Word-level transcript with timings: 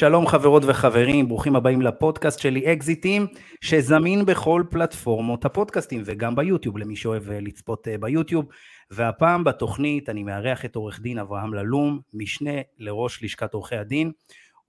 שלום 0.00 0.26
חברות 0.26 0.62
וחברים, 0.66 1.28
ברוכים 1.28 1.56
הבאים 1.56 1.82
לפודקאסט 1.82 2.38
שלי 2.38 2.72
אקזיטים, 2.72 3.26
שזמין 3.60 4.26
בכל 4.26 4.62
פלטפורמות 4.70 5.44
הפודקאסטים 5.44 6.02
וגם 6.04 6.36
ביוטיוב, 6.36 6.78
למי 6.78 6.96
שאוהב 6.96 7.30
אה, 7.30 7.40
לצפות 7.40 7.88
אה, 7.88 7.98
ביוטיוב. 7.98 8.44
והפעם 8.90 9.44
בתוכנית 9.44 10.08
אני 10.08 10.22
מארח 10.22 10.64
את 10.64 10.76
עורך 10.76 11.00
דין 11.00 11.18
אברהם 11.18 11.54
ללום, 11.54 12.00
משנה 12.14 12.50
לראש 12.78 13.22
לשכת 13.22 13.54
עורכי 13.54 13.76
הדין, 13.76 14.12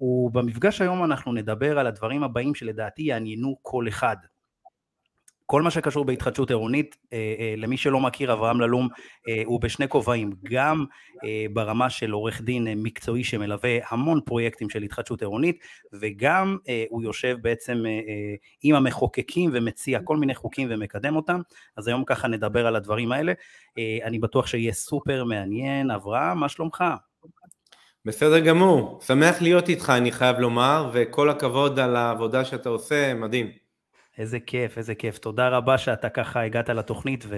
ובמפגש 0.02 0.82
היום 0.82 1.04
אנחנו 1.04 1.34
נדבר 1.34 1.80
על 1.80 1.88
הדברים 1.88 2.24
הבאים 2.24 2.56
שלדעתי 2.56 3.04
יעניינו 3.04 3.56
כל 3.62 3.88
אחד. 3.88 4.16
כל 5.52 5.62
מה 5.62 5.72
שקשור 5.72 6.06
בהתחדשות 6.06 6.50
עירונית, 6.50 6.98
אה, 7.14 7.36
אה, 7.40 7.54
למי 7.58 7.78
שלא 7.78 8.00
מכיר, 8.00 8.34
אברהם 8.34 8.62
ללום 8.62 8.88
אה, 9.28 9.42
הוא 9.46 9.62
בשני 9.62 9.88
כובעים, 9.88 10.34
גם 10.44 10.86
ברמה 11.54 11.90
של 11.90 12.12
עורך 12.12 12.42
דין 12.42 12.68
מקצועי 12.84 13.24
שמלווה 13.24 13.78
המון 13.90 14.20
פרויקטים 14.26 14.70
של 14.70 14.84
התחדשות 14.84 15.22
עירונית, 15.22 15.60
וגם 15.94 16.58
הוא 16.90 17.04
יושב 17.04 17.38
בעצם 17.42 17.84
עם 18.64 18.76
המחוקקים 18.76 19.50
ומציע 19.54 20.00
כל 20.04 20.18
מיני 20.18 20.36
חוקים 20.36 20.68
ומקדם 20.72 21.16
אותם, 21.16 21.42
אז 21.78 21.88
היום 21.88 22.04
ככה 22.06 22.28
נדבר 22.28 22.68
על 22.68 22.76
הדברים 22.76 23.12
האלה. 23.12 23.34
אני 24.04 24.20
בטוח 24.20 24.48
שיהיה 24.48 24.74
סופר 24.74 25.24
מעניין. 25.24 25.92
אברהם, 25.92 26.40
מה 26.40 26.50
שלומך? 26.50 26.84
בסדר 28.06 28.40
גמור, 28.40 29.00
שמח 29.06 29.42
להיות 29.42 29.70
איתך 29.70 29.94
אני 29.98 30.12
חייב 30.12 30.40
לומר, 30.40 30.90
וכל 30.94 31.30
הכבוד 31.30 31.80
על 31.80 31.96
העבודה 31.96 32.46
שאתה 32.46 32.70
עושה, 32.70 33.14
מדהים. 33.14 33.61
איזה 34.18 34.40
כיף, 34.40 34.78
איזה 34.78 34.96
כיף. 34.96 35.18
תודה 35.18 35.50
רבה 35.50 35.78
שאתה 35.78 36.10
ככה 36.10 36.42
הגעת 36.42 36.70
לתוכנית 36.70 37.24
ו, 37.28 37.36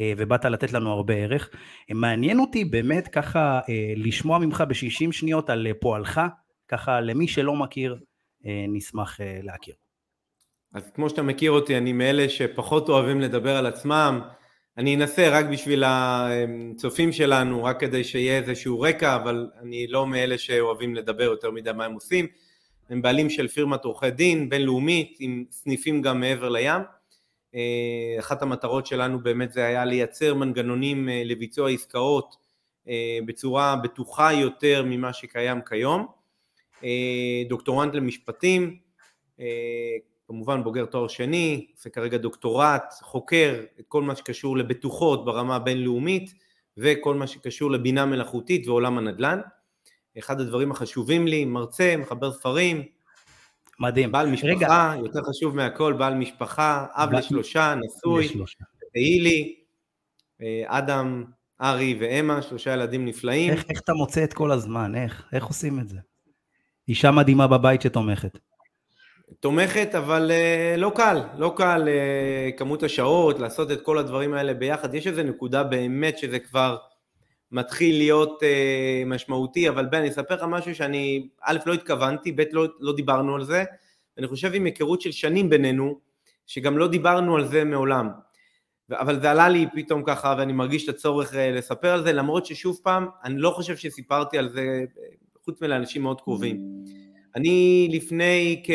אה, 0.00 0.12
ובאת 0.16 0.44
לתת 0.44 0.72
לנו 0.72 0.92
הרבה 0.92 1.14
ערך. 1.14 1.50
מעניין 1.90 2.40
אותי 2.40 2.64
באמת 2.64 3.08
ככה 3.08 3.60
אה, 3.68 3.92
לשמוע 3.96 4.38
ממך 4.38 4.64
ב-60 4.68 5.12
שניות 5.12 5.50
על 5.50 5.66
פועלך, 5.80 6.20
ככה 6.68 7.00
למי 7.00 7.28
שלא 7.28 7.54
מכיר, 7.54 7.98
אה, 8.46 8.64
נשמח 8.68 9.20
להכיר. 9.42 9.74
אז 10.74 10.90
כמו 10.94 11.10
שאתה 11.10 11.22
מכיר 11.22 11.50
אותי, 11.50 11.76
אני 11.76 11.92
מאלה 11.92 12.28
שפחות 12.28 12.88
אוהבים 12.88 13.20
לדבר 13.20 13.56
על 13.56 13.66
עצמם. 13.66 14.20
אני 14.78 14.96
אנסה 14.96 15.28
רק 15.28 15.46
בשביל 15.46 15.84
הצופים 15.86 17.12
שלנו, 17.12 17.64
רק 17.64 17.80
כדי 17.80 18.04
שיהיה 18.04 18.38
איזשהו 18.38 18.80
רקע, 18.80 19.16
אבל 19.16 19.50
אני 19.62 19.86
לא 19.86 20.06
מאלה 20.06 20.38
שאוהבים 20.38 20.94
לדבר 20.94 21.24
יותר 21.24 21.50
מדי 21.50 21.72
מה 21.72 21.84
הם 21.84 21.92
עושים. 21.92 22.26
הם 22.90 23.02
בעלים 23.02 23.30
של 23.30 23.48
פירמת 23.48 23.84
עורכי 23.84 24.10
דין 24.10 24.48
בינלאומית 24.48 25.16
עם 25.20 25.44
סניפים 25.50 26.02
גם 26.02 26.20
מעבר 26.20 26.48
לים. 26.48 26.82
אה, 27.54 28.16
אחת 28.18 28.42
המטרות 28.42 28.86
שלנו 28.86 29.20
באמת 29.20 29.52
זה 29.52 29.64
היה 29.66 29.84
לייצר 29.84 30.34
מנגנונים 30.34 31.08
אה, 31.08 31.22
לביצוע 31.24 31.70
עסקאות 31.70 32.36
אה, 32.88 33.18
בצורה 33.26 33.76
בטוחה 33.76 34.32
יותר 34.32 34.84
ממה 34.86 35.12
שקיים 35.12 35.60
כיום. 35.60 36.06
דוקטורנט 37.48 37.94
למשפטים, 37.94 38.78
כמובן 40.26 40.64
בוגר 40.64 40.84
תואר 40.84 41.08
שני, 41.08 41.66
עושה 41.76 41.90
כרגע 41.90 42.16
דוקטורט, 42.16 42.94
חוקר 43.00 43.64
את 43.80 43.84
כל 43.88 44.02
מה 44.02 44.16
שקשור 44.16 44.56
לבטוחות 44.56 45.24
ברמה 45.24 45.56
הבינלאומית 45.56 46.34
וכל 46.76 47.14
מה 47.14 47.26
שקשור 47.26 47.70
לבינה 47.70 48.06
מלאכותית 48.06 48.68
ועולם 48.68 48.98
הנדל"ן. 48.98 49.40
אחד 50.18 50.40
הדברים 50.40 50.70
החשובים 50.70 51.26
לי, 51.26 51.44
מרצה, 51.44 51.94
מחבר 51.98 52.32
ספרים. 52.32 52.82
מדהים. 53.80 54.12
בעל 54.12 54.30
משפחה, 54.30 54.50
רגע. 54.50 54.94
יותר 55.04 55.20
חשוב 55.22 55.56
מהכל, 55.56 55.92
בעל 55.92 56.14
משפחה, 56.14 56.86
אב 56.90 57.10
ב... 57.10 57.14
לשלושה, 57.14 57.74
נשוי, 57.74 58.28
תהי 58.92 59.20
לי, 59.20 59.56
אה, 60.42 60.62
אדם, 60.66 61.24
ארי 61.60 61.96
ואמה, 62.00 62.42
שלושה 62.42 62.72
ילדים 62.72 63.04
נפלאים. 63.04 63.52
איך, 63.52 63.64
איך 63.70 63.80
אתה 63.80 63.92
מוצא 63.92 64.24
את 64.24 64.32
כל 64.32 64.52
הזמן? 64.52 64.94
איך? 64.94 65.24
איך 65.32 65.44
עושים 65.44 65.80
את 65.80 65.88
זה? 65.88 65.98
אישה 66.88 67.10
מדהימה 67.10 67.46
בבית 67.46 67.82
שתומכת. 67.82 68.38
תומכת, 69.40 69.94
אבל 69.94 70.30
uh, 70.30 70.80
לא 70.80 70.92
קל, 70.96 71.20
לא 71.38 71.54
קל 71.56 71.88
uh, 71.88 72.58
כמות 72.58 72.82
השעות, 72.82 73.38
לעשות 73.38 73.70
את 73.70 73.82
כל 73.82 73.98
הדברים 73.98 74.34
האלה 74.34 74.54
ביחד. 74.54 74.94
יש 74.94 75.06
איזו 75.06 75.22
נקודה 75.22 75.64
באמת 75.64 76.18
שזה 76.18 76.38
כבר... 76.38 76.76
מתחיל 77.52 77.96
להיות 77.96 78.42
אה, 78.42 79.02
משמעותי, 79.06 79.68
אבל 79.68 79.86
בן, 79.86 79.98
אני 79.98 80.08
אספר 80.08 80.34
לך 80.34 80.42
משהו 80.48 80.74
שאני, 80.74 81.28
א', 81.42 81.58
לא 81.66 81.74
התכוונתי, 81.74 82.32
ב', 82.32 82.42
לא, 82.52 82.66
לא 82.80 82.96
דיברנו 82.96 83.34
על 83.34 83.44
זה, 83.44 83.64
אני 84.18 84.26
חושב 84.26 84.54
עם 84.54 84.64
היכרות 84.64 85.00
של 85.00 85.12
שנים 85.12 85.50
בינינו, 85.50 86.00
שגם 86.46 86.78
לא 86.78 86.88
דיברנו 86.88 87.36
על 87.36 87.46
זה 87.46 87.64
מעולם. 87.64 88.08
אבל 88.90 89.20
זה 89.20 89.30
עלה 89.30 89.48
לי 89.48 89.66
פתאום 89.74 90.02
ככה, 90.06 90.34
ואני 90.38 90.52
מרגיש 90.52 90.84
את 90.84 90.88
הצורך 90.88 91.34
אה, 91.34 91.50
לספר 91.50 91.88
על 91.88 92.02
זה, 92.02 92.12
למרות 92.12 92.46
ששוב 92.46 92.80
פעם, 92.82 93.06
אני 93.24 93.38
לא 93.38 93.50
חושב 93.50 93.76
שסיפרתי 93.76 94.38
על 94.38 94.48
זה, 94.48 94.84
חוץ 95.44 95.62
מלאנשים 95.62 96.02
מאוד 96.02 96.20
קרובים. 96.20 96.60
אני 97.36 97.88
לפני 97.92 98.62
כ... 98.64 98.70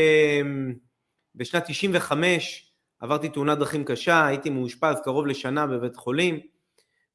בשנת 1.35 1.63
95 1.67 2.71
עברתי 2.99 3.29
תאונת 3.29 3.57
דרכים 3.57 3.83
קשה, 3.83 4.25
הייתי 4.25 4.49
מאושפז 4.49 4.95
קרוב 5.03 5.27
לשנה 5.27 5.67
בבית 5.67 5.95
חולים, 5.95 6.39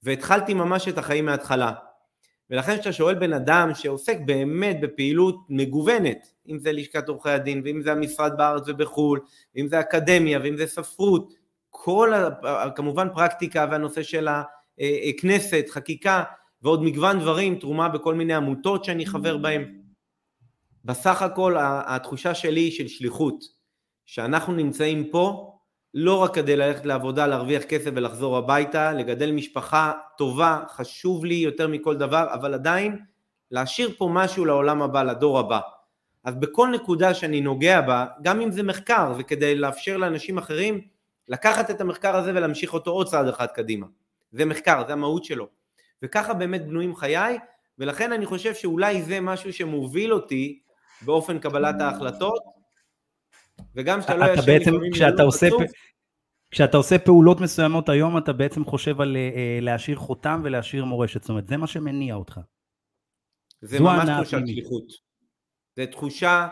והתחלתי 0.07 0.55
ממש 0.55 0.89
את 0.89 0.99
החיים 0.99 1.27
מההתחלה. 1.27 1.73
ולכן 2.51 2.75
כשאתה 2.75 2.93
שואל 2.93 3.15
בן 3.15 3.33
אדם 3.33 3.71
שעוסק 3.75 4.17
באמת 4.25 4.81
בפעילות 4.81 5.37
מגוונת, 5.49 6.27
אם 6.49 6.59
זה 6.59 6.73
לשכת 6.73 7.09
עורכי 7.09 7.31
הדין, 7.31 7.63
ואם 7.65 7.83
זה 7.83 7.93
המשרד 7.93 8.37
בארץ 8.37 8.63
ובחו"ל, 8.67 9.21
ואם 9.55 9.69
זה 9.69 9.81
אקדמיה, 9.81 10.39
ואם 10.43 10.57
זה 10.57 10.67
ספרות, 10.67 11.35
כל 11.71 12.13
כמובן 12.75 13.09
פרקטיקה 13.15 13.67
והנושא 13.71 14.03
של 14.03 14.29
הכנסת, 15.09 15.65
חקיקה, 15.71 16.23
ועוד 16.63 16.83
מגוון 16.83 17.19
דברים, 17.21 17.59
תרומה 17.59 17.89
בכל 17.89 18.15
מיני 18.15 18.35
עמותות 18.35 18.85
שאני 18.85 19.07
חבר 19.07 19.37
בהן. 19.37 19.79
בסך 20.85 21.23
הכל 21.23 21.57
התחושה 21.61 22.35
שלי 22.35 22.61
היא 22.61 22.73
של 22.73 22.89
שליחות, 22.89 23.45
שאנחנו 24.05 24.53
נמצאים 24.53 25.11
פה 25.11 25.56
לא 25.99 26.23
רק 26.23 26.35
כדי 26.35 26.57
ללכת 26.57 26.87
לעבודה, 26.87 27.27
להרוויח 27.27 27.63
כסף 27.63 27.91
ולחזור 27.95 28.37
הביתה, 28.37 28.93
לגדל 28.93 29.33
משפחה 29.33 29.93
טובה, 30.19 30.61
חשוב 30.69 31.25
לי 31.25 31.35
יותר 31.35 31.69
מכל 31.69 31.97
דבר, 31.97 32.27
אבל 32.35 32.55
עדיין 32.55 32.99
להשאיר 33.51 33.91
פה 33.99 34.09
משהו 34.13 34.45
לעולם 34.45 34.83
הבא, 34.83 35.03
לדור 35.03 35.39
הבא. 35.39 35.61
אז 36.25 36.35
בכל 36.35 36.69
נקודה 36.69 37.15
שאני 37.15 37.41
נוגע 37.41 37.81
בה, 37.81 38.07
גם 38.23 38.41
אם 38.41 38.51
זה 38.51 38.63
מחקר, 38.63 39.13
זה 39.17 39.23
כדי 39.23 39.55
לאפשר 39.55 39.97
לאנשים 39.97 40.39
אחרים 40.39 40.81
לקחת 41.29 41.71
את 41.71 41.81
המחקר 41.81 42.17
הזה 42.17 42.31
ולהמשיך 42.31 42.75
אותו 42.75 42.91
עוד 42.91 43.07
צעד 43.07 43.29
אחד 43.29 43.47
קדימה. 43.47 43.87
זה 44.33 44.45
מחקר, 44.45 44.83
זה 44.87 44.93
המהות 44.93 45.25
שלו. 45.25 45.49
וככה 46.03 46.35
באמת 46.35 46.67
בנויים 46.67 46.97
חיי, 46.97 47.39
ולכן 47.79 48.13
אני 48.13 48.27
חושב 48.27 48.55
שאולי 48.55 49.03
זה 49.03 49.21
משהו 49.21 49.53
שמוביל 49.53 50.13
אותי 50.13 50.59
באופן 51.03 51.39
קבלת 51.39 51.81
ההחלטות, 51.81 52.57
וגם 53.75 54.03
שאתה 54.03 54.17
לא 54.17 54.25
ישן 54.25 54.53
לפעמים... 54.57 54.93
כשאתה 54.93 55.23
עושה, 55.23 55.49
פ... 55.51 55.55
כשאתה 56.51 56.77
עושה 56.77 56.99
פעולות 56.99 57.41
מסוימות 57.41 57.89
היום, 57.89 58.19
אתה 58.19 58.33
בעצם 58.33 58.65
חושב 58.65 59.01
על 59.01 59.17
uh, 59.17 59.65
להשאיר 59.65 59.97
חותם 59.97 60.41
ולהשאיר 60.45 60.85
מורשת, 60.85 61.23
זאת 61.23 61.31
אומרת, 61.31 61.49
זה 61.49 61.57
מה 61.57 61.67
שמניע 61.67 62.15
אותך. 62.15 62.41
זה 63.61 63.81
ממש 63.81 64.09
תחושת 64.17 64.39
שליחות. 64.47 64.85
זה 65.77 65.87
תחושה, 65.87 66.49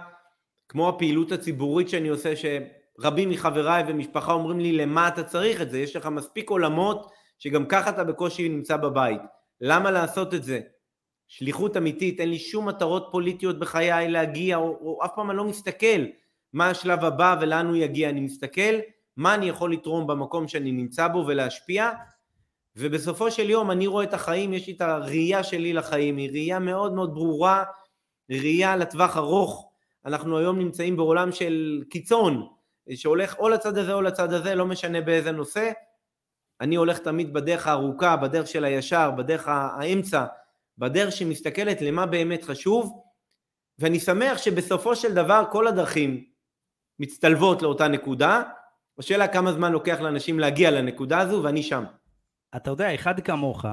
כמו 0.68 0.88
הפעילות 0.88 1.32
הציבורית 1.32 1.88
שאני 1.88 2.08
עושה, 2.08 2.32
שרבים 2.36 3.30
מחבריי 3.30 3.84
ומשפחה 3.88 4.32
אומרים 4.32 4.60
לי, 4.60 4.72
למה 4.72 5.08
אתה 5.08 5.24
צריך 5.24 5.62
את 5.62 5.70
זה? 5.70 5.78
יש 5.78 5.96
לך 5.96 6.06
מספיק 6.06 6.50
עולמות 6.50 7.10
שגם 7.38 7.66
ככה 7.66 7.90
אתה 7.90 8.04
בקושי 8.04 8.48
נמצא 8.48 8.76
בבית. 8.76 9.20
למה 9.60 9.90
לעשות 9.90 10.34
את 10.34 10.44
זה? 10.44 10.60
שליחות 11.28 11.76
אמיתית, 11.76 12.20
אין 12.20 12.30
לי 12.30 12.38
שום 12.38 12.68
מטרות 12.68 13.08
פוליטיות 13.12 13.58
בחיי 13.58 14.08
להגיע, 14.08 14.56
או, 14.56 14.62
או 14.62 15.04
אף 15.04 15.10
פעם 15.14 15.30
אני 15.30 15.36
לא 15.36 15.44
מסתכל 15.44 16.04
מה 16.52 16.70
השלב 16.70 17.04
הבא 17.04 17.36
ולאן 17.40 17.66
הוא 17.66 17.76
יגיע, 17.76 18.08
אני 18.08 18.20
מסתכל 18.20 18.78
מה 19.16 19.34
אני 19.34 19.48
יכול 19.48 19.72
לתרום 19.72 20.06
במקום 20.06 20.48
שאני 20.48 20.72
נמצא 20.72 21.08
בו 21.08 21.24
ולהשפיע, 21.26 21.90
ובסופו 22.76 23.30
של 23.30 23.50
יום 23.50 23.70
אני 23.70 23.86
רואה 23.86 24.04
את 24.04 24.14
החיים, 24.14 24.54
יש 24.54 24.66
לי 24.66 24.72
את 24.72 24.80
הראייה 24.80 25.44
שלי 25.44 25.72
לחיים, 25.72 26.16
היא 26.16 26.30
ראייה 26.30 26.58
מאוד 26.58 26.94
מאוד 26.94 27.14
ברורה, 27.14 27.64
ראייה 28.30 28.76
לטווח 28.76 29.16
ארוך, 29.16 29.70
אנחנו 30.04 30.38
היום 30.38 30.58
נמצאים 30.58 30.96
בעולם 30.96 31.32
של 31.32 31.82
קיצון, 31.90 32.48
שהולך 32.94 33.38
או 33.38 33.48
לצד 33.48 33.78
הזה 33.78 33.92
או 33.92 34.02
לצד 34.02 34.32
הזה, 34.32 34.54
לא 34.54 34.66
משנה 34.66 35.00
באיזה 35.00 35.32
נושא, 35.32 35.72
אני 36.60 36.76
הולך 36.76 36.98
תמיד 36.98 37.32
בדרך 37.32 37.66
הארוכה, 37.66 38.16
בדרך 38.16 38.46
של 38.46 38.64
הישר, 38.64 39.10
בדרך 39.10 39.48
האמצע, 39.48 40.24
בדרך 40.78 41.12
שמסתכלת 41.12 41.82
למה 41.82 42.06
באמת 42.06 42.44
חשוב, 42.44 43.02
ואני 43.78 44.00
שמח 44.00 44.38
שבסופו 44.38 44.96
של 44.96 45.14
דבר 45.14 45.44
כל 45.52 45.66
הדרכים 45.66 46.24
מצטלבות 46.98 47.62
לאותה 47.62 47.88
נקודה, 47.88 48.42
השאלה 48.98 49.28
כמה 49.28 49.52
זמן 49.52 49.72
לוקח 49.72 50.00
לאנשים 50.00 50.38
להגיע 50.38 50.70
לנקודה 50.70 51.18
הזו 51.18 51.42
ואני 51.42 51.62
שם. 51.62 51.84
אתה 52.56 52.70
יודע, 52.70 52.94
אחד 52.94 53.20
כמוך, 53.20 53.64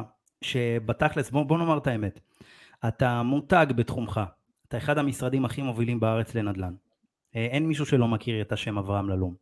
שבתכלס, 0.43 1.29
בוא, 1.29 1.43
בוא 1.43 1.57
נאמר 1.57 1.77
את 1.77 1.87
האמת, 1.87 2.19
אתה 2.87 3.23
מותג 3.23 3.65
בתחומך, 3.75 4.21
אתה 4.67 4.77
אחד 4.77 4.97
המשרדים 4.97 5.45
הכי 5.45 5.61
מובילים 5.61 5.99
בארץ 5.99 6.35
לנדל"ן. 6.35 6.73
אה, 7.35 7.45
אין 7.45 7.67
מישהו 7.67 7.85
שלא 7.85 8.07
מכיר 8.07 8.41
את 8.41 8.51
השם 8.51 8.77
אברהם 8.77 9.09
ללום. 9.09 9.35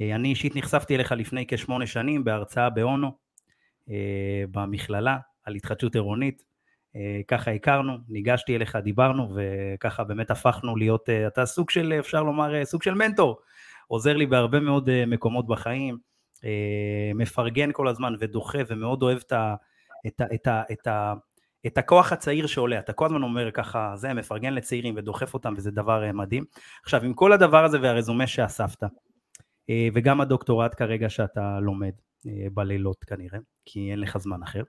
אה, 0.00 0.14
אני 0.14 0.28
אישית 0.28 0.56
נחשפתי 0.56 0.94
אליך 0.94 1.12
לפני 1.12 1.44
כשמונה 1.48 1.86
שנים 1.86 2.24
בהרצאה 2.24 2.70
באונו, 2.70 3.12
אה, 3.90 4.44
במכללה, 4.50 5.18
על 5.44 5.54
התחדשות 5.54 5.94
עירונית. 5.94 6.46
ככה 7.28 7.50
הכרנו, 7.50 7.98
ניגשתי 8.08 8.56
אליך, 8.56 8.76
דיברנו, 8.76 9.34
וככה 9.34 10.04
באמת 10.04 10.30
הפכנו 10.30 10.76
להיות, 10.76 11.08
אתה 11.26 11.46
סוג 11.46 11.70
של, 11.70 11.92
אפשר 11.98 12.22
לומר, 12.22 12.64
סוג 12.64 12.82
של 12.82 12.94
מנטור. 12.94 13.40
עוזר 13.86 14.16
לי 14.16 14.26
בהרבה 14.26 14.60
מאוד 14.60 15.04
מקומות 15.06 15.46
בחיים, 15.46 15.98
מפרגן 17.14 17.72
כל 17.72 17.88
הזמן 17.88 18.14
ודוחה 18.18 18.58
ומאוד 18.68 19.02
אוהב 19.02 19.18
את 19.26 19.32
ה... 19.32 19.54
את 20.06 20.20
ה, 20.20 20.24
את 20.34 20.46
ה, 20.46 20.62
את 20.72 20.86
ה 20.86 21.14
את 21.66 21.78
הכוח 21.78 22.12
הצעיר 22.12 22.46
שעולה, 22.46 22.78
אתה 22.78 22.92
כל 22.92 23.06
הזמן 23.06 23.22
אומר 23.22 23.50
ככה, 23.50 23.92
זה 23.96 24.14
מפרגן 24.14 24.54
לצעירים 24.54 24.94
ודוחף 24.96 25.34
אותם 25.34 25.54
וזה 25.56 25.70
דבר 25.70 26.04
אה, 26.04 26.12
מדהים. 26.12 26.44
עכשיו, 26.84 27.04
עם 27.04 27.14
כל 27.14 27.32
הדבר 27.32 27.64
הזה 27.64 27.78
והרזומה 27.82 28.26
שאספת, 28.26 28.82
אה, 29.70 29.88
וגם 29.94 30.20
הדוקטורט 30.20 30.74
כרגע 30.74 31.10
שאתה 31.10 31.60
לומד 31.60 31.92
אה, 32.26 32.46
בלילות 32.54 33.04
כנראה, 33.04 33.38
כי 33.64 33.90
אין 33.90 34.00
לך 34.00 34.18
זמן 34.18 34.42
אחר, 34.42 34.62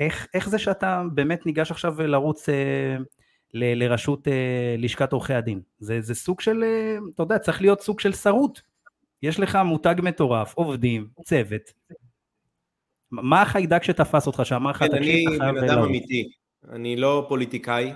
איך, 0.00 0.26
איך 0.34 0.48
זה 0.48 0.58
שאתה 0.58 1.02
באמת 1.14 1.46
ניגש 1.46 1.70
עכשיו 1.70 2.02
לרוץ 2.02 2.48
ל, 3.54 3.84
לראשות 3.84 4.28
לשכת 4.78 5.12
עורכי 5.12 5.34
הדין? 5.34 5.60
זה, 5.78 6.00
זה 6.00 6.14
סוג 6.14 6.40
של, 6.40 6.64
אתה 7.14 7.22
יודע, 7.22 7.38
צריך 7.38 7.60
להיות 7.60 7.80
סוג 7.80 8.00
של 8.00 8.12
שרות. 8.12 8.62
יש 9.22 9.40
לך 9.40 9.58
מותג 9.64 9.94
מטורף, 10.02 10.54
עובדים, 10.54 11.08
צוות, 11.24 11.72
מה 13.10 13.42
החיידק 13.42 13.82
שתפס 13.82 14.26
אותך, 14.26 14.40
שאמר 14.44 14.70
לך, 14.70 14.78
כן, 14.78 14.88
תקשיב, 14.98 15.28
אתה 15.28 15.38
חייב... 15.38 15.56
אני 15.56 15.66
בן 15.66 15.70
אדם 15.72 15.82
אמיתי, 15.82 16.30
אני 16.72 16.96
לא 16.96 17.26
פוליטיקאי, 17.28 17.92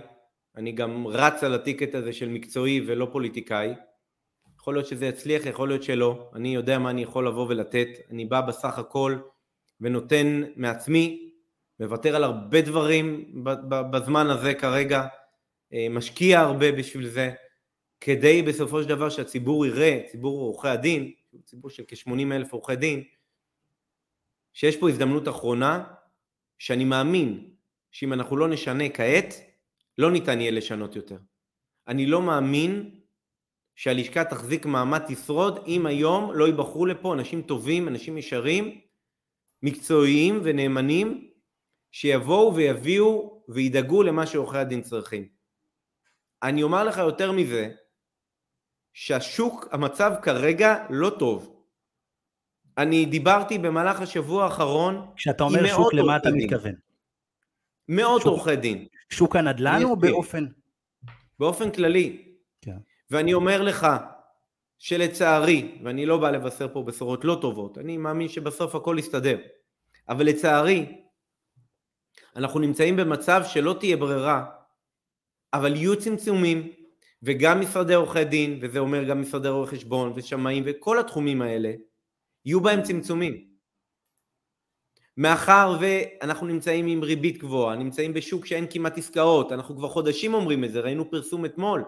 אני 0.56 0.72
גם 0.72 1.06
רץ 1.06 1.44
על 1.44 1.54
הטיקט 1.54 1.94
הזה 1.94 2.12
של 2.12 2.28
מקצועי 2.28 2.80
ולא 2.86 3.08
פוליטיקאי. 3.12 3.74
יכול 4.60 4.74
להיות 4.74 4.86
שזה 4.86 5.06
יצליח, 5.06 5.46
יכול 5.46 5.68
להיות 5.68 5.82
שלא. 5.82 6.30
אני 6.34 6.54
יודע 6.54 6.78
מה 6.78 6.90
אני 6.90 7.02
יכול 7.02 7.26
לבוא 7.26 7.46
ולתת. 7.48 7.88
אני 8.10 8.24
בא 8.24 8.40
בסך 8.40 8.78
הכל 8.78 9.16
ונותן 9.80 10.42
מעצמי, 10.56 11.30
מוותר 11.80 12.16
על 12.16 12.24
הרבה 12.24 12.60
דברים 12.60 13.24
בזמן 13.68 14.26
הזה 14.26 14.54
כרגע, 14.54 15.00
אה, 15.00 15.06
משקיע 15.90 16.40
הרבה 16.40 16.72
בשביל 16.72 17.08
זה, 17.08 17.32
כדי 18.00 18.42
בסופו 18.42 18.82
של 18.82 18.88
דבר 18.88 19.08
שהציבור 19.08 19.66
יראה, 19.66 20.00
ציבור 20.10 20.40
עורכי 20.40 20.68
הדין, 20.68 21.12
ציבור 21.44 21.70
של 21.70 21.82
כ-80 21.88 22.32
אלף 22.32 22.52
עורכי 22.52 22.76
דין, 22.76 23.04
שיש 24.52 24.76
פה 24.76 24.88
הזדמנות 24.88 25.28
אחרונה, 25.28 25.84
שאני 26.58 26.84
מאמין 26.84 27.50
שאם 27.90 28.12
אנחנו 28.12 28.36
לא 28.36 28.48
נשנה 28.48 28.88
כעת, 28.88 29.34
לא 29.98 30.10
ניתן 30.10 30.40
יהיה 30.40 30.50
לשנות 30.50 30.96
יותר. 30.96 31.18
אני 31.88 32.06
לא 32.06 32.22
מאמין 32.22 32.90
שהלשכה 33.74 34.24
תחזיק 34.24 34.66
מעמד 34.66 35.02
תשרוד 35.08 35.64
אם 35.66 35.86
היום 35.86 36.32
לא 36.34 36.46
ייבחרו 36.46 36.86
לפה 36.86 37.14
אנשים 37.14 37.42
טובים, 37.42 37.88
אנשים 37.88 38.18
ישרים, 38.18 38.80
מקצועיים 39.62 40.40
ונאמנים, 40.44 41.30
שיבואו 41.92 42.54
ויביאו 42.54 43.42
וידאגו 43.48 44.02
למה 44.02 44.26
שעורכי 44.26 44.58
הדין 44.58 44.82
צריכים. 44.82 45.28
אני 46.42 46.62
אומר 46.62 46.84
לך 46.84 46.98
יותר 46.98 47.32
מזה, 47.32 47.70
שהשוק, 48.92 49.68
המצב 49.72 50.12
כרגע 50.22 50.84
לא 50.90 51.10
טוב. 51.18 51.64
אני 52.78 53.06
דיברתי 53.06 53.58
במהלך 53.58 54.00
השבוע 54.00 54.44
האחרון 54.44 55.12
כשאתה 55.16 55.44
אומר 55.44 55.66
שוק, 55.66 55.94
למה 55.94 56.16
אתה 56.16 56.28
מתכוון? 56.32 56.74
מאות 57.88 58.22
עורכי 58.22 58.56
דין. 58.56 58.86
שוק 59.10 59.36
הנדל"ן 59.36 59.82
או 59.84 59.96
באופן? 59.96 60.46
באופן 61.38 61.70
כללי. 61.70 62.34
כן. 62.60 62.76
ואני 63.10 63.34
אומר 63.34 63.62
לך 63.62 63.86
שלצערי, 64.78 65.78
ואני 65.84 66.06
לא 66.06 66.18
בא 66.18 66.30
לבשר 66.30 66.68
פה 66.72 66.82
בשורות 66.82 67.24
לא 67.24 67.38
טובות, 67.40 67.78
אני 67.78 67.96
מאמין 67.96 68.28
שבסוף 68.28 68.74
הכל 68.74 68.96
יסתדר, 68.98 69.38
אבל 70.08 70.26
לצערי, 70.26 71.02
אנחנו 72.36 72.60
נמצאים 72.60 72.96
במצב 72.96 73.42
שלא 73.44 73.76
תהיה 73.80 73.96
ברירה, 73.96 74.44
אבל 75.54 75.76
יהיו 75.76 76.00
צמצומים, 76.00 76.72
וגם 77.22 77.60
משרדי 77.60 77.94
עורכי 77.94 78.24
דין, 78.24 78.58
וזה 78.62 78.78
אומר 78.78 79.04
גם 79.04 79.20
משרדי 79.20 79.48
רואי 79.48 79.66
חשבון 79.66 80.12
ושמאים 80.14 80.62
וכל 80.66 80.98
התחומים 80.98 81.42
האלה, 81.42 81.72
יהיו 82.44 82.60
בהם 82.60 82.82
צמצומים. 82.82 83.44
מאחר 85.16 85.76
ואנחנו 85.80 86.46
נמצאים 86.46 86.86
עם 86.86 87.02
ריבית 87.02 87.38
גבוהה, 87.38 87.76
נמצאים 87.76 88.14
בשוק 88.14 88.46
שאין 88.46 88.66
כמעט 88.70 88.98
עסקאות, 88.98 89.52
אנחנו 89.52 89.76
כבר 89.76 89.88
חודשים 89.88 90.34
אומרים 90.34 90.64
את 90.64 90.72
זה, 90.72 90.80
ראינו 90.80 91.10
פרסום 91.10 91.44
אתמול, 91.44 91.84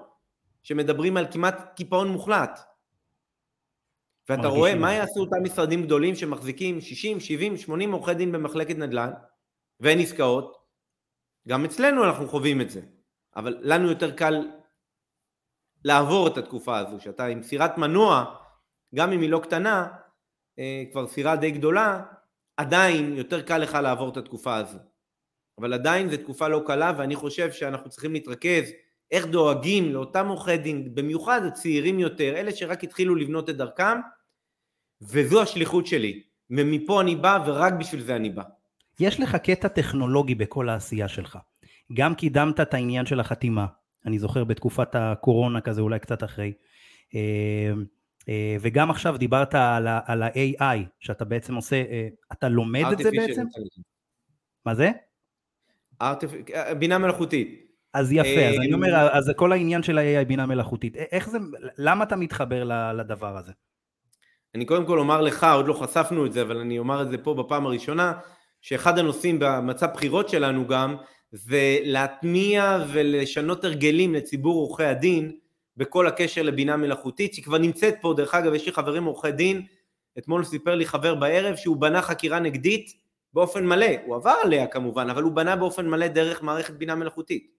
שמדברים 0.63 1.17
על 1.17 1.27
כמעט 1.33 1.77
קיפאון 1.77 2.09
מוחלט. 2.09 2.61
ואתה 4.29 4.49
רואה 4.49 4.75
מה 4.75 4.93
יעשו 4.93 5.21
אותם 5.21 5.45
משרדים 5.45 5.83
גדולים 5.83 6.15
שמחזיקים 6.15 6.81
60, 6.81 7.21
70, 7.21 7.57
80 7.57 7.93
עורכי 7.93 8.15
דין 8.15 8.33
במחלקת 8.33 8.77
נדל"ן 8.77 9.11
ואין 9.81 9.99
עסקאות, 9.99 10.57
גם 11.49 11.65
אצלנו 11.65 12.05
אנחנו 12.05 12.29
חווים 12.29 12.61
את 12.61 12.71
זה, 12.71 12.81
אבל 13.37 13.59
לנו 13.61 13.88
יותר 13.88 14.11
קל 14.11 14.49
לעבור 15.85 16.29
את 16.29 16.38
התקופה 16.38 16.79
הזו, 16.79 17.00
שאתה 17.00 17.27
עם 17.27 17.43
סירת 17.43 17.79
מנוע, 17.79 18.37
גם 18.94 19.12
אם 19.12 19.21
היא 19.21 19.31
לא 19.31 19.38
קטנה, 19.38 19.88
אה, 20.59 20.85
כבר 20.93 21.06
סירה 21.06 21.37
די 21.37 21.50
גדולה, 21.50 22.03
עדיין 22.56 23.17
יותר 23.17 23.43
קל 23.43 23.59
לך 23.59 23.75
לעבור 23.75 24.09
את 24.09 24.17
התקופה 24.17 24.56
הזו. 24.56 24.79
אבל 25.61 25.73
עדיין 25.73 26.11
זו 26.11 26.17
תקופה 26.17 26.49
לא 26.49 26.62
קלה 26.67 26.93
ואני 26.99 27.17
חושב 27.17 27.53
שאנחנו 27.53 27.91
צריכים 27.91 28.12
להתרכז 28.12 28.71
איך 29.11 29.27
דואגים 29.27 29.93
לאותם 29.93 30.29
עורכי 30.29 30.56
דין, 30.56 30.94
במיוחד 30.94 31.44
הצעירים 31.44 31.99
יותר, 31.99 32.37
אלה 32.37 32.56
שרק 32.56 32.85
התחילו 32.85 33.15
לבנות 33.15 33.50
את 33.50 33.56
דרכם, 33.56 33.99
וזו 35.00 35.43
השליחות 35.43 35.87
שלי. 35.87 36.23
ומפה 36.50 37.00
אני 37.00 37.17
בא 37.17 37.39
ורק 37.47 37.73
בשביל 37.73 38.00
זה 38.03 38.17
אני 38.17 38.31
בא. 38.31 38.43
יש 39.00 39.21
לך 39.21 39.37
קטע 39.37 39.69
טכנולוגי 39.69 40.35
בכל 40.35 40.69
העשייה 40.69 41.09
שלך. 41.09 41.39
גם 41.93 42.15
קידמת 42.15 42.61
את 42.61 42.75
העניין 42.75 43.06
של 43.06 43.21
החתימה, 43.21 43.67
אני 44.06 44.19
זוכר 44.19 44.44
בתקופת 44.44 44.94
הקורונה 44.94 45.61
כזה, 45.61 45.81
אולי 45.81 45.99
קצת 45.99 46.25
אחרי. 46.25 46.53
אה, 47.15 47.73
אה, 48.29 48.56
וגם 48.61 48.91
עכשיו 48.91 49.17
דיברת 49.17 49.55
על 50.06 50.23
ה-AI, 50.23 50.79
שאתה 51.00 51.25
בעצם 51.25 51.55
עושה, 51.55 51.77
אה, 51.77 52.09
אתה 52.33 52.49
לומד 52.49 52.85
את 52.93 52.99
זה 52.99 53.11
בעצם? 53.11 53.44
מה 54.67 54.75
זה? 54.75 54.91
בינה 56.79 56.99
מלאכותית. 56.99 57.67
אז 57.94 58.12
יפה, 58.12 58.49
אז 58.49 58.55
אני 58.59 58.73
אומר, 58.73 59.09
אז 59.12 59.32
כל 59.37 59.53
העניין 59.53 59.82
של 59.82 59.99
ה-AI 59.99 60.25
בינה 60.25 60.47
מלאכותית, 60.47 60.97
איך 60.97 61.29
זה, 61.29 61.39
למה 61.79 62.05
אתה 62.05 62.17
מתחבר 62.17 62.65
לדבר 62.94 63.37
הזה? 63.37 63.53
אני 64.55 64.65
קודם 64.65 64.87
כל 64.87 64.99
אומר 64.99 65.21
לך, 65.21 65.47
עוד 65.55 65.67
לא 65.67 65.73
חשפנו 65.73 66.27
את 66.27 66.32
זה, 66.32 66.43
אבל 66.43 66.56
אני 66.56 66.79
אומר 66.79 67.03
את 67.03 67.11
זה 67.11 67.19
פה 67.19 67.35
בפעם 67.35 67.67
הראשונה, 67.67 68.12
שאחד 68.61 68.99
הנושאים 68.99 69.39
במצב 69.41 69.87
בחירות 69.94 70.29
שלנו 70.29 70.67
גם, 70.67 70.97
זה 71.32 71.78
להטמיע 71.82 72.78
ולשנות 72.93 73.64
הרגלים 73.64 74.15
לציבור 74.15 74.55
עורכי 74.55 74.84
הדין, 74.84 75.32
בכל 75.77 76.06
הקשר 76.06 76.43
לבינה 76.43 76.77
מלאכותית, 76.77 77.34
שהיא 77.34 77.44
כבר 77.44 77.58
נמצאת 77.58 77.94
פה, 78.01 78.15
דרך 78.17 78.34
אגב, 78.34 78.55
יש 78.55 78.67
לי 78.67 78.72
חברים 78.72 79.05
עורכי 79.05 79.32
דין, 79.32 79.62
אתמול 80.19 80.44
סיפר 80.44 80.74
לי 80.74 80.86
חבר 80.86 81.15
בערב 81.15 81.56
שהוא 81.56 81.77
בנה 81.77 82.03
חקירה 82.03 82.39
נגדית 82.41 82.93
באופן 83.32 83.67
מלא, 83.67 83.86
הוא 84.06 84.17
עבר 84.17 84.34
עליה 84.44 84.67
כמובן, 84.67 85.10
אבל 85.10 85.22
הוא 85.22 85.32
בנה 85.32 85.56
באופן 85.56 85.89
מלא 85.89 86.06
דרך 86.08 86.43
מערכת 86.43 86.74
בינה 86.74 86.94
מלאכותית. 86.94 87.51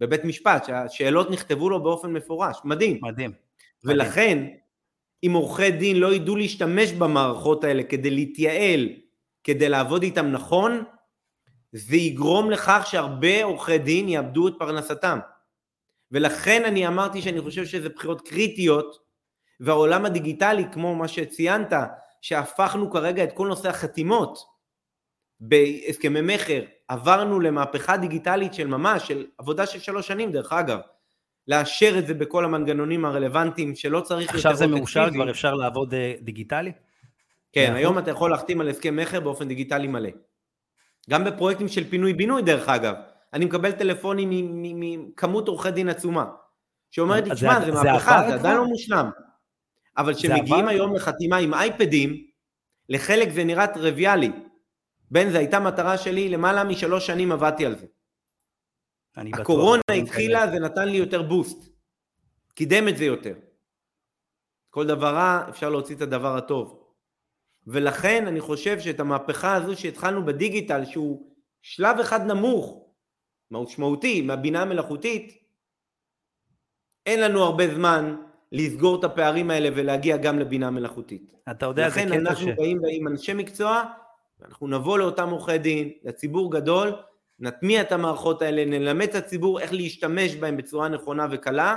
בבית 0.00 0.24
משפט, 0.24 0.64
שהשאלות 0.64 1.30
נכתבו 1.30 1.70
לו 1.70 1.82
באופן 1.82 2.12
מפורש, 2.12 2.56
מדהים. 2.64 3.00
מדהים. 3.02 3.32
ולכן, 3.84 4.38
מדהים. 4.38 4.58
אם 5.26 5.32
עורכי 5.32 5.70
דין 5.70 5.96
לא 5.96 6.14
ידעו 6.14 6.36
להשתמש 6.36 6.92
במערכות 6.92 7.64
האלה 7.64 7.82
כדי 7.82 8.10
להתייעל, 8.10 8.88
כדי 9.44 9.68
לעבוד 9.68 10.02
איתם 10.02 10.26
נכון, 10.26 10.84
זה 11.72 11.96
יגרום 11.96 12.50
לכך 12.50 12.86
שהרבה 12.86 13.44
עורכי 13.44 13.78
דין 13.78 14.08
יאבדו 14.08 14.48
את 14.48 14.54
פרנסתם. 14.58 15.18
ולכן 16.12 16.64
אני 16.64 16.86
אמרתי 16.86 17.22
שאני 17.22 17.40
חושב 17.40 17.66
שזה 17.66 17.88
בחירות 17.88 18.28
קריטיות, 18.28 18.98
והעולם 19.60 20.04
הדיגיטלי, 20.04 20.64
כמו 20.72 20.94
מה 20.94 21.08
שציינת, 21.08 21.72
שהפכנו 22.20 22.90
כרגע 22.90 23.24
את 23.24 23.32
כל 23.32 23.48
נושא 23.48 23.68
החתימות 23.68 24.38
בהסכמי 25.40 26.20
מכר, 26.20 26.62
עברנו 26.88 27.40
למהפכה 27.40 27.96
דיגיטלית 27.96 28.54
של 28.54 28.66
ממש, 28.66 29.08
של 29.08 29.26
עבודה 29.38 29.66
של 29.66 29.78
שלוש 29.78 30.06
שנים 30.06 30.32
דרך 30.32 30.52
אגב, 30.52 30.78
לאשר 31.48 31.98
את 31.98 32.06
זה 32.06 32.14
בכל 32.14 32.44
המנגנונים 32.44 33.04
הרלוונטיים 33.04 33.74
שלא 33.74 34.00
צריך... 34.00 34.34
עכשיו 34.34 34.56
זה 34.56 34.66
מאושר, 34.66 35.10
כבר 35.12 35.30
אפשר 35.30 35.54
לעבוד 35.54 35.94
אה, 35.94 36.14
דיגיטלי? 36.20 36.72
כן, 37.52 37.72
היום 37.74 37.98
אתה 37.98 38.10
יכול 38.10 38.30
להחתים 38.30 38.60
על 38.60 38.68
הסכם 38.68 38.96
מכר 38.96 39.20
באופן 39.20 39.48
דיגיטלי 39.48 39.86
מלא. 39.86 40.10
גם 41.08 41.24
בפרויקטים 41.24 41.68
של 41.68 41.90
פינוי-בינוי 41.90 42.42
דרך 42.42 42.68
אגב, 42.68 42.94
אני 43.32 43.44
מקבל 43.44 43.72
טלפונים 43.72 44.30
מכמות 44.80 45.48
עורכי 45.48 45.70
דין 45.70 45.88
עצומה, 45.88 46.30
שאומרת 46.90 47.24
לי, 47.24 47.34
תשמע, 47.34 47.60
זה 47.60 47.72
מהפכה, 47.72 48.24
זה 48.28 48.34
עדיין 48.34 48.56
לא 48.56 48.66
מושלם. 48.66 49.10
אבל 49.96 50.14
כשמגיעים 50.14 50.68
היום 50.68 50.94
לחתימה 50.94 51.36
עם 51.36 51.54
אייפדים, 51.54 52.16
לחלק 52.88 53.28
זה 53.32 53.44
נראה 53.44 53.66
טריוויאלי. 53.66 54.32
בין 55.10 55.30
זה 55.30 55.38
הייתה 55.38 55.60
מטרה 55.60 55.98
שלי, 55.98 56.28
למעלה 56.28 56.64
משלוש 56.64 57.06
שנים 57.06 57.32
עבדתי 57.32 57.66
על 57.66 57.78
זה. 57.78 57.86
הקורונה 59.32 59.82
התחילה, 60.02 60.50
זה 60.50 60.58
נתן 60.58 60.88
לי 60.88 60.96
יותר 60.96 61.22
בוסט. 61.22 61.68
קידם 62.54 62.88
את 62.88 62.96
זה 62.96 63.04
יותר. 63.04 63.34
כל 64.70 64.86
דבר 64.86 65.14
רע, 65.14 65.46
אפשר 65.48 65.70
להוציא 65.70 65.96
את 65.96 66.00
הדבר 66.00 66.36
הטוב. 66.36 66.87
ולכן 67.68 68.26
אני 68.26 68.40
חושב 68.40 68.80
שאת 68.80 69.00
המהפכה 69.00 69.54
הזו 69.54 69.80
שהתחלנו 69.80 70.24
בדיגיטל, 70.24 70.84
שהוא 70.84 71.32
שלב 71.62 71.98
אחד 71.98 72.26
נמוך 72.26 72.84
משמעותי 73.50 74.22
מהבינה 74.22 74.62
המלאכותית, 74.62 75.38
אין 77.06 77.20
לנו 77.20 77.42
הרבה 77.42 77.74
זמן 77.74 78.16
לסגור 78.52 78.98
את 78.98 79.04
הפערים 79.04 79.50
האלה 79.50 79.68
ולהגיע 79.74 80.16
גם 80.16 80.38
לבינה 80.38 80.70
מלאכותית. 80.70 81.32
אתה 81.50 81.66
יודע, 81.66 81.90
זה 81.90 81.94
קטע 81.94 82.08
ש... 82.08 82.10
לכן 82.10 82.26
אנחנו 82.26 82.56
באים 82.56 82.80
עם 82.90 83.08
אנשי 83.08 83.34
מקצוע, 83.34 83.82
ואנחנו 84.40 84.68
נבוא 84.68 84.98
לאותם 84.98 85.30
עורכי 85.30 85.58
דין, 85.58 85.90
לציבור 86.02 86.52
גדול, 86.52 86.92
נטמיע 87.38 87.80
את 87.80 87.92
המערכות 87.92 88.42
האלה, 88.42 88.64
נלמד 88.64 89.08
את 89.08 89.14
הציבור 89.14 89.60
איך 89.60 89.72
להשתמש 89.72 90.34
בהם 90.34 90.56
בצורה 90.56 90.88
נכונה 90.88 91.26
וקלה, 91.30 91.76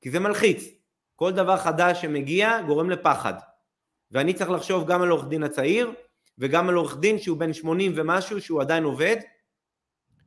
כי 0.00 0.10
זה 0.10 0.20
מלחיץ. 0.20 0.68
כל 1.16 1.32
דבר 1.32 1.56
חדש 1.56 2.02
שמגיע 2.02 2.62
גורם 2.66 2.90
לפחד. 2.90 3.34
ואני 4.12 4.34
צריך 4.34 4.50
לחשוב 4.50 4.86
גם 4.86 5.02
על 5.02 5.08
עורך 5.08 5.28
דין 5.28 5.42
הצעיר, 5.42 5.92
וגם 6.38 6.68
על 6.68 6.74
עורך 6.74 6.98
דין 6.98 7.18
שהוא 7.18 7.38
בן 7.38 7.52
80 7.52 7.92
ומשהו, 7.96 8.40
שהוא 8.40 8.60
עדיין 8.60 8.84
עובד, 8.84 9.16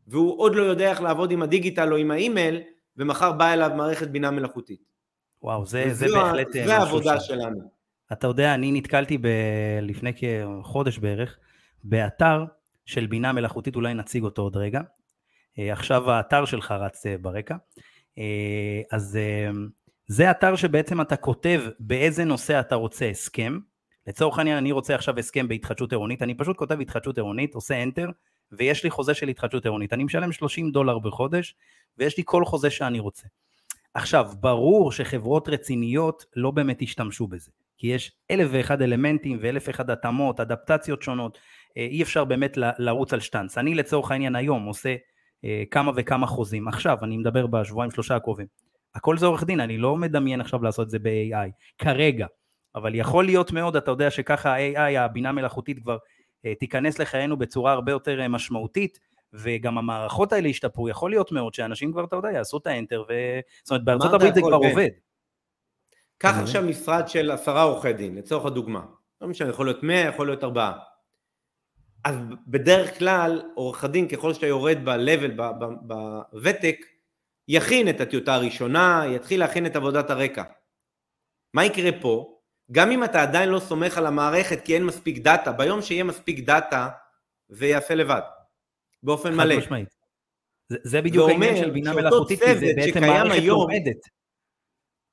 והוא 0.08 0.40
עוד 0.40 0.56
לא 0.56 0.64
יודע 0.64 0.90
איך 0.90 1.02
לעבוד 1.02 1.32
עם 1.32 1.42
הדיגיטל 1.42 1.92
או 1.92 1.98
עם 1.98 2.12
האימייל, 2.12 2.62
ומחר 2.98 3.32
באה 3.32 3.54
אליו 3.54 3.72
מערכת 3.76 4.08
בינה 4.08 4.32
מלאכותית. 4.32 4.96
וואו, 5.42 5.66
זה, 5.66 5.94
זה 5.94 6.08
בהחלט 6.14 6.56
אה, 6.56 6.66
זה 6.66 6.78
העבודה 6.78 7.20
ש... 7.20 7.28
שלנו. 7.28 7.72
אתה 8.12 8.28
יודע, 8.28 8.54
אני 8.54 8.72
נתקלתי 8.72 9.18
ב... 9.18 9.28
לפני 9.82 10.12
כחודש 10.14 10.98
בערך, 10.98 11.38
באתר 11.84 12.46
של 12.86 13.06
בינה 13.06 13.34
מלאכותית, 13.34 13.76
אולי 13.76 13.94
נציג 13.94 14.24
אותו 14.24 14.42
עוד 14.42 14.58
רגע. 14.58 14.82
אה, 15.60 15.74
עכשיו 15.74 16.12
האתר 16.12 16.46
שלך 16.46 16.72
רץ 16.72 17.06
אה, 17.06 17.16
ברקע. 17.18 17.56
אז 18.92 19.20
זה 20.08 20.32
אתר 20.32 20.56
שבעצם 20.56 21.02
אתה 21.02 21.16
כותב 21.16 21.62
באיזה 21.80 22.24
נושא 22.24 22.60
אתה 22.60 22.76
רוצה 22.76 23.10
הסכם. 23.10 23.60
לצורך 24.08 24.38
העניין 24.38 24.58
אני 24.58 24.72
רוצה 24.72 24.96
עכשיו 24.96 25.20
הסכם 25.20 25.48
בהתחדשות 25.48 25.92
עירונית, 25.92 26.22
אני 26.22 26.34
פשוט 26.34 26.58
כותב 26.58 26.82
התחדשות 26.82 27.18
עירונית, 27.18 27.56
עושה 27.56 27.84
enter, 27.84 28.12
ויש 28.52 28.84
לי 28.84 28.90
חוזה 28.90 29.14
של 29.14 29.28
התחדשות 29.28 29.66
עירונית. 29.66 29.94
אני 29.94 30.04
משלם 30.04 30.32
30 30.32 30.72
דולר 30.72 31.00
בחודש, 31.00 31.56
ויש 31.98 32.18
לי 32.18 32.24
כל 32.26 32.46
חוזה 32.46 32.70
שאני 32.70 33.00
רוצה. 33.00 33.28
עכשיו, 33.94 34.32
ברור 34.40 34.92
שחברות 34.92 35.50
רציניות 35.50 36.26
לא 36.36 36.52
באמת 36.52 36.82
ישתמשו 36.82 37.28
בזה, 37.28 37.52
כי 37.78 37.88
יש 37.88 38.12
אלף 38.32 38.48
ואחד 38.52 38.82
אלמנטים 38.82 39.38
ואלף 39.42 39.68
ואחד 39.68 39.90
התאמות, 39.90 40.40
אדפטציות 40.40 41.02
שונות, 41.02 41.38
אה, 41.78 41.86
אי 41.86 42.04
אפשר 42.04 42.24
באמת 42.24 42.58
לרוץ 42.58 43.14
על 43.14 43.20
שטאנץ. 43.20 43.58
אני 43.58 43.76
לצורך 43.76 44.12
העניין 44.12 44.36
היום 44.36 44.66
עושה 44.66 44.96
אה, 45.46 45.64
כמה 45.72 45.92
וכמה 45.96 46.28
חוזים, 46.28 46.68
עכשיו, 46.68 46.98
אני 47.04 47.18
מדבר 47.18 47.48
בשבועיים 47.48 47.92
שלושה 47.92 48.16
הקרובים. 48.16 48.48
הכל 48.96 49.18
זה 49.18 49.26
עורך 49.26 49.44
דין, 49.44 49.60
אני 49.60 49.78
לא 49.78 49.96
מדמיין 49.98 50.42
עכשיו 50.42 50.64
לעשות 50.64 50.86
את 50.86 50.90
זה 50.90 51.00
ב-AI, 51.00 51.50
כרגע. 51.78 52.28
אבל 52.76 52.96
יכול 52.96 53.26
להיות 53.26 53.52
מאוד, 53.52 53.76
אתה 53.76 53.92
יודע 53.92 54.12
שככה 54.12 54.56
ה-AI, 54.56 55.00
הבינה 55.00 55.32
מלאכותית 55.32 55.80
כבר 55.80 55.98
אה, 56.46 56.56
תיכנס 56.56 57.00
לחיינו 57.00 57.38
בצורה 57.38 57.72
הרבה 57.72 57.92
יותר 57.92 58.28
משמעותית, 58.28 59.00
וגם 59.34 59.78
המערכות 59.78 60.34
האלה 60.34 60.48
ישתפרו, 60.48 60.90
יכול 60.90 61.12
להיות 61.12 61.32
מאוד 61.32 61.54
שאנשים 61.54 61.92
כבר, 61.92 62.04
אתה 62.04 62.16
יודע, 62.16 62.32
יעשו 62.32 62.58
את 62.58 62.68
האנטר, 62.68 63.04
ו... 63.10 63.14
זאת 63.64 63.72
אומרת, 63.72 63.86
בארצות 63.86 64.14
הברית 64.14 64.36
זה 64.36 64.42
כבר 64.42 64.60
בין? 64.60 64.70
עובד. 64.70 64.90
קח 66.18 66.38
עכשיו 66.42 66.64
משרד 66.64 67.08
של 67.08 67.32
עשרה 67.32 67.62
עורכי 67.62 67.94
דין, 67.94 68.16
לצורך 68.16 68.46
הדוגמה. 68.46 68.86
לא 69.22 69.28
משנה, 69.28 69.50
יכול 69.50 69.66
להיות 69.66 69.84
מאה, 69.84 70.10
יכול 70.10 70.28
להיות 70.28 70.44
ארבעה. 70.44 70.74
אז 72.04 72.16
בדרך 72.48 73.00
כלל, 73.00 73.42
עורך 73.56 73.84
הדין, 73.84 74.08
ככל 74.08 74.34
שאתה 74.34 74.48
יורד 74.48 74.78
ב-level, 74.84 75.42
בוותק, 75.82 76.86
יכין 77.48 77.90
את 77.90 78.02
הטיוטה 78.02 78.34
הראשונה, 78.34 79.04
יתחיל 79.16 79.40
להכין 79.40 79.66
את 79.66 79.76
עבודת 79.76 80.10
הרקע. 80.10 80.44
מה 81.54 81.66
יקרה 81.66 81.90
פה? 82.02 82.35
גם 82.72 82.92
אם 82.92 83.04
אתה 83.04 83.22
עדיין 83.22 83.50
לא 83.50 83.60
סומך 83.60 83.98
על 83.98 84.06
המערכת 84.06 84.66
כי 84.66 84.76
אין 84.76 84.86
מספיק 84.86 85.18
דאטה, 85.18 85.52
ביום 85.52 85.82
שיהיה 85.82 86.04
מספיק 86.04 86.40
דאטה, 86.40 86.90
זה 87.50 87.66
יעשה 87.66 87.96
לבד. 87.96 88.22
באופן 89.04 89.36
מלא. 89.36 89.58
משמעית. 89.58 89.90
זה, 90.70 90.78
זה 90.84 91.02
בדיוק 91.02 91.30
העניין 91.30 91.58
של 91.58 91.70
בינה 91.70 91.94
מלאכותית, 91.94 92.40
כי 92.40 92.56
זה 92.56 92.66
בעצם 92.76 93.02
מערכת 93.02 93.32
היום, 93.32 93.60
עומדת. 93.60 93.98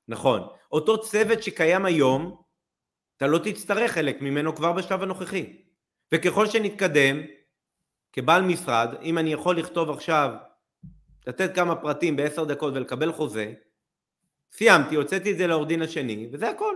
נכון. 0.09 0.49
אותו 0.73 1.00
צוות 1.00 1.42
שקיים 1.42 1.85
היום, 1.85 2.42
אתה 3.16 3.26
לא 3.26 3.38
תצטרך 3.38 3.92
חלק 3.92 4.21
ממנו 4.21 4.54
כבר 4.54 4.73
בשלב 4.73 5.02
הנוכחי. 5.02 5.56
וככל 6.14 6.47
שנתקדם, 6.47 7.21
כבעל 8.12 8.42
משרד, 8.42 8.94
אם 9.02 9.18
אני 9.18 9.32
יכול 9.32 9.59
לכתוב 9.59 9.90
עכשיו, 9.90 10.35
לתת 11.26 11.54
כמה 11.54 11.76
פרטים 11.76 12.16
בעשר 12.16 12.44
דקות 12.44 12.75
ולקבל 12.75 13.12
חוזה, 13.12 13.52
סיימתי, 14.52 14.94
הוצאתי 14.94 15.32
את 15.32 15.38
זה 15.38 15.47
לעורך 15.47 15.68
דין 15.68 15.82
השני, 15.82 16.28
וזה 16.32 16.50
הכל. 16.50 16.75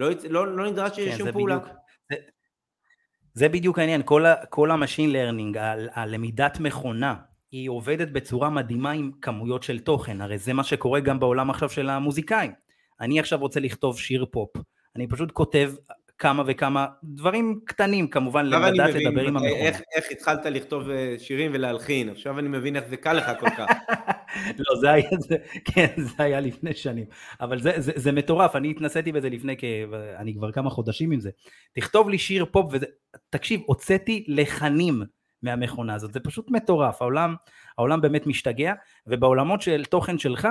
לא, 0.00 0.08
לא, 0.30 0.56
לא 0.56 0.70
נדרש 0.70 1.00
כן, 1.00 1.16
שום 1.18 1.32
פעולה. 1.32 1.58
בדיוק, 1.58 1.76
זה, 2.10 2.16
זה 3.34 3.48
בדיוק 3.48 3.78
העניין, 3.78 4.02
כל, 4.04 4.26
ה, 4.26 4.46
כל 4.46 4.70
ה-machine 4.70 5.12
learning, 5.12 5.58
הלמידת 5.92 6.60
מכונה, 6.60 7.14
היא 7.50 7.70
עובדת 7.70 8.08
בצורה 8.08 8.50
מדהימה 8.50 8.90
עם 8.90 9.10
כמויות 9.22 9.62
של 9.62 9.78
תוכן, 9.78 10.20
הרי 10.20 10.38
זה 10.38 10.52
מה 10.52 10.64
שקורה 10.64 11.00
גם 11.00 11.20
בעולם 11.20 11.50
עכשיו 11.50 11.68
של 11.70 11.88
המוזיקאים. 11.88 12.52
אני 13.00 13.20
עכשיו 13.20 13.38
רוצה 13.38 13.60
לכתוב 13.60 13.98
שיר 13.98 14.26
פופ, 14.30 14.50
אני 14.96 15.06
פשוט 15.06 15.32
כותב 15.32 15.72
כמה 16.20 16.42
וכמה 16.46 16.86
דברים 17.04 17.60
קטנים 17.64 18.08
כמובן 18.08 18.46
לדעת 18.46 18.94
לדבר 18.94 19.20
עם 19.20 19.36
המכונה. 19.36 19.52
איך, 19.52 19.80
איך 19.96 20.04
התחלת 20.10 20.46
לכתוב 20.46 20.90
אה, 20.90 21.14
שירים 21.18 21.50
ולהלחין, 21.54 22.08
עכשיו 22.08 22.38
אני 22.38 22.48
מבין 22.48 22.76
איך 22.76 22.84
זה 22.88 22.96
קל 22.96 23.12
לך 23.12 23.30
כל 23.40 23.50
כך. 23.50 23.66
לא, 24.58 24.80
זה 24.80 24.90
היה, 24.90 25.08
זה, 25.18 25.36
כן, 25.64 25.86
זה 25.96 26.22
היה 26.22 26.40
לפני 26.40 26.74
שנים, 26.74 27.04
אבל 27.40 27.60
זה, 27.60 27.72
זה, 27.76 27.92
זה 27.96 28.12
מטורף, 28.12 28.56
אני 28.56 28.70
התנסיתי 28.70 29.12
בזה 29.12 29.30
לפני, 29.30 29.56
כ... 29.58 29.64
אני 30.16 30.34
כבר 30.34 30.52
כמה 30.52 30.70
חודשים 30.70 31.10
עם 31.10 31.20
זה. 31.20 31.30
תכתוב 31.74 32.08
לי 32.08 32.18
שיר 32.18 32.44
פופ, 32.50 32.68
וזה, 32.72 32.86
תקשיב, 33.30 33.60
הוצאתי 33.66 34.24
לחנים 34.28 35.02
מהמכונה 35.42 35.94
הזאת, 35.94 36.12
זה 36.12 36.20
פשוט 36.20 36.50
מטורף, 36.50 37.02
העולם, 37.02 37.34
העולם 37.78 38.00
באמת 38.00 38.26
משתגע, 38.26 38.72
ובעולמות 39.06 39.62
של 39.62 39.84
תוכן 39.84 40.18
שלך, 40.18 40.48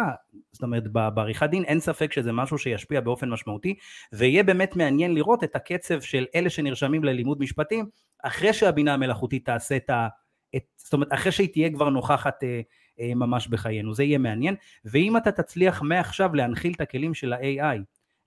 זאת 0.51 0.63
אומרת 0.63 0.87
בעריכת 0.87 1.49
דין, 1.49 1.63
אין 1.63 1.79
ספק 1.79 2.13
שזה 2.13 2.31
משהו 2.31 2.57
שישפיע 2.57 3.01
באופן 3.01 3.29
משמעותי, 3.29 3.75
ויהיה 4.13 4.43
באמת 4.43 4.75
מעניין 4.75 5.13
לראות 5.13 5.43
את 5.43 5.55
הקצב 5.55 6.01
של 6.01 6.25
אלה 6.35 6.49
שנרשמים 6.49 7.03
ללימוד 7.03 7.39
משפטים, 7.41 7.85
אחרי 8.23 8.53
שהבינה 8.53 8.93
המלאכותית 8.93 9.45
תעשה 9.45 9.75
את 9.75 9.89
ה... 9.89 10.07
את, 10.55 10.63
זאת 10.77 10.93
אומרת, 10.93 11.13
אחרי 11.13 11.31
שהיא 11.31 11.49
תהיה 11.53 11.69
כבר 11.73 11.89
נוכחת 11.89 12.43
אה, 12.43 12.61
אה, 12.99 13.15
ממש 13.15 13.47
בחיינו, 13.47 13.93
זה 13.93 14.03
יהיה 14.03 14.17
מעניין, 14.17 14.55
ואם 14.85 15.17
אתה 15.17 15.31
תצליח 15.31 15.81
מעכשיו 15.81 16.35
להנחיל 16.35 16.73
את 16.75 16.81
הכלים 16.81 17.13
של 17.13 17.33
ה-AI 17.33 17.79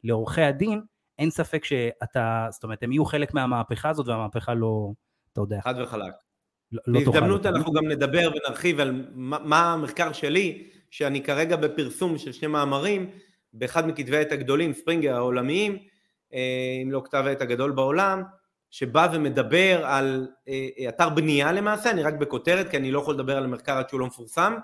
לעורכי 0.05 0.43
הדין, 0.43 0.81
אין 1.19 1.31
ספק 1.31 1.65
שאתה, 1.65 2.49
זאת 2.51 2.65
אומרת, 2.65 2.83
הם 2.83 2.93
יהיו 2.93 3.05
חלק 3.05 3.35
מהמהפכה 3.35 3.89
הזאת, 3.89 4.09
והמהפכה 4.09 4.55
לא, 4.55 4.93
אתה 5.33 5.41
יודע. 5.41 5.61
חד 5.61 5.75
וחלק. 5.83 6.13
לא, 6.73 6.81
לא 6.87 7.01
בהזדמנות 7.01 7.47
אנחנו 7.47 7.73
גם 7.73 7.89
נדבר 7.89 8.31
ונרחיב 8.35 8.81
על 8.81 9.05
מה, 9.15 9.39
מה 9.45 9.73
המחקר 9.73 10.13
שלי, 10.13 10.69
שאני 10.91 11.23
כרגע 11.23 11.57
בפרסום 11.57 12.19
של 12.19 12.33
שני 12.33 12.49
מאמרים, 12.49 13.11
באחד 13.53 13.87
מכתבי 13.87 14.17
העת 14.17 14.33
הגדולים, 14.33 14.73
ספרינגר 14.73 15.17
העולמיים, 15.17 15.79
אה, 16.35 16.81
אם 16.83 16.91
לא 16.91 17.03
כתב 17.05 17.25
העת 17.27 17.43
הגדול 17.43 17.71
בעולם, 17.71 18.23
שבא 18.71 19.09
ומדבר 19.13 19.87
על 19.87 20.29
אה, 20.49 20.89
אתר 20.89 21.09
בנייה 21.09 21.53
למעשה, 21.53 21.91
אני 21.91 22.03
רק 22.03 22.15
בכותרת 22.15 22.71
כי 22.71 22.77
אני 22.77 22.91
לא 22.91 22.99
יכול 22.99 23.15
לדבר 23.15 23.37
על 23.37 23.45
המחקר 23.45 23.73
עד 23.73 23.89
שהוא 23.89 24.01
לא 24.01 24.07
מפורסם, 24.07 24.55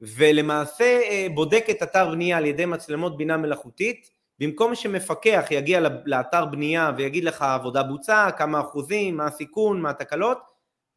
ולמעשה 0.00 0.84
אה, 0.84 1.26
בודק 1.34 1.64
את 1.70 1.82
אתר 1.82 2.10
בנייה 2.10 2.36
על 2.36 2.46
ידי 2.46 2.64
מצלמות 2.66 3.16
בינה 3.16 3.36
מלאכותית, 3.36 4.10
במקום 4.38 4.74
שמפקח 4.74 5.46
יגיע 5.50 5.80
לאתר 6.04 6.44
בנייה 6.44 6.92
ויגיד 6.96 7.24
לך 7.24 7.42
עבודה 7.42 7.82
בוצעה, 7.82 8.32
כמה 8.32 8.60
אחוזים, 8.60 9.16
מה 9.16 9.26
הסיכון, 9.26 9.80
מה 9.80 9.90
התקלות, 9.90 10.38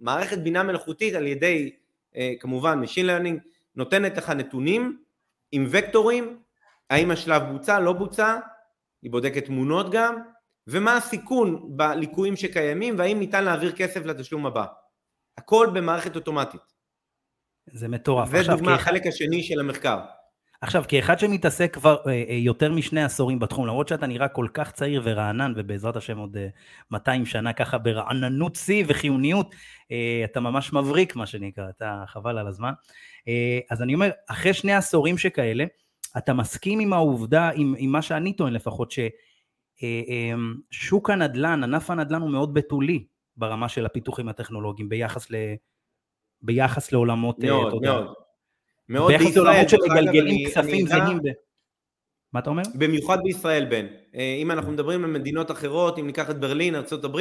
מערכת 0.01 0.37
בינה 0.37 0.63
מלאכותית 0.63 1.13
על 1.13 1.27
ידי 1.27 1.75
אה, 2.15 2.33
כמובן 2.39 2.81
Machine 2.83 3.05
Learning 3.05 3.47
נותנת 3.75 4.17
לך 4.17 4.29
נתונים 4.29 5.03
עם 5.51 5.67
וקטורים, 5.69 6.39
האם 6.89 7.11
השלב 7.11 7.41
בוצע, 7.51 7.79
לא 7.79 7.93
בוצע, 7.93 8.39
היא 9.01 9.11
בודקת 9.11 9.45
תמונות 9.45 9.91
גם, 9.91 10.21
ומה 10.67 10.97
הסיכון 10.97 11.77
בליקויים 11.77 12.35
שקיימים 12.35 12.95
והאם 12.97 13.19
ניתן 13.19 13.43
להעביר 13.43 13.71
כסף 13.71 14.05
לתשלום 14.05 14.45
הבא. 14.45 14.65
הכל 15.37 15.69
במערכת 15.73 16.15
אוטומטית. 16.15 16.61
זה 17.71 17.87
מטורף. 17.87 18.29
זה 18.29 18.43
דוגמה 18.47 18.75
החלק 18.75 19.07
השני 19.07 19.43
של 19.43 19.59
המחקר. 19.59 19.99
עכשיו, 20.61 20.83
כאחד 20.87 21.19
שמתעסק 21.19 21.73
כבר 21.73 21.97
אה, 22.07 22.23
אה, 22.29 22.35
יותר 22.35 22.71
משני 22.71 23.03
עשורים 23.03 23.39
בתחום, 23.39 23.67
למרות 23.67 23.87
שאתה 23.87 24.07
נראה 24.07 24.27
כל 24.27 24.47
כך 24.53 24.71
צעיר 24.71 25.01
ורענן, 25.05 25.53
ובעזרת 25.55 25.95
השם 25.95 26.17
עוד 26.17 26.37
אה, 26.37 26.47
200 26.91 27.25
שנה 27.25 27.53
ככה 27.53 27.77
ברעננות 27.77 28.55
שיא 28.55 28.85
וחיוניות, 28.87 29.55
אה, 29.91 30.21
אתה 30.25 30.39
ממש 30.39 30.73
מבריק, 30.73 31.15
מה 31.15 31.25
שנקרא, 31.25 31.69
אתה 31.69 32.03
חבל 32.07 32.37
על 32.37 32.47
הזמן. 32.47 32.71
אה, 33.27 33.59
אז 33.69 33.81
אני 33.81 33.93
אומר, 33.93 34.09
אחרי 34.27 34.53
שני 34.53 34.73
עשורים 34.73 35.17
שכאלה, 35.17 35.65
אתה 36.17 36.33
מסכים 36.33 36.79
עם 36.79 36.93
העובדה, 36.93 37.49
עם, 37.55 37.75
עם 37.77 37.91
מה 37.91 38.01
שאני 38.01 38.33
טוען 38.33 38.53
לפחות, 38.53 38.91
ששוק 38.91 41.09
אה, 41.09 41.15
אה, 41.15 41.23
הנדל"ן, 41.23 41.63
ענף 41.63 41.89
הנדל"ן 41.89 42.21
הוא 42.21 42.29
מאוד 42.29 42.53
בתולי 42.53 43.05
ברמה 43.37 43.69
של 43.69 43.85
הפיתוחים 43.85 44.29
הטכנולוגיים 44.29 44.89
ביחס, 44.89 45.31
ל, 45.31 45.35
ביחס 46.41 46.91
לעולמות, 46.91 47.43
אה, 47.43 47.49
מאוד. 47.49 47.83
מאוד. 47.83 48.20
מאוד 48.91 49.11
בישראל. 49.11 49.25
ביחס 49.25 49.37
לעולמות 49.37 49.69
שמגלגלים 49.69 50.49
כספים 50.49 50.87
זהים. 50.87 51.17
ב... 51.17 51.27
מה 52.33 52.39
אתה 52.39 52.49
אומר? 52.49 52.63
במיוחד 52.75 53.17
בישראל, 53.23 53.65
בן. 53.65 53.85
אם 54.41 54.51
אנחנו 54.51 54.71
מדברים 54.71 55.03
על 55.03 55.11
מדינות 55.11 55.51
אחרות, 55.51 55.99
אם 55.99 56.07
ניקח 56.07 56.29
את 56.29 56.39
ברלין, 56.39 56.75
ארה"ב, 56.75 57.19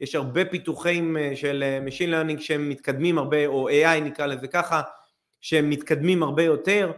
יש 0.00 0.14
הרבה 0.14 0.44
פיתוחים 0.44 1.16
אה, 1.16 1.36
של 1.36 1.62
אה, 1.62 1.78
Machine 1.86 2.10
Learning 2.10 2.40
שהם 2.40 2.68
מתקדמים 2.68 3.18
הרבה, 3.18 3.46
או 3.46 3.68
AI 3.68 4.00
נקרא 4.00 4.26
לזה 4.26 4.48
ככה, 4.48 4.82
שהם 5.40 5.70
מתקדמים 5.70 6.22
הרבה 6.22 6.42
יותר, 6.42 6.92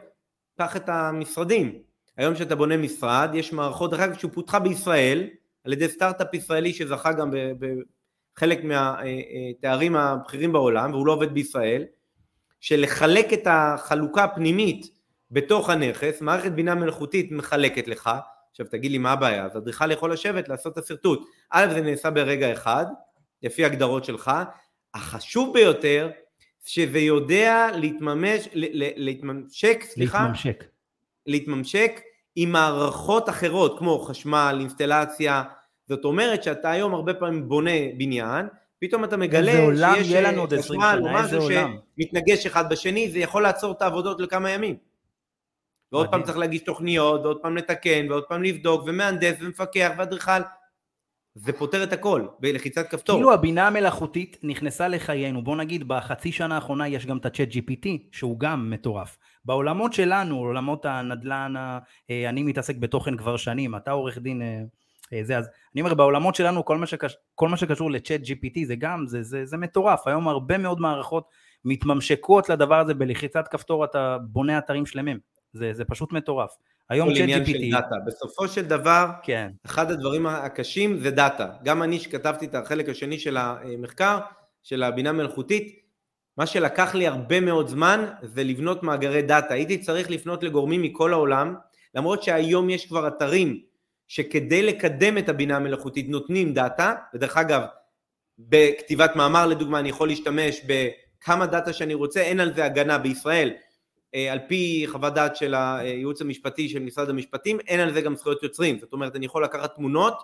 קח 0.59 0.77
את 0.77 0.89
המשרדים. 0.89 1.79
היום 2.17 2.35
כשאתה 2.35 2.57
בונה 2.57 2.77
משרד, 2.77 3.31
יש 3.35 3.53
מערכות, 3.53 3.91
דרך 3.91 4.01
אגב, 4.01 4.19
שפותחה 4.19 4.59
בישראל, 4.59 5.29
על 5.65 5.73
ידי 5.73 5.89
סטארט-אפ 5.89 6.35
ישראלי 6.35 6.73
שזכה 6.73 7.13
גם 7.13 7.31
בחלק 8.35 8.65
מהתארים 8.65 9.97
הבכירים 9.97 10.53
בעולם, 10.53 10.93
והוא 10.93 11.07
לא 11.07 11.13
עובד 11.13 11.35
בישראל, 11.35 11.85
של 12.61 12.81
לחלק 12.81 13.33
את 13.33 13.47
החלוקה 13.47 14.25
הפנימית 14.25 14.87
בתוך 15.31 15.71
הנכס, 15.71 16.21
מערכת 16.21 16.53
בינה 16.53 16.75
מלאכותית 16.75 17.33
מחלקת 17.33 17.89
לך, 17.89 18.11
עכשיו 18.51 18.67
תגיד 18.67 18.91
לי 18.91 18.99
מה 18.99 19.13
הבעיה, 19.13 19.45
אז 19.45 19.57
אדריכל 19.57 19.91
יכול 19.91 20.13
לשבת 20.13 20.49
לעשות 20.49 20.79
את 20.79 20.85
השרטוט, 20.85 21.29
א' 21.51 21.67
זה 21.75 21.81
נעשה 21.81 22.11
ברגע 22.11 22.53
אחד, 22.53 22.87
לפי 23.43 23.65
הגדרות 23.65 24.05
שלך, 24.05 24.31
החשוב 24.95 25.55
ביותר 25.55 26.11
שזה 26.65 26.99
יודע 26.99 27.69
להתממש, 27.75 28.49
להתממשק, 28.53 29.85
סליחה, 29.85 30.19
להתממשק, 30.19 30.65
להתממשק 31.27 32.01
עם 32.37 32.53
מערכות 32.53 33.29
אחרות 33.29 33.79
כמו 33.79 33.99
חשמל, 33.99 34.57
אינסטלציה, 34.61 35.43
זאת 35.89 36.05
אומרת 36.05 36.43
שאתה 36.43 36.71
היום 36.71 36.95
הרבה 36.95 37.15
פעמים 37.15 37.49
בונה 37.49 37.71
בניין, 37.99 38.47
פתאום 38.81 39.05
אתה 39.05 39.17
מגלה 39.17 39.53
שיש 39.95 40.15
חשמל 40.59 41.01
או 41.03 41.09
משהו 41.13 41.41
שמתנגש 41.43 42.47
אחד 42.47 42.71
בשני, 42.71 43.11
זה 43.11 43.19
יכול 43.19 43.43
לעצור 43.43 43.73
את 43.73 43.83
העבודות 43.83 44.21
לכמה 44.21 44.51
ימים. 44.51 44.77
ועוד 45.93 46.07
מדהים. 46.07 46.21
פעם 46.21 46.27
צריך 46.27 46.39
להגיש 46.39 46.63
תוכניות, 46.63 47.21
ועוד 47.21 47.39
פעם 47.43 47.57
לתקן, 47.57 48.07
ועוד 48.11 48.25
פעם 48.29 48.43
לבדוק, 48.43 48.83
ומהנדס, 48.87 49.37
ומפקח, 49.41 49.93
ואדריכל. 49.99 50.41
זה 51.35 51.53
פותר 51.53 51.85
את 51.85 51.93
הכל, 51.93 52.27
בלחיצת 52.41 52.89
כפתור. 52.89 53.17
כאילו 53.17 53.33
הבינה 53.33 53.67
המלאכותית 53.67 54.37
נכנסה 54.43 54.89
לחיינו, 54.89 55.45
בוא 55.45 55.57
נגיד 55.57 55.89
בחצי 55.89 56.33
שנה 56.33 56.55
האחרונה 56.55 56.89
יש 56.89 57.07
גם 57.07 57.17
את 57.17 57.27
הצ'אט 57.27 57.49
GPT, 57.49 57.89
שהוא 58.13 58.41
גם 58.41 58.71
מטורף. 58.71 59.19
בעולמות 59.45 59.93
שלנו, 59.93 60.39
עולמות 60.39 60.85
הנדל"ן, 60.85 61.55
אה, 62.11 62.29
אני 62.29 62.43
מתעסק 62.43 62.77
בתוכן 62.77 63.17
כבר 63.17 63.37
שנים, 63.37 63.77
אתה 63.77 63.91
עורך 63.91 64.19
דין 64.19 64.43
אה, 64.43 64.47
אה, 64.47 64.63
זה, 65.23 65.39
אז 65.39 65.49
אני 65.75 65.81
אומר 65.81 65.95
בעולמות 65.95 66.35
שלנו 66.35 66.65
כל 66.65 66.79
מה, 66.79 66.87
שקש, 66.87 67.17
כל 67.35 67.49
מה 67.49 67.57
שקשור 67.57 67.91
לצ'אט 67.91 68.21
GPT 68.21 68.67
זה 68.67 68.77
גם, 68.77 69.07
זה, 69.07 69.23
זה, 69.23 69.47
זה 69.47 69.57
מטורף, 69.57 70.07
היום 70.07 70.29
הרבה 70.29 70.59
מאוד 70.59 70.81
מערכות 70.81 71.29
מתממשקות 71.65 72.49
לדבר 72.49 72.75
הזה 72.75 72.95
בלחיצת 72.95 73.49
כפתור 73.49 73.85
אתה 73.85 74.19
בונה 74.23 74.59
אתרים 74.59 74.87
שלמים, 74.87 75.19
זה, 75.53 75.73
זה 75.73 75.85
פשוט 75.85 76.13
מטורף. 76.13 76.51
היום 76.91 77.15
ChatGPT... 77.15 77.51
של 77.51 77.71
דאטה. 77.71 77.95
בסופו 78.07 78.49
של 78.49 78.63
דבר, 78.63 79.07
כן. 79.23 79.51
אחד 79.67 79.91
הדברים 79.91 80.27
הקשים 80.27 80.99
זה 80.99 81.11
דאטה. 81.11 81.49
גם 81.65 81.83
אני 81.83 81.99
שכתבתי 82.01 82.47
את 82.47 82.55
החלק 82.55 82.89
השני 82.89 83.19
של 83.19 83.37
המחקר, 83.37 84.19
של 84.63 84.83
הבינה 84.83 85.13
מלאכותית, 85.13 85.79
מה 86.37 86.47
שלקח 86.47 86.95
לי 86.95 87.07
הרבה 87.07 87.41
מאוד 87.41 87.69
זמן 87.69 88.05
זה 88.23 88.45
לבנות 88.45 88.83
מאגרי 88.83 89.23
דאטה. 89.23 89.55
הייתי 89.55 89.79
צריך 89.79 90.11
לפנות 90.11 90.43
לגורמים 90.43 90.83
מכל 90.83 91.13
העולם, 91.13 91.55
למרות 91.95 92.23
שהיום 92.23 92.71
יש 92.71 92.87
כבר 92.87 93.09
אתרים 93.09 93.61
שכדי 94.09 94.63
לקדם 94.63 95.19
את 95.19 95.29
הבינה 95.29 95.57
המלאכותית 95.57 96.09
נותנים 96.09 96.55
דאטה, 96.55 96.95
ודרך 97.15 97.37
אגב, 97.37 97.63
בכתיבת 98.39 99.17
מאמר 99.17 99.47
לדוגמה 99.47 99.79
אני 99.79 99.89
יכול 99.89 100.09
להשתמש 100.09 100.61
בכמה 100.67 101.47
דאטה 101.47 101.73
שאני 101.73 101.95
רוצה, 101.95 102.21
אין 102.21 102.41
על 102.41 102.55
זה 102.55 102.65
הגנה 102.65 102.99
בישראל. 102.99 103.53
אה, 104.15 104.33
על 104.33 104.39
פי 104.49 104.85
חוות 104.87 105.15
דעת 105.15 105.37
של 105.37 105.55
הייעוץ 105.55 106.21
המשפטי 106.21 106.69
של 106.69 106.79
משרד 106.79 107.11
המשפטים, 107.11 107.61
אין 107.61 107.81
על 107.81 107.93
זה 107.93 108.01
גם 108.01 108.17
זכויות 108.17 108.43
יוצרים, 108.43 108.79
זאת 108.79 108.93
אומרת 108.93 109.17
אני 109.17 109.27
יכול 109.27 109.45
לקחת 109.45 109.75
תמונות 109.75 110.15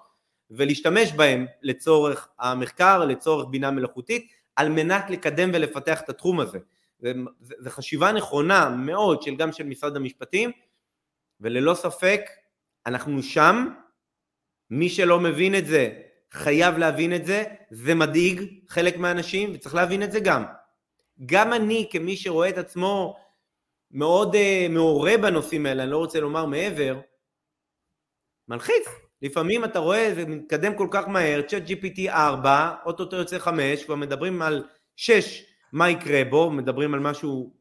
ולהשתמש 0.50 1.12
בהן 1.12 1.46
לצורך 1.62 2.28
המחקר, 2.38 3.04
לצורך 3.04 3.46
בינה 3.50 3.70
מלאכותית, 3.70 4.32
על 4.56 4.68
מנת 4.68 5.10
לקדם 5.10 5.50
ולפתח 5.52 6.00
את 6.00 6.08
התחום 6.08 6.40
הזה. 6.40 6.58
זו 7.40 7.70
חשיבה 7.70 8.12
נכונה 8.12 8.68
מאוד 8.68 9.22
של 9.22 9.36
גם 9.36 9.52
של 9.52 9.64
משרד 9.64 9.96
המשפטים, 9.96 10.50
וללא 11.40 11.74
ספק 11.74 12.20
אנחנו 12.86 13.22
שם, 13.22 13.66
מי 14.70 14.88
שלא 14.88 15.20
מבין 15.20 15.54
את 15.54 15.66
זה 15.66 15.92
חייב 16.32 16.78
להבין 16.78 17.14
את 17.14 17.26
זה, 17.26 17.44
זה 17.70 17.94
מדאיג 17.94 18.42
חלק 18.68 18.96
מהאנשים 18.96 19.50
וצריך 19.54 19.74
להבין 19.74 20.02
את 20.02 20.12
זה 20.12 20.20
גם. 20.20 20.44
גם 21.26 21.52
אני 21.52 21.88
כמי 21.92 22.16
שרואה 22.16 22.48
את 22.48 22.58
עצמו 22.58 23.16
מאוד 23.90 24.34
uh, 24.34 24.38
מעורה 24.70 25.12
בנושאים 25.22 25.66
האלה, 25.66 25.82
אני 25.82 25.90
לא 25.90 25.98
רוצה 25.98 26.20
לומר 26.20 26.46
מעבר, 26.46 27.00
מלחיץ. 28.48 28.84
לפעמים 29.22 29.64
אתה 29.64 29.78
רואה, 29.78 30.12
זה 30.14 30.26
מתקדם 30.26 30.74
כל 30.78 30.88
כך 30.90 31.08
מהר, 31.08 31.42
צ'אט 31.42 31.62
GPT 31.66 32.08
4, 32.08 32.74
אוטוטו 32.86 33.16
יוצא 33.16 33.38
5, 33.38 33.84
כבר 33.84 33.94
מדברים 33.94 34.42
על 34.42 34.64
6, 34.96 35.44
מה 35.72 35.90
יקרה 35.90 36.22
בו, 36.30 36.50
מדברים 36.50 36.94
על 36.94 37.00
משהו 37.00 37.54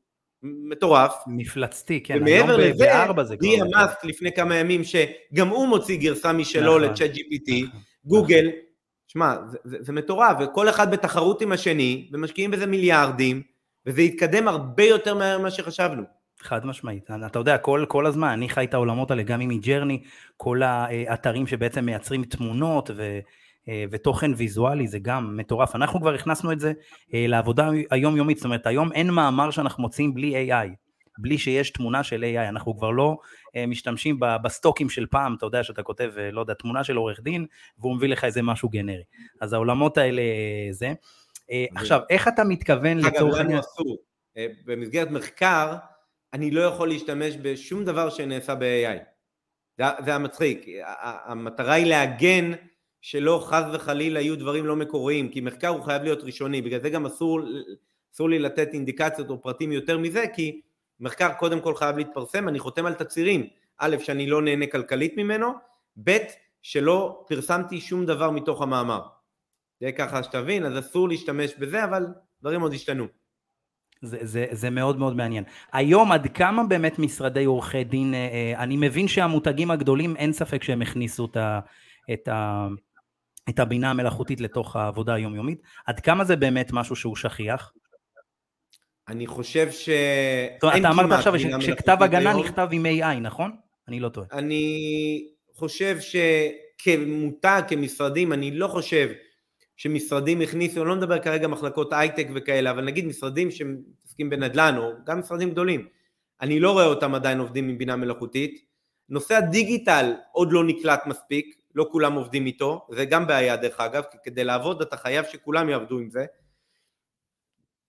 מטורף. 0.43 1.15
מפלצתי, 1.27 2.03
כן. 2.03 2.17
ומעבר 2.21 2.57
לזה, 2.57 3.35
דיה 3.39 3.63
מאסק 3.63 4.05
לפני 4.05 4.31
כמה 4.31 4.55
ימים, 4.55 4.81
שגם 4.83 5.47
הוא 5.47 5.67
מוציא 5.67 5.97
גרסה 5.97 6.33
משלו 6.33 6.77
נכון, 6.77 6.81
לצ'אט 6.81 7.11
GPT, 7.11 7.51
נכון, 7.67 7.79
גוגל, 8.05 8.47
נכון. 8.47 8.59
שמע, 9.07 9.35
זה, 9.47 9.57
זה, 9.63 9.77
זה 9.79 9.93
מטורף, 9.93 10.37
וכל 10.39 10.69
אחד 10.69 10.91
בתחרות 10.91 11.41
עם 11.41 11.51
השני, 11.51 12.09
ומשקיעים 12.13 12.51
בזה 12.51 12.65
מיליארדים, 12.65 13.41
וזה 13.85 14.01
יתקדם 14.01 14.47
הרבה 14.47 14.83
יותר 14.83 15.15
מהר 15.15 15.39
ממה 15.39 15.51
שחשבנו. 15.51 16.03
חד 16.41 16.65
משמעית, 16.65 17.11
אתה 17.25 17.39
יודע, 17.39 17.57
כל, 17.57 17.85
כל 17.87 18.05
הזמן, 18.05 18.27
אני 18.27 18.49
חי 18.49 18.63
את 18.63 18.73
העולמות 18.73 19.11
האלה 19.11 19.23
גם 19.23 19.41
עם 19.41 19.49
מג'רני, 19.49 20.03
כל 20.37 20.61
האתרים 20.63 21.47
שבעצם 21.47 21.85
מייצרים 21.85 22.23
תמונות 22.23 22.89
ו, 22.95 23.01
אה, 23.01 23.19
ותוכן 23.91 24.31
ויזואלי, 24.37 24.87
זה 24.87 24.99
גם 24.99 25.37
מטורף. 25.37 25.75
אנחנו 25.75 25.99
כבר 26.01 26.13
הכנסנו 26.13 26.51
את 26.51 26.59
זה 26.59 26.73
אה, 27.13 27.25
לעבודה 27.27 27.69
היומיומית, 27.91 28.37
זאת 28.37 28.45
אומרת, 28.45 28.67
היום 28.67 28.91
אין 28.91 29.09
מאמר 29.09 29.51
שאנחנו 29.51 29.83
מוצאים 29.83 30.13
בלי 30.13 30.51
AI, 30.51 30.67
בלי 31.17 31.37
שיש 31.37 31.69
תמונה 31.69 32.03
של 32.03 32.23
AI, 32.23 32.49
אנחנו 32.49 32.77
כבר 32.77 32.91
לא 32.91 33.17
אה, 33.55 33.65
משתמשים 33.65 34.19
בסטוקים 34.43 34.89
של 34.89 35.05
פעם, 35.05 35.35
אתה 35.37 35.45
יודע 35.45 35.63
שאתה 35.63 35.83
כותב, 35.83 36.11
לא 36.31 36.41
יודע, 36.41 36.53
תמונה 36.53 36.83
של 36.83 36.95
עורך 36.95 37.19
דין, 37.19 37.45
והוא 37.79 37.95
מביא 37.95 38.09
לך 38.09 38.23
איזה 38.23 38.41
משהו 38.41 38.69
גנרי. 38.69 39.03
אז 39.41 39.53
העולמות 39.53 39.97
האלה 39.97 40.21
זה. 40.71 40.93
עכשיו, 41.75 41.99
איך 42.09 42.27
אתה 42.27 42.43
מתכוון 42.43 42.97
לצורך 42.97 43.37
העניין... 43.37 43.59
במסגרת 44.65 45.11
מחקר, 45.11 45.75
אני 46.33 46.51
לא 46.51 46.61
יכול 46.61 46.87
להשתמש 46.87 47.37
בשום 47.41 47.85
דבר 47.85 48.09
שנעשה 48.09 48.55
ב-AI. 48.55 48.97
זה 50.05 50.15
המצחיק. 50.15 50.65
המטרה 51.25 51.73
היא 51.73 51.85
להגן 51.85 52.51
שלא 53.03 53.43
חס 53.45 53.63
וחלילה 53.73 54.21
יהיו 54.21 54.39
דברים 54.39 54.65
לא 54.65 54.75
מקוריים, 54.75 55.29
כי 55.29 55.41
מחקר 55.41 55.67
הוא 55.67 55.83
חייב 55.83 56.03
להיות 56.03 56.23
ראשוני, 56.23 56.61
בגלל 56.61 56.81
זה 56.81 56.89
גם 56.89 57.05
אסור, 57.05 57.41
אסור 58.13 58.29
לי 58.29 58.39
לתת 58.39 58.73
אינדיקציות 58.73 59.29
או 59.29 59.41
פרטים 59.41 59.71
יותר 59.71 59.97
מזה, 59.97 60.25
כי 60.33 60.61
מחקר 60.99 61.33
קודם 61.33 61.61
כל 61.61 61.75
חייב 61.75 61.97
להתפרסם, 61.97 62.47
אני 62.47 62.59
חותם 62.59 62.85
על 62.85 62.93
תצהירים, 62.93 63.47
א', 63.77 63.95
שאני 63.99 64.27
לא 64.27 64.41
נהנה 64.41 64.67
כלכלית 64.67 65.17
ממנו, 65.17 65.51
ב', 66.03 66.17
שלא 66.61 67.25
פרסמתי 67.27 67.81
שום 67.81 68.05
דבר 68.05 68.31
מתוך 68.31 68.61
המאמר. 68.61 69.01
זה 69.81 69.91
ככה 69.91 70.23
שתבין, 70.23 70.65
אז 70.65 70.79
אסור 70.79 71.09
להשתמש 71.09 71.55
בזה, 71.59 71.83
אבל 71.83 72.05
דברים 72.41 72.61
עוד 72.61 72.73
השתנו. 72.73 73.05
זה, 74.01 74.17
זה, 74.21 74.45
זה 74.51 74.69
מאוד 74.69 74.99
מאוד 74.99 75.15
מעניין. 75.15 75.43
היום 75.73 76.11
עד 76.11 76.27
כמה 76.27 76.63
באמת 76.63 76.99
משרדי 76.99 77.45
עורכי 77.45 77.83
דין, 77.83 78.13
אה, 78.13 78.19
אה, 78.19 78.63
אני 78.63 78.77
מבין 78.77 79.07
שהמותגים 79.07 79.71
הגדולים 79.71 80.15
אין 80.15 80.33
ספק 80.33 80.63
שהם 80.63 80.81
הכניסו 80.81 81.25
את, 81.25 81.37
ה, 81.37 81.59
את, 82.13 82.27
ה, 82.27 82.67
את 83.49 83.59
הבינה 83.59 83.91
המלאכותית 83.91 84.41
לתוך 84.41 84.75
העבודה 84.75 85.13
היומיומית, 85.13 85.61
עד 85.85 85.99
כמה 85.99 86.23
זה 86.23 86.35
באמת 86.35 86.69
משהו 86.73 86.95
שהוא 86.95 87.15
שכיח? 87.15 87.73
אני 89.07 89.27
חושב 89.27 89.71
ש... 89.71 89.89
אתה 90.57 90.89
אמרת 90.89 91.11
עכשיו 91.11 91.33
שכתב 91.61 91.97
הגנה. 92.01 92.33
נכתב 92.33 92.67
עם 92.71 92.85
AI, 92.85 93.19
נכון? 93.21 93.51
אני 93.87 93.99
לא 93.99 94.09
טועה. 94.09 94.27
אני 94.31 95.27
חושב 95.53 95.97
שכמותג, 95.99 97.61
כמשרדים, 97.67 98.33
אני 98.33 98.51
לא 98.51 98.67
חושב 98.67 99.09
שמשרדים 99.77 100.41
הכניסו, 100.41 100.81
אני 100.81 100.89
לא 100.89 100.95
מדבר 100.95 101.19
כרגע 101.19 101.47
מחלקות 101.47 101.93
הייטק 101.93 102.27
וכאלה, 102.35 102.71
אבל 102.71 102.83
נגיד 102.83 103.05
משרדים 103.05 103.51
שמתעסקים 103.51 104.29
בנדל"ן, 104.29 104.77
או 104.77 104.91
גם 105.05 105.19
משרדים 105.19 105.49
גדולים, 105.49 105.87
אני 106.41 106.59
לא 106.59 106.71
רואה 106.71 106.85
אותם 106.85 107.15
עדיין 107.15 107.39
עובדים 107.39 107.69
עם 107.69 107.77
בינה 107.77 107.95
מלאכותית. 107.95 108.65
נושא 109.09 109.35
הדיגיטל 109.35 110.13
עוד 110.31 110.51
לא 110.51 110.63
נקלט 110.63 111.01
מספיק, 111.05 111.55
לא 111.75 111.87
כולם 111.91 112.13
עובדים 112.13 112.45
איתו, 112.45 112.87
זה 112.91 113.05
גם 113.05 113.27
בעיה 113.27 113.55
דרך 113.55 113.79
אגב, 113.79 114.03
כי 114.11 114.17
כדי 114.23 114.43
לעבוד 114.43 114.81
אתה 114.81 114.97
חייב 114.97 115.25
שכולם 115.25 115.69
יעבדו 115.69 115.99
עם 115.99 116.09
זה, 116.09 116.25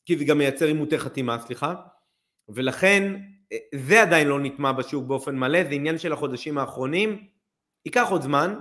כי 0.05 0.19
זה 0.19 0.25
גם 0.25 0.39
מייצר 0.39 0.67
עימותי 0.67 0.99
חתימה, 0.99 1.39
סליחה, 1.39 1.75
ולכן 2.49 3.21
זה 3.75 4.03
עדיין 4.03 4.29
לא 4.29 4.41
נטמע 4.41 4.73
בשוק 4.73 5.07
באופן 5.07 5.37
מלא, 5.37 5.65
זה 5.65 5.71
עניין 5.71 5.99
של 5.99 6.13
החודשים 6.13 6.59
האחרונים, 6.59 7.29
ייקח 7.85 8.07
עוד 8.11 8.23
זמן, 8.23 8.61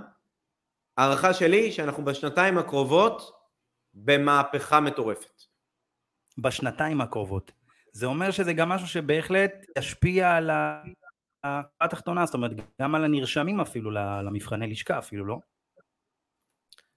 הערכה 0.96 1.34
שלי 1.34 1.72
שאנחנו 1.72 2.04
בשנתיים 2.04 2.58
הקרובות 2.58 3.32
במהפכה 3.94 4.80
מטורפת. 4.80 5.42
בשנתיים 6.38 7.00
הקרובות. 7.00 7.52
זה 7.92 8.06
אומר 8.06 8.30
שזה 8.30 8.52
גם 8.52 8.68
משהו 8.68 8.86
שבהחלט 8.86 9.66
ישפיע 9.78 10.36
על 10.36 10.50
התחתונה, 11.80 12.26
זאת 12.26 12.34
אומרת 12.34 12.50
גם 12.82 12.94
על 12.94 13.04
הנרשמים 13.04 13.60
אפילו 13.60 13.90
למבחני 14.24 14.66
לשכה 14.66 14.98
אפילו, 14.98 15.26
לא? 15.26 15.38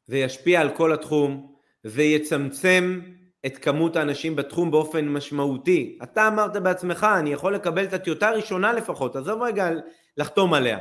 זה 0.06 0.18
ישפיע 0.18 0.62
על 0.62 0.76
כל 0.78 0.94
התחום. 0.94 1.56
זה 1.84 2.04
יצמצם 2.04 3.02
את 3.46 3.58
כמות 3.58 3.96
האנשים 3.96 4.36
בתחום 4.36 4.72
באופן 4.72 5.08
משמעותי. 5.08 6.00
אתה 6.04 6.28
אמרת 6.28 6.58
בעצמך, 6.58 7.08
אני 7.20 7.30
יכול 7.30 7.56
לקבל 7.56 7.84
את 7.84 7.94
הטיוטה 7.94 8.28
הראשונה 8.28 8.74
לפחות, 8.74 9.16
עזוב 9.16 9.42
רגע 9.42 9.70
לחתום 10.18 10.54
עליה. 10.54 10.80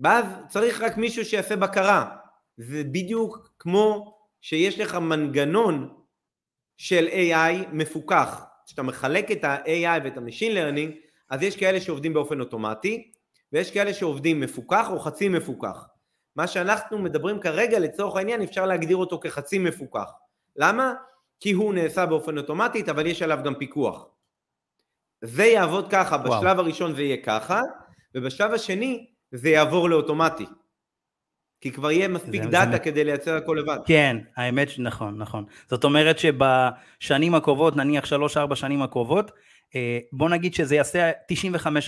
ואז 0.00 0.24
צריך 0.48 0.80
רק 0.80 0.96
מישהו 0.96 1.24
שיעשה 1.24 1.56
בקרה. 1.56 2.16
זה 2.56 2.82
בדיוק 2.84 3.54
כמו 3.58 4.16
שיש 4.40 4.78
לך 4.78 4.94
מנגנון 4.94 5.94
של 6.76 7.06
AI 7.06 7.68
מפוקח. 7.72 8.44
כשאתה 8.66 8.82
מחלק 8.82 9.30
את 9.30 9.44
ה-AI 9.44 10.04
ואת 10.04 10.16
ה-Machine 10.16 10.54
Learning, 10.54 11.09
אז 11.30 11.42
יש 11.42 11.56
כאלה 11.56 11.80
שעובדים 11.80 12.12
באופן 12.12 12.40
אוטומטי, 12.40 13.10
ויש 13.52 13.70
כאלה 13.70 13.94
שעובדים 13.94 14.40
מפוקח 14.40 14.90
או 14.90 15.00
חצי 15.00 15.28
מפוקח. 15.28 15.86
מה 16.36 16.46
שאנחנו 16.46 16.98
מדברים 16.98 17.40
כרגע 17.40 17.78
לצורך 17.78 18.16
העניין 18.16 18.42
אפשר 18.42 18.66
להגדיר 18.66 18.96
אותו 18.96 19.20
כחצי 19.20 19.58
מפוקח. 19.58 20.10
למה? 20.56 20.94
כי 21.40 21.52
הוא 21.52 21.74
נעשה 21.74 22.06
באופן 22.06 22.38
אוטומטית 22.38 22.88
אבל 22.88 23.06
יש 23.06 23.22
עליו 23.22 23.38
גם 23.44 23.54
פיקוח. 23.54 24.06
זה 25.22 25.44
יעבוד 25.44 25.90
ככה, 25.90 26.16
וואו. 26.16 26.40
בשלב 26.40 26.58
הראשון 26.58 26.94
זה 26.94 27.02
יהיה 27.02 27.16
ככה, 27.16 27.60
ובשלב 28.14 28.52
השני 28.52 29.06
זה 29.32 29.48
יעבור 29.48 29.90
לאוטומטי. 29.90 30.46
כי 31.60 31.72
כבר 31.72 31.90
יהיה 31.90 32.08
מספיק 32.08 32.42
זה, 32.42 32.48
דאטה 32.48 32.70
זה... 32.70 32.78
כדי 32.78 33.04
לייצר 33.04 33.36
הכל 33.36 33.56
לבד. 33.60 33.78
כן, 33.86 34.16
האמת 34.36 34.68
שנכון, 34.68 35.18
נכון. 35.18 35.44
זאת 35.68 35.84
אומרת 35.84 36.16
שבשנים 36.18 37.34
הקרובות, 37.34 37.76
נניח 37.76 38.04
3-4 38.50 38.54
שנים 38.54 38.82
הקרובות, 38.82 39.30
בוא 40.12 40.28
נגיד 40.28 40.54
שזה 40.54 40.74
יעשה 40.76 41.10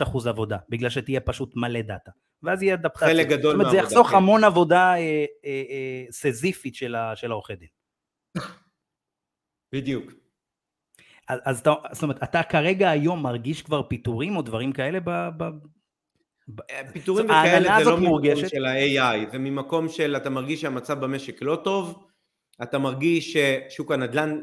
95% 0.04 0.28
עבודה, 0.28 0.56
בגלל 0.68 0.90
שתהיה 0.90 1.20
פשוט 1.20 1.56
מלא 1.56 1.80
דאטה. 1.80 2.10
ואז 2.42 2.62
יהיה 2.62 2.74
אדפטציה. 2.74 3.08
חלק 3.08 3.26
גדול 3.26 3.56
מהעבודה. 3.56 3.70
זאת 3.70 3.78
אומרת, 3.78 3.88
זה 3.90 3.94
יחסוך 3.94 4.08
כן. 4.10 4.16
המון 4.16 4.44
עבודה 4.44 4.94
אה, 4.94 4.98
אה, 4.98 5.24
אה, 5.44 6.04
סזיפית 6.10 6.74
של, 6.74 6.96
של 7.14 7.30
העורכי 7.30 7.54
דין. 7.54 7.68
בדיוק. 9.72 10.12
אז, 11.28 11.40
אז 11.44 11.60
אתה, 11.60 11.72
זאת 11.92 12.02
אומרת, 12.02 12.22
אתה 12.22 12.42
כרגע 12.42 12.90
היום 12.90 13.22
מרגיש 13.22 13.62
כבר 13.62 13.82
פיטורים 13.82 14.36
או 14.36 14.42
דברים 14.42 14.72
כאלה 14.72 14.98
ב... 15.00 15.10
ב... 15.10 15.42
אה, 16.70 16.92
פיטורים 16.92 17.26
וכאלה 17.26 17.84
זה 17.84 17.90
לא 17.90 17.96
ממקום 18.00 18.48
של 18.48 18.64
ה-AI, 18.64 19.30
זה 19.32 19.38
ממקום 19.38 19.88
של 19.88 20.16
אתה 20.16 20.30
מרגיש 20.30 20.60
שהמצב 20.60 21.00
במשק 21.00 21.42
לא 21.42 21.60
טוב, 21.64 22.06
אתה 22.62 22.78
מרגיש 22.78 23.36
ששוק 23.36 23.92
הנדל"ן 23.92 24.38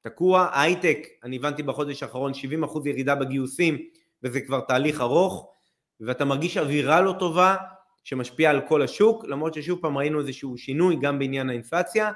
תקוע, 0.00 0.40
ההייטק, 0.40 0.98
אני 1.24 1.36
הבנתי 1.36 1.62
בחודש 1.62 2.02
האחרון 2.02 2.32
70% 2.64 2.88
ירידה 2.88 3.14
בגיוסים 3.14 3.78
וזה 4.22 4.40
כבר 4.40 4.60
תהליך 4.60 5.00
ארוך, 5.00 5.52
ואתה 6.00 6.24
מרגיש 6.24 6.56
אווירה 6.56 7.00
לא 7.00 7.14
טובה 7.18 7.56
שמשפיעה 8.04 8.52
על 8.52 8.60
כל 8.68 8.82
השוק, 8.82 9.24
למרות 9.24 9.54
ששוב 9.54 9.80
פעם 9.82 9.98
ראינו 9.98 10.20
איזשהו 10.20 10.58
שינוי 10.58 10.96
גם 11.00 11.18
בעניין 11.18 11.50
האינפלציה, 11.50 12.12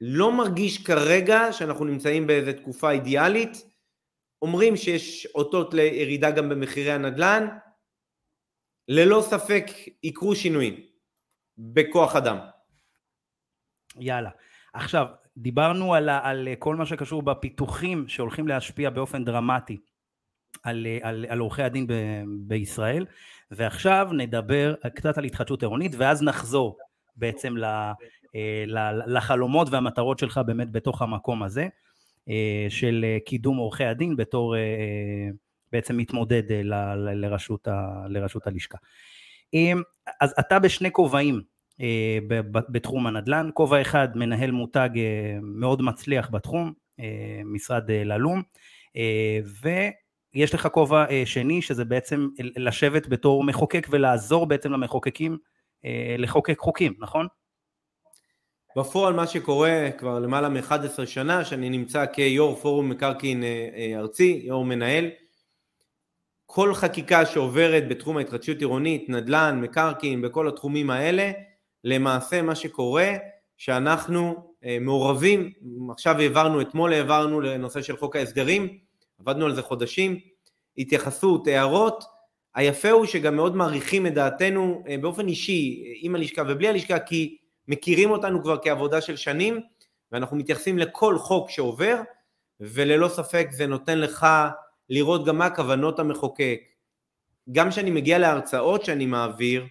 לא 0.00 0.32
מרגיש 0.32 0.84
כרגע 0.84 1.52
שאנחנו 1.52 1.84
נמצאים 1.84 2.26
באיזו 2.26 2.52
תקופה 2.52 2.90
אידיאלית, 2.90 3.66
אומרים 4.42 4.76
שיש 4.76 5.26
אותות 5.26 5.74
לירידה 5.74 6.30
גם 6.30 6.48
במחירי 6.48 6.92
הנדל"ן, 6.92 7.48
ללא 8.88 9.22
ספק 9.30 9.64
יקרו 10.02 10.36
שינויים 10.36 10.86
בכוח 11.58 12.16
אדם. 12.16 12.38
יאללה. 14.00 14.30
עכשיו, 14.72 15.06
דיברנו 15.36 15.94
על, 15.94 16.08
על 16.08 16.48
כל 16.58 16.76
מה 16.76 16.86
שקשור 16.86 17.22
בפיתוחים 17.22 18.08
שהולכים 18.08 18.48
להשפיע 18.48 18.90
באופן 18.90 19.24
דרמטי 19.24 19.78
על, 20.62 20.86
על, 21.02 21.26
על 21.28 21.38
עורכי 21.38 21.62
הדין 21.62 21.86
ב, 21.86 21.92
בישראל, 22.38 23.06
ועכשיו 23.50 24.08
נדבר 24.12 24.74
קצת 24.94 25.18
על 25.18 25.24
התחדשות 25.24 25.62
עירונית, 25.62 25.92
ואז 25.98 26.22
נחזור 26.22 26.78
בעצם 27.16 27.54
אה, 27.64 28.64
לחלומות 29.06 29.68
והמטרות 29.70 30.18
שלך 30.18 30.40
באמת 30.46 30.70
בתוך 30.70 31.02
המקום 31.02 31.42
הזה 31.42 31.68
אה, 32.28 32.66
של 32.68 33.04
אה, 33.04 33.18
קידום 33.26 33.56
עורכי 33.56 33.84
הדין 33.84 34.16
בתור 34.16 34.54
בעצם 35.72 35.96
מתמודד 35.96 36.42
לראשות, 37.14 37.68
לראשות 38.08 38.46
הלשכה. 38.46 38.78
אז 40.20 40.34
אתה 40.40 40.58
בשני 40.58 40.92
כובעים 40.92 41.42
בתחום 42.68 43.06
הנדל"ן, 43.06 43.50
כובע 43.54 43.80
אחד 43.80 44.08
מנהל 44.14 44.50
מותג 44.50 44.88
מאוד 45.42 45.82
מצליח 45.82 46.30
בתחום, 46.30 46.72
משרד 47.44 47.90
ללום, 47.90 48.42
ויש 49.62 50.54
לך 50.54 50.68
כובע 50.72 51.04
שני 51.24 51.62
שזה 51.62 51.84
בעצם 51.84 52.28
לשבת 52.38 53.08
בתור 53.08 53.44
מחוקק 53.44 53.86
ולעזור 53.90 54.46
בעצם 54.46 54.72
למחוקקים 54.72 55.38
לחוקק 56.18 56.58
חוקים, 56.58 56.94
נכון? 56.98 57.26
בפועל 58.76 59.14
מה 59.14 59.26
שקורה 59.26 59.88
כבר 59.98 60.18
למעלה 60.18 60.48
מ-11 60.48 61.06
שנה, 61.06 61.44
שאני 61.44 61.70
נמצא 61.70 62.06
כיו"ר 62.06 62.54
פורום 62.54 62.88
מקרקעין 62.88 63.42
אה, 63.42 63.68
אה, 63.76 63.98
ארצי, 63.98 64.40
יו"ר 64.44 64.64
מנהל, 64.64 65.10
כל 66.46 66.74
חקיקה 66.74 67.26
שעוברת 67.26 67.88
בתחום 67.88 68.16
ההתחדשות 68.16 68.58
עירונית, 68.58 69.08
נדל"ן, 69.08 69.60
מקרקעין, 69.62 70.22
בכל 70.22 70.48
התחומים 70.48 70.90
האלה, 70.90 71.32
למעשה 71.88 72.42
מה 72.42 72.54
שקורה, 72.54 73.12
שאנחנו 73.56 74.52
אה, 74.64 74.78
מעורבים, 74.80 75.52
עכשיו 75.90 76.20
העברנו, 76.20 76.60
אתמול 76.60 76.92
העברנו 76.92 77.40
לנושא 77.40 77.82
של 77.82 77.96
חוק 77.96 78.16
ההסדרים, 78.16 78.78
עבדנו 79.20 79.46
על 79.46 79.54
זה 79.54 79.62
חודשים, 79.62 80.18
התייחסות, 80.78 81.46
הערות, 81.46 82.04
היפה 82.54 82.90
הוא 82.90 83.06
שגם 83.06 83.36
מאוד 83.36 83.56
מעריכים 83.56 84.06
את 84.06 84.14
דעתנו 84.14 84.84
באופן 85.00 85.28
אישי, 85.28 85.84
עם 86.00 86.14
הלשכה 86.14 86.42
ובלי 86.48 86.68
הלשכה, 86.68 86.98
כי 86.98 87.36
מכירים 87.68 88.10
אותנו 88.10 88.42
כבר 88.42 88.56
כעבודה 88.62 89.00
של 89.00 89.16
שנים, 89.16 89.60
ואנחנו 90.12 90.36
מתייחסים 90.36 90.78
לכל 90.78 91.18
חוק 91.18 91.50
שעובר, 91.50 91.96
וללא 92.60 93.08
ספק 93.08 93.48
זה 93.50 93.66
נותן 93.66 93.98
לך 93.98 94.26
לראות 94.90 95.24
גם 95.26 95.38
מה 95.38 95.50
כוונות 95.50 95.98
המחוקק. 95.98 96.60
גם 97.52 97.70
כשאני 97.70 97.90
מגיע 97.90 98.18
להרצאות 98.18 98.84
שאני 98.84 99.06
מעביר, 99.06 99.66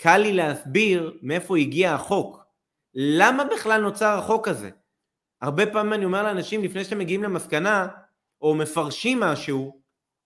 קל 0.00 0.18
לי 0.18 0.32
להסביר 0.32 1.18
מאיפה 1.22 1.58
הגיע 1.58 1.94
החוק. 1.94 2.38
למה 2.94 3.44
בכלל 3.44 3.80
נוצר 3.80 4.18
החוק 4.18 4.48
הזה? 4.48 4.70
הרבה 5.40 5.66
פעמים 5.66 5.92
אני 5.92 6.04
אומר 6.04 6.22
לאנשים, 6.22 6.64
לפני 6.64 6.84
שאתם 6.84 6.98
מגיעים 6.98 7.22
למסקנה, 7.22 7.88
או 8.40 8.54
מפרשים 8.54 9.20
משהו, 9.20 9.80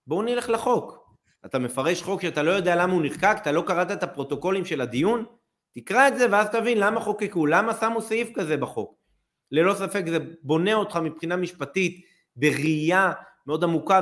בואו 0.07 0.23
נלך 0.23 0.49
לחוק. 0.49 1.17
אתה 1.47 1.59
מפרש 1.59 2.03
חוק 2.03 2.23
שאתה 2.23 2.43
לא 2.43 2.51
יודע 2.51 2.77
למה 2.77 2.93
הוא 2.93 3.03
נחקק, 3.05 3.37
אתה 3.43 3.53
לא 3.53 3.63
קראת 3.67 3.91
את 3.91 4.03
הפרוטוקולים 4.03 4.65
של 4.65 4.81
הדיון, 4.81 5.25
תקרא 5.75 6.09
את 6.09 6.19
זה 6.19 6.27
ואז 6.31 6.49
תבין 6.51 6.79
למה 6.79 7.01
חוקקו, 7.01 7.47
למה 7.47 7.75
שמו 7.75 8.03
סעיף 8.03 8.29
כזה 8.35 8.57
בחוק. 8.57 8.95
ללא 9.51 9.75
ספק 9.75 10.03
זה 10.09 10.19
בונה 10.43 10.75
אותך 10.75 10.97
מבחינה 10.97 11.37
משפטית 11.37 12.05
בראייה 12.37 13.13
מאוד 13.47 13.65
עמוקה 13.65 14.01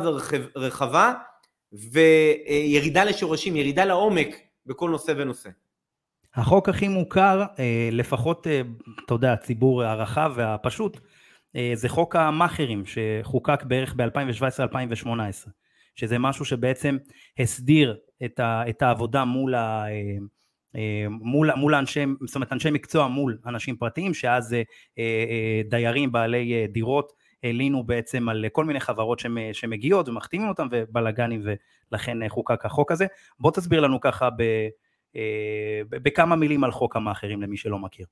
ורחבה 0.55 1.15
וירידה 1.73 3.05
לשורשים, 3.05 3.57
ירידה 3.57 3.85
לעומק 3.85 4.50
בכל 4.67 4.91
נושא 4.91 5.13
ונושא. 5.17 5.51
החוק 6.35 6.69
הכי 6.69 6.89
מוכר, 6.89 7.43
אה, 7.59 7.89
לפחות, 7.93 8.47
אה, 8.47 8.61
אתה 9.05 9.15
יודע, 9.15 9.33
הציבור 9.33 9.85
הרחב 9.85 10.33
והפשוט, 10.37 11.01
אה, 11.57 11.73
זה 11.75 11.89
חוק 11.89 12.17
המאכערים 12.17 12.83
שחוקק 12.87 13.63
בערך 13.65 13.95
ב-2017-2018, 13.97 15.51
שזה 15.95 16.19
משהו 16.19 16.45
שבעצם 16.45 16.97
הסדיר 17.39 17.97
את 18.69 18.83
העבודה 18.83 19.25
מול 19.25 19.55
ה... 19.55 19.85
מול, 21.11 21.55
מול 21.55 21.75
אנשי, 21.75 22.05
זאת 22.27 22.35
אומרת 22.35 22.53
אנשי 22.53 22.71
מקצוע 22.71 23.09
מול 23.09 23.39
אנשים 23.47 23.77
פרטיים, 23.77 24.15
שאז 24.15 24.57
דיירים 25.71 26.13
בעלי 26.13 26.67
דירות 26.73 27.13
הלינו 27.45 27.85
בעצם 27.85 28.29
על 28.29 28.45
כל 28.53 28.65
מיני 28.65 28.81
חברות 28.81 29.23
שמגיעות 29.53 30.09
ומחתימים 30.09 30.49
אותם 30.49 30.69
ובלאגנים 30.71 31.43
ולכן 31.93 32.29
חוקק 32.29 32.67
החוק 32.67 32.93
הזה. 32.93 33.07
בוא 33.41 33.51
תסביר 33.51 33.81
לנו 33.81 34.01
ככה 34.01 34.29
ב, 34.31 34.43
בכמה 35.91 36.37
מילים 36.37 36.65
על 36.65 36.71
חוק 36.71 36.97
המאכערים 36.97 37.43
למי 37.43 37.57
שלא 37.57 37.79
מכיר. 37.79 38.07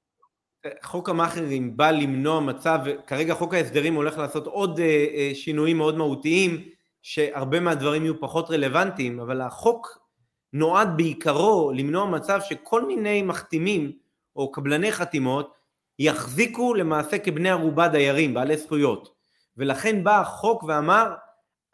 חוק 0.83 1.09
המאכערים 1.09 1.77
בא 1.77 1.91
למנוע 1.91 2.41
מצב, 2.41 2.79
כרגע 3.07 3.35
חוק 3.35 3.55
ההסדרים 3.55 3.95
הולך 3.95 4.19
לעשות 4.19 4.47
עוד 4.47 4.81
שינויים 5.35 5.77
מאוד 5.79 5.97
מהותיים, 5.97 6.65
שהרבה 7.03 7.61
מהדברים 7.61 8.03
יהיו 8.05 8.21
פחות 8.21 8.51
רלוונטיים, 8.51 9.21
אבל 9.21 9.41
החוק 9.41 9.99
נועד 10.53 10.89
בעיקרו 10.97 11.73
למנוע 11.77 12.07
מצב 12.07 12.41
שכל 12.49 12.87
מיני 12.87 13.23
מחתימים 13.23 13.93
או 14.37 14.53
קבלני 14.53 14.93
חתימות 14.93 15.55
יחזיקו 15.99 16.75
למעשה 16.75 17.19
כבני 17.19 17.51
ערובה 17.51 17.89
דיירים, 17.89 18.35
בעלי 18.35 18.57
זכויות. 18.57 19.18
ולכן 19.59 20.05
בא 20.05 20.21
החוק 20.21 20.63
ואמר, 20.63 21.15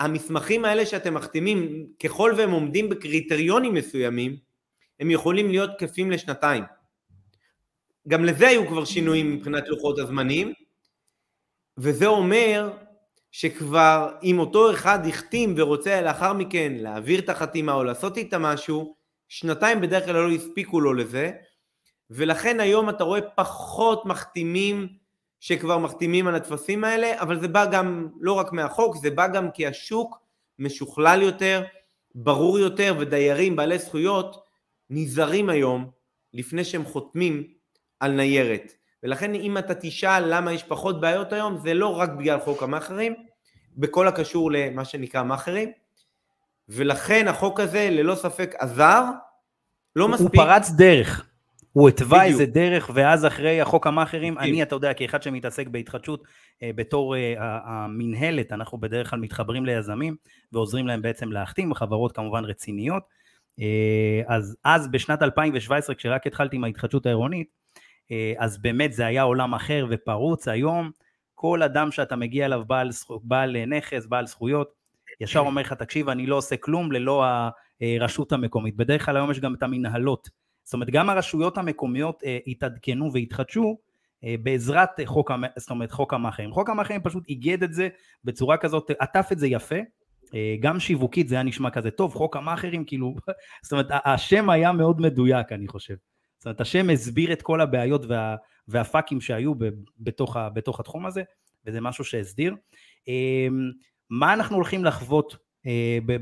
המסמכים 0.01 0.65
האלה 0.65 0.87
שאתם 0.87 1.15
מחתימים, 1.15 1.87
ככל 2.03 2.33
והם 2.37 2.51
עומדים 2.51 2.89
בקריטריונים 2.89 3.75
מסוימים, 3.75 4.37
הם 5.01 5.11
יכולים 5.11 5.51
להיות 5.51 5.71
תקפים 5.79 6.11
לשנתיים. 6.11 6.65
גם 8.09 8.25
לזה 8.25 8.49
היו 8.49 8.69
כבר 8.69 8.85
שינויים 8.85 9.35
מבחינת 9.35 9.69
לוחות 9.69 9.99
הזמנים, 9.99 10.53
וזה 11.79 12.07
אומר 12.07 12.73
שכבר 13.31 14.17
אם 14.23 14.39
אותו 14.39 14.71
אחד 14.71 15.07
החתים 15.07 15.55
ורוצה 15.57 16.01
לאחר 16.01 16.33
מכן 16.33 16.73
להעביר 16.77 17.21
את 17.21 17.29
החתימה 17.29 17.73
או 17.73 17.85
לעשות 17.85 18.17
איתה 18.17 18.39
משהו, 18.39 18.97
שנתיים 19.29 19.81
בדרך 19.81 20.05
כלל 20.05 20.15
לא 20.15 20.31
הספיקו 20.31 20.81
לו 20.81 20.95
לזה, 20.95 21.31
ולכן 22.11 22.61
היום 22.61 22.91
אתה 22.91 23.05
רואה 23.05 23.21
פחות 23.21 24.07
מחתימים 24.07 24.89
שכבר 25.45 25.79
מחתימים 25.79 26.27
על 26.27 26.35
הטפסים 26.35 26.85
האלה, 26.85 27.21
אבל 27.21 27.41
זה 27.41 27.49
בא 27.49 27.67
גם 27.67 28.09
לא 28.21 28.33
רק 28.33 28.53
מהחוק, 28.53 28.97
זה 28.97 29.11
בא 29.11 29.27
גם 29.27 29.51
כי 29.51 29.67
השוק 29.67 30.19
משוכלל 30.59 31.23
יותר, 31.23 31.65
ברור 32.15 32.59
יותר, 32.59 32.95
ודיירים 32.99 33.57
בעלי 33.57 33.79
זכויות 33.79 34.45
נזהרים 34.91 35.49
היום 35.49 35.91
לפני 36.35 36.65
שהם 36.65 36.85
חותמים 36.85 37.45
על 38.01 38.13
ניירת. 38.13 38.73
ולכן 39.03 39.35
אם 39.35 39.59
אתה 39.59 39.75
תשאל 39.75 40.25
למה 40.27 40.53
יש 40.53 40.63
פחות 40.63 41.01
בעיות 41.01 41.33
היום, 41.33 41.59
זה 41.59 41.75
לא 41.75 41.97
רק 41.97 42.11
בגלל 42.11 42.41
חוק 42.41 42.63
המאכערים, 42.63 43.15
בכל 43.77 44.09
הקשור 44.09 44.53
למה 44.53 44.85
שנקרא 44.85 45.23
מאכערים, 45.23 45.73
ולכן 46.69 47.29
החוק 47.29 47.61
הזה 47.61 47.89
ללא 47.91 48.15
ספק 48.15 48.55
עזר, 48.59 49.05
לא 49.97 50.09
מספיק. 50.09 50.41
הוא 50.41 50.45
פרץ 50.45 50.71
דרך. 50.71 51.34
הוא 51.75 51.89
התווה 51.89 52.25
איזה 52.25 52.47
דרך, 52.47 52.91
ואז 52.95 53.27
אחרי 53.27 53.61
החוק 53.61 53.87
המאכערים, 53.87 54.39
אני, 54.39 54.63
אתה 54.63 54.75
יודע, 54.75 54.95
כאחד 54.95 55.23
שמתעסק 55.23 55.69
בהתחדשות, 55.69 56.25
אה, 56.63 56.71
בתור 56.75 57.17
אה, 57.17 57.35
המינהלת, 57.65 58.53
אנחנו 58.53 58.79
בדרך 58.79 59.11
כלל 59.11 59.19
מתחברים 59.19 59.67
ליזמים, 59.67 60.17
ועוזרים 60.53 60.87
להם 60.87 61.03
בעצם 61.03 61.33
להחתים, 61.33 61.75
חברות 61.75 62.13
כמובן 62.13 62.45
רציניות. 62.45 63.03
אה, 63.61 64.23
אז 64.27 64.57
אז 64.65 64.89
בשנת 64.91 65.23
2017, 65.23 65.95
כשרק 65.95 66.27
התחלתי 66.27 66.57
עם 66.57 66.65
ההתחדשות 66.65 67.07
העירונית, 67.07 67.49
אז 68.39 68.59
באמת 68.59 68.93
זה 68.93 69.07
היה 69.07 69.23
עולם 69.23 69.55
אחר 69.55 69.87
ופרוץ. 69.91 70.49
היום 70.49 70.91
כל 71.35 71.63
אדם 71.63 71.91
שאתה 71.91 72.17
מגיע 72.17 72.47
אליו 72.47 72.63
בעל, 72.67 72.91
בעל 73.23 73.65
נכס, 73.67 74.07
בעל 74.07 74.27
זכויות, 74.27 74.69
ישר 75.21 75.41
אומר 75.41 75.63
לך, 75.63 75.73
תקשיב, 75.73 76.09
אני 76.09 76.27
לא 76.27 76.37
עושה 76.37 76.57
כלום 76.57 76.93
ללא 76.93 77.25
הרשות 77.81 78.33
המקומית. 78.33 78.77
בדרך 78.77 79.05
כלל 79.05 79.17
היום 79.17 79.31
יש 79.31 79.41
גם 79.41 79.55
את 79.55 79.63
המנהלות. 79.63 80.44
זאת 80.65 80.75
אומרת, 80.75 80.91
גם 80.91 81.11
הרשויות 81.11 81.59
המקומיות 81.59 82.23
אה, 82.25 82.39
התעדכנו 82.47 83.13
והתחדשו 83.13 83.79
אה, 84.25 84.35
בעזרת 84.43 84.91
חוק, 85.05 85.31
זאת 85.57 85.71
אומרת, 85.71 85.91
חוק 85.91 86.15
המאכערים. 86.15 86.53
חוק 86.53 86.71
המאכערים 86.71 87.03
פשוט 87.03 87.25
איגד 87.29 87.63
את 87.63 87.75
זה 87.75 87.89
בצורה 88.25 88.57
כזאת, 88.57 88.91
עטף 88.99 89.29
את 89.33 89.39
זה 89.39 89.47
יפה, 89.47 89.79
אה, 90.35 90.57
גם 90.61 90.81
שיווקית 90.81 91.29
זה 91.29 91.35
היה 91.35 91.45
נשמע 91.45 91.71
כזה 91.71 91.91
טוב, 91.91 92.15
חוק 92.15 92.37
המאכערים, 92.37 92.85
כאילו, 92.85 93.15
זאת 93.65 93.73
אומרת, 93.73 93.87
השם 93.91 94.51
היה 94.51 94.73
מאוד 94.73 95.01
מדויק, 95.01 95.53
אני 95.53 95.69
חושב. 95.69 95.95
זאת 96.39 96.47
אומרת, 96.47 96.61
השם 96.61 96.91
הסביר 96.91 97.33
את 97.33 97.43
כל 97.43 97.61
הבעיות 97.61 98.07
וה, 98.07 98.37
והפאקים 98.69 99.21
שהיו 99.21 99.53
בתוך, 99.99 100.37
בתוך 100.55 100.81
התחום 100.81 101.07
הזה, 101.07 101.23
וזה 101.67 101.81
משהו 101.81 102.05
שהסדיר. 102.05 102.55
מה 104.11 104.33
אנחנו 104.33 104.57
הולכים 104.57 104.85
לחוות 104.85 105.33
אה, 105.33 105.39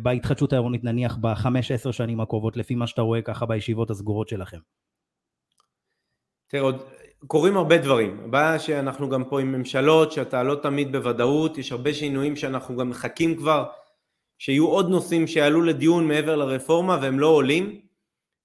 בהתחדשות 0.03 0.53
העירונית 0.53 0.85
נניח 0.85 1.17
בחמש 1.17 1.71
עשר 1.71 1.91
שנים 1.91 2.21
הקרובות 2.21 2.57
לפי 2.57 2.75
מה 2.75 2.87
שאתה 2.87 3.03
רואה 3.03 3.23
ככה 3.23 3.47
בישיבות 3.47 3.91
הסגורות 3.91 4.29
שלכם? 4.29 4.59
תראה, 6.49 6.63
עוד 6.63 6.83
קורים 7.27 7.57
הרבה 7.57 7.79
דברים. 7.79 8.21
הבעיה 8.25 8.59
שאנחנו 8.59 9.09
גם 9.09 9.25
פה 9.25 9.41
עם 9.41 9.53
ממשלות 9.53 10.13
שאתה 10.13 10.43
לא 10.43 10.55
תמיד 10.63 10.93
בוודאות, 10.93 11.59
יש 11.59 11.73
הרבה 11.73 11.95
שינויים 11.95 12.37
שאנחנו 12.37 12.77
גם 12.77 12.91
מחכים 12.91 13.37
כבר 13.37 13.65
שיהיו 14.39 14.69
עוד 14.69 14.89
נושאים 14.89 15.27
שיעלו 15.27 15.63
לדיון 15.63 16.09
מעבר 16.09 16.37
לרפורמה 16.37 16.99
והם 17.03 17.19
לא 17.19 17.27
עולים 17.27 17.81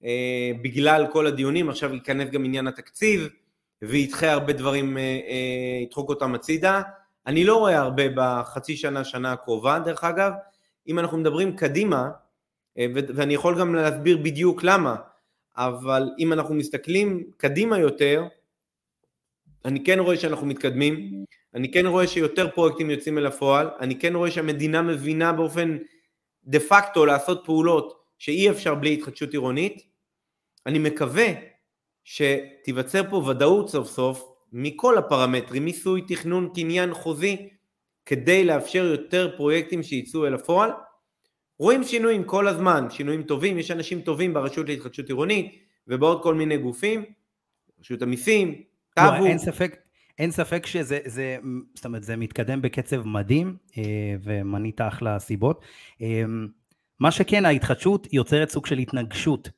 אה, 0.04 0.52
בגלל 0.62 1.06
כל 1.12 1.28
הדיונים, 1.28 1.70
עכשיו 1.70 1.94
ייכנס 1.94 2.30
גם 2.30 2.46
עניין 2.46 2.68
התקציב 2.68 3.30
וידחה 3.82 4.32
הרבה 4.32 4.54
דברים, 4.54 4.98
אה, 4.98 5.02
אה, 5.04 5.84
ידחוק 5.84 6.10
אותם 6.10 6.36
הצידה. 6.36 6.82
אני 7.28 7.44
לא 7.44 7.58
רואה 7.58 7.80
הרבה 7.80 8.04
בחצי 8.16 8.78
שנה, 8.78 9.04
שנה 9.04 9.32
הקרובה 9.32 9.80
דרך 9.80 10.04
אגב, 10.04 10.32
אם 10.88 11.00
אנחנו 11.00 11.18
מדברים 11.18 11.56
קדימה, 11.56 12.10
אה, 12.78 12.86
ואני 12.94 13.34
יכול 13.34 13.60
גם 13.60 13.76
להסביר 13.76 14.18
בדיוק 14.18 14.64
למה, 14.64 14.96
אבל 15.58 16.10
אם 16.20 16.34
אנחנו 16.34 16.56
מסתכלים 16.56 17.32
קדימה 17.38 17.80
יותר, 17.80 18.28
אני 19.66 19.84
כן 19.84 20.00
רואה 20.00 20.18
שאנחנו 20.18 20.48
מתקדמים, 20.48 21.26
אני 21.54 21.72
כן 21.72 21.86
רואה 21.86 22.08
שיותר 22.08 22.50
פרויקטים 22.50 22.90
יוצאים 22.90 23.18
אל 23.18 23.26
הפועל, 23.26 23.70
אני 23.80 24.00
כן 24.00 24.16
רואה 24.16 24.32
שהמדינה 24.32 24.82
מבינה 24.82 25.34
באופן 25.34 25.78
דה 26.44 26.60
פקטו 26.60 27.06
לעשות 27.06 27.42
פעולות 27.46 28.04
שאי 28.18 28.50
אפשר 28.50 28.76
בלי 28.76 28.94
התחדשות 28.94 29.32
עירונית, 29.32 29.88
אני 30.66 30.80
מקווה 30.80 31.28
שתיווצר 32.04 33.10
פה 33.10 33.16
ודאות 33.16 33.70
סוף 33.70 33.88
סוף 33.88 34.34
מכל 34.52 34.98
הפרמטרים, 34.98 35.66
מיסוי, 35.66 36.02
תכנון, 36.08 36.50
קניין, 36.56 36.94
חוזי, 36.94 37.50
כדי 38.08 38.46
לאפשר 38.46 38.86
יותר 38.86 39.34
פרויקטים 39.38 39.84
שיצאו 39.84 40.28
אל 40.28 40.34
הפועל. 40.34 40.72
רואים 41.60 41.84
שינויים 41.84 42.24
כל 42.24 42.48
הזמן, 42.48 42.88
שינויים 42.90 43.24
טובים, 43.24 43.60
יש 43.60 43.72
אנשים 43.72 44.02
טובים 44.02 44.34
ברשות 44.34 44.70
להתחדשות 44.70 45.08
עירונית 45.08 45.56
ובעוד 45.88 46.24
כל 46.24 46.36
מיני 46.36 46.58
גופים, 46.58 47.04
רשות 47.80 48.02
המיסים, 48.02 48.62
טאבו. 48.96 49.24
לא, 49.24 49.30
אין 49.30 49.38
ספק, 49.38 49.76
אין 50.20 50.32
ספק 50.32 50.66
שזה, 50.66 51.00
זה, 51.06 51.38
זאת 51.76 51.86
אומרת, 51.86 52.04
זה 52.04 52.16
מתקדם 52.16 52.62
בקצב 52.62 53.08
מדהים, 53.08 53.58
אה, 53.78 53.84
ומנית 54.24 54.82
אחלה 54.82 55.20
סיבות. 55.20 55.62
אה, 56.02 56.24
מה 57.00 57.12
שכן, 57.12 57.46
ההתחדשות 57.46 58.14
יוצרת 58.14 58.50
סוג 58.50 58.66
של 58.66 58.78
התנגשות 58.78 59.50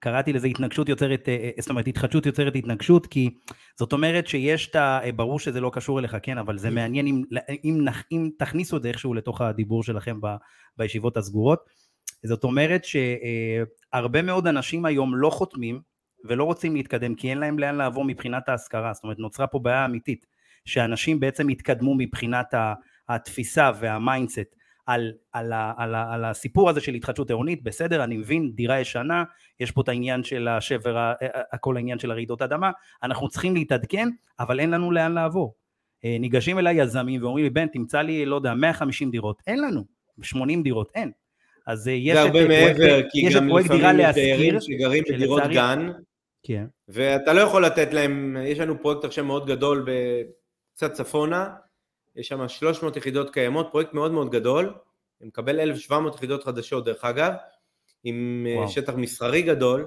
קראתי 0.00 0.32
לזה 0.32 0.46
התנגשות 0.46 0.88
יוצרת, 0.88 1.28
אה, 1.28 1.34
אה, 1.34 1.50
זאת 1.58 1.70
אומרת 1.70 1.88
התחדשות 1.88 2.26
יוצרת 2.26 2.56
התנגשות, 2.56 3.06
כי 3.06 3.30
זאת 3.78 3.92
אומרת 3.92 4.26
שיש 4.26 4.68
את 4.68 4.76
ה... 4.76 5.00
אה, 5.04 5.12
ברור 5.12 5.40
שזה 5.40 5.60
לא 5.60 5.70
קשור 5.74 5.98
אליך, 5.98 6.16
כן, 6.22 6.38
אבל 6.38 6.58
זה 6.58 6.70
מעניין 6.70 7.06
אם, 7.06 7.22
אם, 7.64 7.84
אם 8.12 8.30
תכניסו 8.38 8.76
את 8.76 8.82
זה 8.82 8.88
איכשהו 8.88 9.14
לתוך 9.14 9.40
הדיבור 9.40 9.82
שלכם 9.82 10.20
ב, 10.20 10.26
בישיבות 10.76 11.16
הסגורות. 11.16 11.58
זאת 12.24 12.44
אומרת 12.44 12.82
שהרבה 12.84 14.22
מאוד 14.22 14.46
אנשים 14.46 14.84
היום 14.84 15.14
לא 15.16 15.30
חותמים 15.30 15.80
ולא 16.24 16.44
רוצים 16.44 16.76
להתקדם, 16.76 17.14
כי 17.14 17.30
אין 17.30 17.38
להם 17.38 17.58
לאן 17.58 17.74
לעבור 17.74 18.04
מבחינת 18.04 18.48
ההשכרה, 18.48 18.92
זאת 18.92 19.04
אומרת 19.04 19.18
נוצרה 19.18 19.46
פה 19.46 19.58
בעיה 19.58 19.84
אמיתית, 19.84 20.26
שאנשים 20.64 21.20
בעצם 21.20 21.48
התקדמו 21.48 21.94
מבחינת 21.94 22.54
התפיסה 23.08 23.70
וה-mindset 23.80 24.57
על, 24.88 25.12
על, 25.32 25.52
ה, 25.52 25.72
על, 25.76 25.94
ה, 25.94 26.14
על 26.14 26.24
הסיפור 26.24 26.70
הזה 26.70 26.80
של 26.80 26.94
התחדשות 26.94 27.30
עירונית, 27.30 27.62
בסדר, 27.62 28.04
אני 28.04 28.16
מבין, 28.16 28.52
דירה 28.54 28.80
ישנה, 28.80 29.24
יש 29.60 29.70
פה 29.70 29.80
את 29.80 29.88
העניין 29.88 30.24
של 30.24 30.48
השבר, 30.48 31.12
כל 31.60 31.76
העניין 31.76 31.98
של 31.98 32.10
הרעידות 32.10 32.42
אדמה, 32.42 32.70
אנחנו 33.02 33.28
צריכים 33.28 33.54
להתעדכן, 33.54 34.08
אבל 34.40 34.60
אין 34.60 34.70
לנו 34.70 34.92
לאן 34.92 35.12
לעבור. 35.12 35.54
אה, 36.04 36.16
ניגשים 36.20 36.58
אליי 36.58 36.82
יזמים 36.82 37.22
ואומרים 37.22 37.44
לי, 37.44 37.50
בן, 37.50 37.66
תמצא 37.66 38.02
לי, 38.02 38.26
לא 38.26 38.36
יודע, 38.36 38.54
150 38.54 39.10
דירות, 39.10 39.42
אין 39.46 39.60
לנו, 39.60 39.84
80 40.22 40.62
דירות, 40.62 40.90
אין. 40.94 41.10
אז 41.66 41.88
אה, 41.88 41.92
יש 41.92 42.18
את 42.18 42.30
פרויקט, 42.30 43.14
יש 43.14 43.36
את 43.36 43.42
פרויקט 43.48 43.70
דירה 43.70 43.92
להשכיר, 43.92 44.60
שגרים 44.60 45.04
בדירות 45.08 45.42
גן, 45.52 45.88
כן. 46.42 46.64
ואתה 46.88 47.32
לא 47.32 47.40
יכול 47.40 47.64
לתת 47.64 47.92
להם, 47.92 48.36
יש 48.44 48.58
לנו 48.58 48.82
פרויקט 48.82 49.04
עכשיו 49.04 49.24
מאוד 49.24 49.46
גדול 49.46 49.86
קצת 50.74 50.92
צפונה, 50.92 51.48
יש 52.18 52.28
שם 52.28 52.48
300 52.48 52.96
יחידות 52.96 53.30
קיימות, 53.30 53.68
פרויקט 53.70 53.94
מאוד 53.94 54.12
מאוד 54.12 54.30
גדול, 54.30 54.74
מקבל 55.20 55.60
1,700 55.60 56.14
יחידות 56.14 56.44
חדשות 56.44 56.84
דרך 56.84 57.04
אגב, 57.04 57.32
עם 58.04 58.46
אה, 58.48 58.56
וואו. 58.56 58.68
שטח 58.68 58.94
מסחרי 58.94 59.42
גדול, 59.42 59.86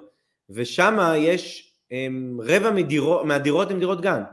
ושם 0.49 0.97
יש 1.17 1.73
הם, 1.91 2.39
רבע 2.43 2.71
מדירות, 2.71 3.25
מהדירות 3.25 3.71
הן 3.71 3.79
דירות 3.79 4.01
גן. 4.01 4.23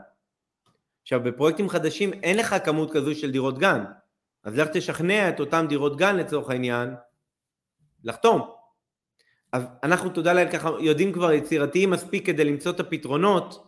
עכשיו 1.01 1.23
בפרויקטים 1.23 1.69
חדשים 1.69 2.13
אין 2.13 2.37
לך 2.37 2.55
כמות 2.65 2.91
כזו 2.91 3.15
של 3.15 3.31
דירות 3.31 3.57
גן, 3.57 3.83
אז 4.43 4.57
לך 4.57 4.67
תשכנע 4.73 5.29
את 5.29 5.39
אותם 5.39 5.65
דירות 5.69 5.97
גן 5.97 6.15
לצורך 6.15 6.49
העניין 6.49 6.95
לחתום. 8.03 8.49
אז 9.51 9.63
אנחנו 9.83 10.09
תודה 10.09 10.33
לאל 10.33 10.51
ככה 10.51 10.69
יודעים 10.79 11.13
כבר 11.13 11.31
יצירתיים 11.31 11.89
מספיק 11.89 12.25
כדי 12.25 12.43
למצוא 12.43 12.71
את 12.71 12.79
הפתרונות, 12.79 13.67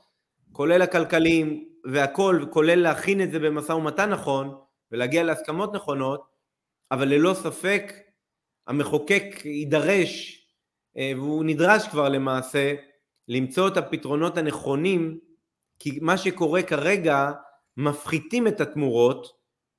כולל 0.51 0.81
הכלכליים, 0.81 1.70
והכל, 1.85 2.45
כולל 2.49 2.75
להכין 2.75 3.21
את 3.21 3.31
זה 3.31 3.39
במשא 3.39 3.71
ומתן 3.71 4.09
נכון, 4.09 4.55
ולהגיע 4.91 5.23
להסכמות 5.23 5.75
נכונות, 5.75 6.27
אבל 6.91 7.07
ללא 7.07 7.33
ספק 7.33 7.93
המחוקק 8.67 9.45
יידרש, 9.45 10.41
אה, 10.97 11.11
והוא 11.15 11.45
נדרש 11.45 11.87
כבר 11.87 12.09
למעשה, 12.09 12.73
למצוא 13.27 13.67
את 13.67 13.77
הפתרונות 13.77 14.37
הנכונים, 14.37 15.19
כי 15.79 15.99
מה 16.01 16.17
שקורה 16.17 16.63
כרגע, 16.63 17.31
מפחיתים 17.77 18.47
את 18.47 18.61
התמורות 18.61 19.27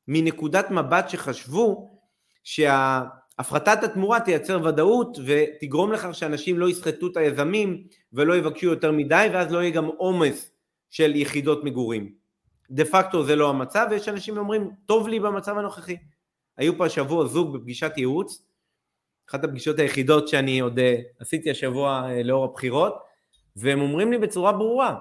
מנקודת 0.08 0.70
מבט 0.70 1.08
שחשבו 1.08 1.98
שהפחתת 2.44 3.84
התמורה 3.84 4.20
תייצר 4.20 4.60
ודאות 4.64 5.18
ותגרום 5.26 5.92
לכך 5.92 6.14
שאנשים 6.14 6.58
לא 6.58 6.68
יסחטו 6.68 7.06
את 7.06 7.16
היזמים 7.16 7.84
ולא 8.12 8.36
יבקשו 8.36 8.66
יותר 8.66 8.92
מדי 8.92 9.28
ואז 9.32 9.52
לא 9.52 9.58
יהיה 9.58 9.70
גם 9.70 9.86
עומס 9.86 10.51
של 10.92 11.16
יחידות 11.16 11.64
מגורים. 11.64 12.14
דה 12.70 12.84
פקטו 12.84 13.24
זה 13.24 13.36
לא 13.36 13.50
המצב, 13.50 13.86
ויש 13.90 14.08
אנשים 14.08 14.34
שאומרים, 14.34 14.70
טוב 14.86 15.08
לי 15.08 15.20
במצב 15.20 15.58
הנוכחי. 15.58 15.96
היו 16.56 16.76
פה 16.76 16.86
השבוע 16.86 17.26
זוג 17.26 17.56
בפגישת 17.56 17.92
ייעוץ, 17.96 18.46
אחת 19.30 19.44
הפגישות 19.44 19.78
היחידות 19.78 20.28
שאני 20.28 20.60
עוד 20.60 20.78
אה, 20.78 20.96
עשיתי 21.18 21.50
השבוע 21.50 22.10
אה, 22.10 22.22
לאור 22.22 22.44
הבחירות, 22.44 22.94
והם 23.56 23.80
אומרים 23.80 24.12
לי 24.12 24.18
בצורה 24.18 24.52
ברורה, 24.52 24.98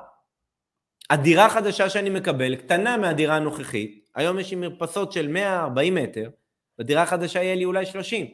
הדירה 1.10 1.46
החדשה 1.46 1.90
שאני 1.90 2.10
מקבל 2.10 2.56
קטנה 2.56 2.98
מהדירה 2.98 3.36
הנוכחית, 3.36 4.10
היום 4.16 4.40
יש 4.40 4.52
לי 4.52 4.58
מרפסות 4.58 5.12
של 5.12 5.28
140 5.28 5.96
מטר, 5.96 6.30
בדירה 6.78 7.04
החדשה 7.04 7.44
יהיה 7.44 7.56
לי 7.56 7.66
אולי 7.66 7.86
30, 7.86 8.28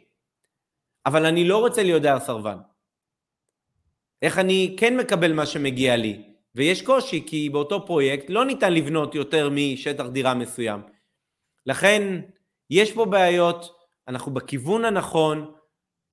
אבל 1.05 1.25
אני 1.25 1.47
לא 1.47 1.57
רוצה 1.57 1.83
להיות 1.83 2.01
דייר 2.01 2.19
סרבן. 2.19 2.57
איך 4.21 4.39
אני 4.39 4.75
כן 4.79 4.97
מקבל 4.97 5.33
מה 5.33 5.45
שמגיע 5.45 5.95
לי? 5.95 6.26
ויש 6.57 6.81
קושי, 6.81 7.23
כי 7.27 7.49
באותו 7.49 7.85
פרויקט 7.85 8.29
לא 8.29 8.45
ניתן 8.45 8.73
לבנות 8.73 9.15
יותר 9.15 9.49
משטח 9.51 10.05
דירה 10.05 10.33
מסוים. 10.33 10.81
לכן, 11.65 12.21
יש 12.69 12.91
פה 12.91 13.05
בעיות, 13.05 13.71
אנחנו 14.07 14.33
בכיוון 14.33 14.85
הנכון, 14.85 15.51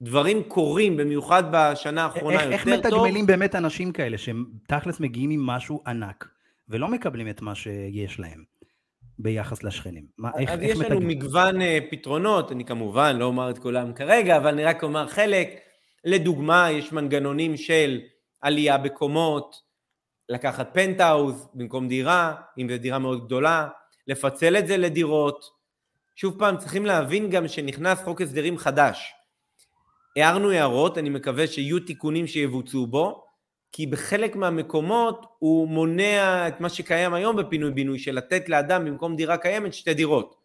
דברים 0.03 0.43
קורים, 0.43 0.97
במיוחד 0.97 1.43
בשנה 1.53 2.05
האחרונה 2.05 2.37
איך, 2.37 2.45
יותר 2.45 2.55
איך 2.55 2.65
טוב. 2.65 2.73
איך 2.73 2.87
מתגמלים 2.87 3.27
באמת 3.27 3.55
אנשים 3.55 3.93
כאלה, 3.93 4.19
שהם 4.19 4.45
תכלס 4.69 5.01
מגיעים 5.01 5.31
עם 5.31 5.47
משהו 5.47 5.83
ענק, 5.87 6.29
ולא 6.69 6.89
מקבלים 6.89 7.29
את 7.29 7.43
מה 7.43 7.55
שיש 7.55 8.21
להם 8.21 8.45
ביחס 9.19 9.63
לשכנים? 9.63 10.07
מה, 10.19 10.31
איך, 10.39 10.51
אז 10.51 10.61
איך 10.61 10.71
יש 10.71 10.77
מתגמלים? 10.77 11.03
לנו 11.03 11.09
מגוון 11.09 11.61
uh, 11.61 11.65
פתרונות, 11.91 12.53
אני 12.53 12.65
כמובן 12.65 13.17
לא 13.17 13.25
אומר 13.25 13.51
את 13.51 13.59
כולם 13.59 13.93
כרגע, 13.93 14.37
אבל 14.37 14.49
אני 14.49 14.65
רק 14.65 14.83
אומר 14.83 15.09
חלק. 15.09 15.49
לדוגמה, 16.05 16.71
יש 16.71 16.93
מנגנונים 16.93 17.57
של 17.57 18.01
עלייה 18.41 18.79
בקומות, 18.79 19.57
לקחת 20.29 20.71
פנטהאוז 20.73 21.49
במקום 21.55 21.89
דירה, 21.89 22.35
אם 22.59 22.69
זו 22.71 22.79
דירה 22.79 22.99
מאוד 22.99 23.27
גדולה, 23.27 23.69
לפצל 24.07 24.57
את 24.57 24.67
זה 24.67 24.77
לדירות. 24.77 25.45
שוב 26.17 26.39
פעם, 26.39 26.57
צריכים 26.57 26.87
להבין 26.87 27.31
גם 27.31 27.49
שנכנס 27.49 28.03
חוק 28.03 28.21
הסדרים 28.21 28.59
חדש. 28.59 29.15
הערנו 30.17 30.51
הערות, 30.51 30.99
אני 30.99 31.11
מקווה 31.11 31.47
שיהיו 31.47 31.81
תיקונים 31.81 32.27
שיבוצעו 32.27 32.87
בו, 32.87 33.25
כי 33.73 33.87
בחלק 33.87 34.37
מהמקומות 34.37 35.27
הוא 35.39 35.69
מונע 35.69 36.49
את 36.49 36.61
מה 36.61 36.69
שקיים 36.69 37.15
היום 37.15 37.37
בפינוי-בינוי, 37.37 37.99
של 37.99 38.15
לתת 38.15 38.49
לאדם 38.49 38.85
במקום 38.85 39.17
דירה 39.17 39.37
קיימת 39.37 39.75
שתי 39.75 39.95
דירות. 39.95 40.37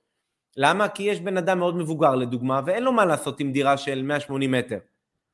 למה? 0.57 0.89
כי 0.89 1.03
יש 1.03 1.19
בן 1.19 1.37
אדם 1.37 1.59
מאוד 1.59 1.75
מבוגר 1.75 2.15
לדוגמה, 2.15 2.61
ואין 2.65 2.83
לו 2.83 2.91
מה 2.91 3.05
לעשות 3.05 3.39
עם 3.39 3.51
דירה 3.51 3.77
של 3.77 4.03
180 4.03 4.51
מטר. 4.51 4.77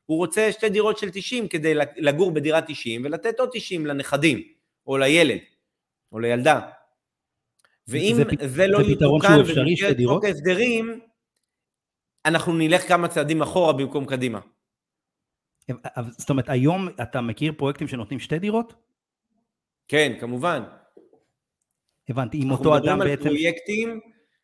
הוא 0.06 0.18
רוצה 0.18 0.52
שתי 0.52 0.70
דירות 0.70 0.98
של 0.98 1.10
90 1.14 1.48
כדי 1.48 1.74
לגור 1.96 2.32
בדירה 2.32 2.62
90 2.62 3.06
ולתת 3.06 3.40
עוד 3.40 3.50
90 3.54 3.86
לנכדים, 3.86 4.42
או 4.88 4.98
לילד, 4.98 5.40
או 6.12 6.20
לילדה. 6.20 6.60
ואם 7.88 8.14
זה, 8.16 8.48
זה 8.48 8.68
לא 8.68 8.82
יתוקן 8.82 9.38
במסגרת 9.38 9.98
חוק 10.08 10.26
ההסדרים, 10.26 11.00
אנחנו 12.26 12.54
נלך 12.54 12.88
כמה 12.88 13.08
צעדים 13.08 13.42
אחורה 13.42 13.74
במקום 13.74 14.06
קדימה. 14.06 14.40
זאת 16.18 16.30
אומרת, 16.30 16.50
היום 16.50 16.88
אתה 17.02 17.22
מכיר 17.22 17.54
פרויקטים 17.58 17.88
שנותנים 17.88 18.20
שתי 18.20 18.40
דירות? 18.40 18.74
כן, 19.88 20.14
כמובן. 20.20 20.64
הבנתי, 22.10 22.40
עם 22.42 22.52
אותו 22.52 22.78
אדם 22.78 22.84
בעצם... 22.84 22.92
אנחנו 22.92 23.14
מדברים 23.14 23.28
על 23.28 23.38
פרויקטים 23.38 24.00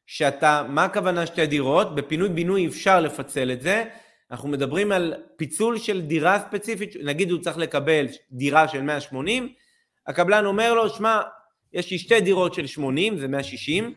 שאתה, 0.06 0.66
מה 0.70 0.86
הכוונה 0.86 1.26
שתי 1.26 1.46
דירות? 1.46 1.96
בפינוי-בינוי 1.96 2.68
אפשר 2.68 3.02
לפצל 3.02 3.52
את 3.52 3.62
זה, 3.62 3.86
אנחנו 4.32 4.50
מדברים 4.50 4.92
על 4.92 5.14
פיצול 5.36 5.78
של 5.78 6.02
דירה 6.02 6.40
ספציפית, 6.40 6.96
נגיד 7.04 7.32
הוא 7.32 7.42
צריך 7.42 7.58
לקבל 7.58 8.06
דירה 8.32 8.68
של 8.68 8.82
180, 8.82 9.54
הקבלן 10.08 10.46
אומר 10.46 10.74
לו, 10.74 10.90
שמע, 10.90 11.22
יש 11.74 11.92
לי 11.92 11.98
שתי 11.98 12.22
דירות 12.22 12.54
של 12.54 12.68
80, 12.68 13.18
זה 13.18 13.28
160. 13.28 13.94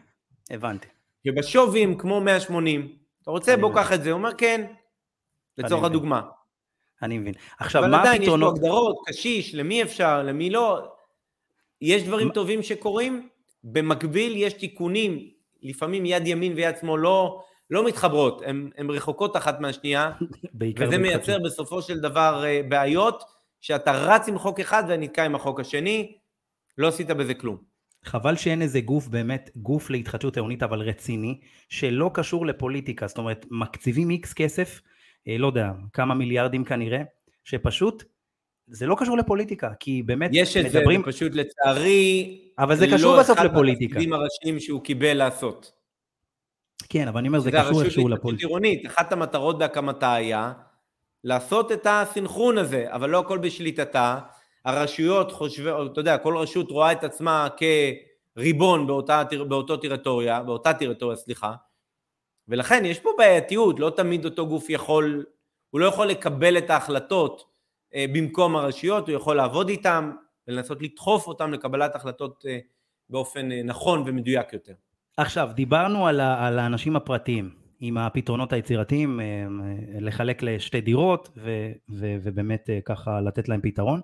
הבנתי. 0.50 0.88
ובשווי 1.26 1.82
הם 1.82 1.98
כמו 1.98 2.20
180. 2.20 2.96
אתה 3.22 3.30
רוצה, 3.30 3.56
בוא 3.56 3.74
קח 3.74 3.92
את 3.92 4.02
זה. 4.02 4.10
הוא 4.10 4.18
אומר, 4.18 4.34
כן, 4.34 4.66
לצורך 5.58 5.84
הדוגמה. 5.84 6.20
אני 7.02 7.18
מבין. 7.18 7.34
עכשיו, 7.58 7.82
מה 7.82 7.86
הפתרונות... 7.86 8.00
אבל 8.00 8.08
עדיין 8.08 8.22
יש 8.22 8.28
פה 8.28 8.48
הגדרות, 8.48 8.96
קשיש, 9.06 9.54
למי 9.54 9.82
אפשר, 9.82 10.22
למי 10.22 10.50
לא. 10.50 10.88
יש 11.80 12.02
דברים 12.02 12.30
טובים 12.30 12.62
שקורים, 12.62 13.28
במקביל 13.64 14.36
יש 14.36 14.52
תיקונים, 14.52 15.30
לפעמים 15.62 16.06
יד 16.06 16.26
ימין 16.26 16.52
ויד 16.52 16.76
שמאל 16.80 17.00
לא, 17.00 17.44
לא 17.70 17.86
מתחברות, 17.86 18.42
הן 18.76 18.90
רחוקות 18.90 19.36
אחת 19.36 19.60
מהשנייה, 19.60 20.10
וזה 20.78 20.98
מייצר 20.98 21.38
בסופו 21.38 21.82
של 21.82 22.00
דבר 22.00 22.44
אה, 22.44 22.60
בעיות, 22.68 23.22
שאתה 23.60 23.92
רץ 23.92 24.28
עם 24.28 24.38
חוק 24.38 24.60
אחד 24.60 24.84
ונתקע 24.88 25.24
עם 25.24 25.34
החוק 25.34 25.60
השני, 25.60 26.16
לא 26.78 26.88
עשית 26.88 27.10
בזה 27.10 27.34
כלום. 27.34 27.56
חבל 28.04 28.36
שאין 28.36 28.62
איזה 28.62 28.80
גוף 28.80 29.08
באמת, 29.08 29.50
גוף 29.56 29.90
להתחדשות 29.90 30.36
עירונית 30.36 30.62
אבל 30.62 30.80
רציני, 30.80 31.40
שלא 31.68 32.10
קשור 32.14 32.46
לפוליטיקה, 32.46 33.06
זאת 33.06 33.18
אומרת 33.18 33.46
מקציבים 33.50 34.10
איקס 34.10 34.32
כסף, 34.32 34.80
אה, 35.28 35.38
לא 35.38 35.46
יודע, 35.46 35.70
כמה 35.92 36.14
מיליארדים 36.14 36.64
כנראה, 36.64 37.02
שפשוט 37.44 38.04
זה 38.66 38.86
לא 38.86 38.96
קשור 38.98 39.16
לפוליטיקה, 39.16 39.70
כי 39.80 40.02
באמת 40.02 40.30
יש 40.32 40.56
את 40.56 40.64
מדברים... 40.64 41.00
זה, 41.00 41.12
פשוט 41.12 41.34
לצערי, 41.34 42.38
אבל 42.58 42.76
זה 42.76 42.86
קשור 42.86 43.16
לא 43.16 43.20
בסוף 43.20 43.38
לפוליטיקה. 43.38 44.00
זה 44.00 44.06
אחד 44.06 44.12
הראשיים 44.12 44.60
שהוא 44.60 44.84
קיבל 44.84 45.14
לעשות. 45.14 45.72
כן, 46.88 47.08
אבל 47.08 47.18
אני 47.18 47.28
אומר, 47.28 47.40
זה 47.40 47.50
קשור 47.50 47.82
איכשהו 47.82 48.08
לפוליטיקה. 48.08 48.46
עירונית, 48.46 48.86
אחת 48.86 49.12
המטרות 49.12 49.58
בהקמתה 49.58 50.14
היה 50.14 50.52
לעשות 51.24 51.72
את 51.72 51.86
הסנכרון 51.90 52.58
הזה, 52.58 52.86
אבל 52.88 53.10
לא 53.10 53.18
הכל 53.18 53.38
בשליטתה. 53.38 54.18
הרשויות 54.64 55.32
חושבות, 55.32 55.92
אתה 55.92 56.00
יודע, 56.00 56.18
כל 56.18 56.36
רשות 56.36 56.70
רואה 56.70 56.92
את 56.92 57.04
עצמה 57.04 57.48
כריבון 58.36 58.86
באותה, 58.86 59.22
באותו 59.48 59.76
טריטוריה, 59.76 60.42
באותה 60.42 60.74
טריטוריה, 60.74 61.16
סליחה, 61.16 61.54
ולכן 62.48 62.84
יש 62.84 62.98
פה 62.98 63.10
בעייתיות, 63.18 63.80
לא 63.80 63.90
תמיד 63.96 64.24
אותו 64.24 64.46
גוף 64.46 64.70
יכול, 64.70 65.24
הוא 65.70 65.80
לא 65.80 65.86
יכול 65.86 66.06
לקבל 66.06 66.58
את 66.58 66.70
ההחלטות 66.70 67.44
אה, 67.94 68.04
במקום 68.14 68.56
הרשויות, 68.56 69.08
הוא 69.08 69.16
יכול 69.16 69.36
לעבוד 69.36 69.68
איתם 69.68 70.12
ולנסות 70.48 70.82
לדחוף 70.82 71.26
אותם 71.26 71.52
לקבלת 71.52 71.94
החלטות 71.94 72.44
אה, 72.48 72.58
באופן 73.08 73.52
אה, 73.52 73.62
נכון 73.62 74.02
ומדויק 74.06 74.52
יותר. 74.52 74.74
עכשיו, 75.16 75.50
דיברנו 75.54 76.06
על, 76.06 76.20
ה, 76.20 76.46
על 76.46 76.58
האנשים 76.58 76.96
הפרטיים, 76.96 77.64
עם 77.80 77.98
הפתרונות 77.98 78.52
היצירתיים, 78.52 79.20
אה, 79.20 79.24
אה, 79.24 80.00
לחלק 80.00 80.42
לשתי 80.42 80.80
דירות 80.80 81.28
ו, 81.36 81.72
ו, 81.90 82.16
ובאמת 82.22 82.70
אה, 82.70 82.78
ככה 82.84 83.20
לתת 83.20 83.48
להם 83.48 83.60
פתרון. 83.62 84.00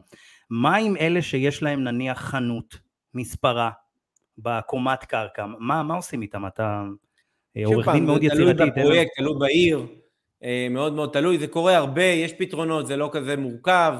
מה 0.50 0.76
עם 0.76 0.96
אלה 0.96 1.22
שיש 1.22 1.62
להם 1.62 1.84
נניח 1.84 2.18
חנות, 2.20 2.78
מספרה, 3.14 3.70
בקומת 4.38 5.04
קרקע, 5.04 5.46
מה, 5.58 5.82
מה 5.82 5.94
עושים 5.94 6.22
איתם? 6.22 6.46
אתה 6.46 6.82
עורך 7.64 7.88
דין 7.88 8.04
מאוד 8.06 8.22
יצירתי. 8.22 8.54
תלוי 8.54 8.70
בפרויקט, 8.70 9.10
תלוי 9.16 9.38
בעיר, 9.38 9.86
מאוד 10.70 10.92
מאוד 10.92 11.10
תלוי, 11.12 11.38
זה 11.38 11.46
קורה 11.46 11.76
הרבה, 11.76 12.02
יש 12.02 12.32
פתרונות, 12.32 12.86
זה 12.86 12.96
לא 12.96 13.10
כזה 13.12 13.36
מורכב. 13.36 13.94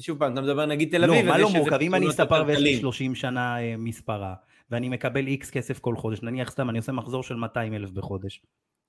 שוב 0.00 0.18
פעם, 0.18 0.32
אתה 0.32 0.40
מדבר 0.40 0.66
נגיד 0.66 0.90
תל 0.90 1.04
אביב, 1.04 1.24
לא, 1.24 1.32
מה 1.32 1.38
לא 1.38 1.50
מורכב? 1.50 1.78
אם 1.80 1.94
אני 1.94 2.08
אספר 2.08 2.44
ויש 2.46 2.60
לי 2.60 2.76
30 2.76 3.14
שנה 3.14 3.56
מספרה, 3.78 4.34
ואני 4.70 4.88
מקבל 4.88 5.26
איקס 5.26 5.50
כסף 5.50 5.78
כל 5.78 5.96
חודש, 5.96 6.22
נניח 6.22 6.50
סתם 6.50 6.70
אני 6.70 6.78
עושה 6.78 6.92
מחזור 6.92 7.22
של 7.22 7.34
200 7.34 7.74
אלף 7.74 7.90
בחודש. 7.90 8.40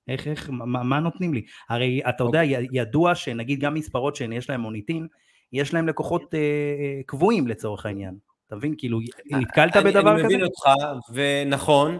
איך, 0.08 0.28
איך, 0.28 0.50
מה, 0.50 0.82
מה 0.82 1.00
נותנים 1.00 1.34
לי? 1.34 1.42
הרי 1.68 2.00
אתה 2.08 2.24
יודע, 2.24 2.40
okay. 2.40 2.44
אוקיי. 2.44 2.66
ידוע 2.72 3.14
שנגיד 3.14 3.60
גם 3.60 3.74
מספרות 3.74 4.16
שיש 4.16 4.50
להם 4.50 4.60
מוניטין, 4.60 5.06
יש 5.52 5.74
להם 5.74 5.88
לקוחות 5.88 6.34
אה, 6.34 6.38
אה, 6.38 7.00
קבועים 7.06 7.48
לצורך 7.48 7.86
העניין. 7.86 8.14
אתה 8.46 8.56
מבין? 8.56 8.74
כאילו, 8.78 8.98
נתקלת 9.30 9.76
אני, 9.76 9.84
בדבר 9.84 10.10
אני 10.10 10.18
כזה? 10.18 10.26
אני 10.26 10.34
מבין 10.34 10.42
אותך, 10.42 10.64
ונכון, 11.12 11.98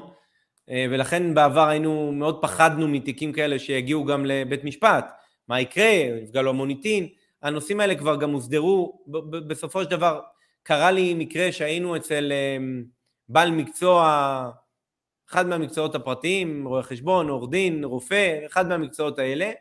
אה, 0.71 0.87
ולכן 0.91 1.35
בעבר 1.35 1.69
היינו, 1.69 2.12
מאוד 2.12 2.43
פחדנו 2.43 2.88
מתיקים 2.88 3.33
כאלה 3.33 3.59
שיגיעו 3.59 4.05
גם 4.05 4.27
לבית 4.27 4.64
משפט. 4.64 5.07
מה 5.49 5.61
יקרה? 5.61 5.85
יפגע 6.23 6.43
לו 6.43 6.51
המוניטין. 6.51 7.09
הנושאים 7.43 7.81
האלה 7.81 7.95
כבר 7.95 8.17
גם 8.17 8.31
הוסדרו, 8.31 9.03
בסופו 9.47 9.85
של 9.85 9.91
דבר 9.91 10.21
קרה 10.62 10.91
לי 10.91 11.14
מקרה 11.14 11.53
שהיינו 11.53 11.97
אצל... 11.97 12.33
בעל 13.29 13.51
מקצוע, 13.51 14.51
אחד 15.31 15.47
מהמקצועות 15.47 15.95
הפרטיים, 15.95 16.67
רואה 16.67 16.83
חשבון, 16.83 17.29
עורך 17.29 17.51
דין, 17.51 17.85
רופא, 17.85 18.47
אחד 18.47 18.69
מהמקצועות 18.69 19.19
האלה. 19.19 19.53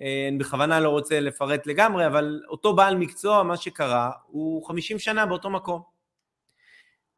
אה, 0.00 0.26
אני 0.28 0.38
בכוונה 0.38 0.80
לא 0.80 0.88
רוצה 0.88 1.20
לפרט 1.20 1.66
לגמרי, 1.66 2.06
אבל 2.06 2.42
אותו 2.48 2.76
בעל 2.76 2.96
מקצוע, 2.96 3.42
מה 3.42 3.56
שקרה, 3.56 4.10
הוא 4.26 4.66
50 4.66 4.98
שנה 4.98 5.26
באותו 5.26 5.50
מקום. 5.50 5.82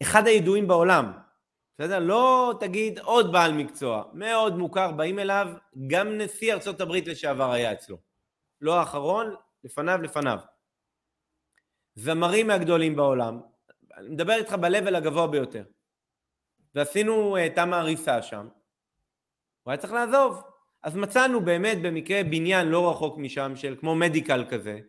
אחד 0.02 0.26
הידועים 0.26 0.68
בעולם, 0.68 1.12
בסדר? 1.78 1.98
לא 1.98 2.54
תגיד 2.60 2.98
עוד 2.98 3.32
בעל 3.32 3.52
מקצוע, 3.52 4.04
מאוד 4.12 4.58
מוכר, 4.58 4.92
באים 4.92 5.18
אליו, 5.18 5.48
גם 5.87 6.18
נשיא 6.18 6.54
ארצות 6.54 6.80
הברית 6.80 7.08
לשעבר 7.08 7.52
היה 7.52 7.72
אצלו. 7.72 7.96
לא 8.60 8.78
האחרון, 8.78 9.34
לפניו 9.64 10.02
לפניו. 10.02 10.38
זמרים 11.94 12.46
מהגדולים 12.46 12.96
בעולם, 12.96 13.40
אני 13.96 14.09
מדבר 14.09 14.33
איתך 14.33 14.52
ב-level 14.52 14.96
הגבוה 14.96 15.27
ביותר. 15.27 15.64
ועשינו 16.75 17.37
uh, 17.37 17.40
תמה 17.54 17.79
הריסה 17.81 18.23
שם. 18.23 18.48
הוא 19.62 19.71
היה 19.71 19.79
צריך 19.79 19.92
לעזוב. 19.92 20.42
אז 20.83 20.96
מצאנו 20.96 21.40
באמת 21.40 21.83
במקרה 21.83 22.25
בניין 22.25 22.68
לא 22.68 22.90
רחוק 22.90 23.18
משם, 23.18 23.52
של 23.56 23.77
כמו 23.81 23.94
מדיקל 23.94 24.44
כזה, 24.50 24.81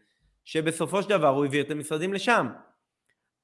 שבסופו 0.44 1.04
של 1.04 1.10
דבר 1.10 1.28
הוא 1.28 1.44
העביר 1.44 1.66
את 1.66 1.72
המשרדים 1.72 2.14
לשם. 2.14 2.48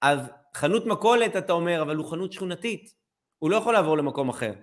אז 0.01 0.19
חנות 0.55 0.85
מכולת 0.85 1.35
אתה 1.35 1.53
אומר, 1.53 1.81
אבל 1.81 1.95
הוא 1.95 2.11
חנות 2.11 2.33
שכונתית. 2.33 2.93
הוא 3.39 3.51
לא 3.51 3.55
יכול 3.55 3.73
לעבור 3.73 3.97
למקום 3.97 4.29
אחר. 4.29 4.53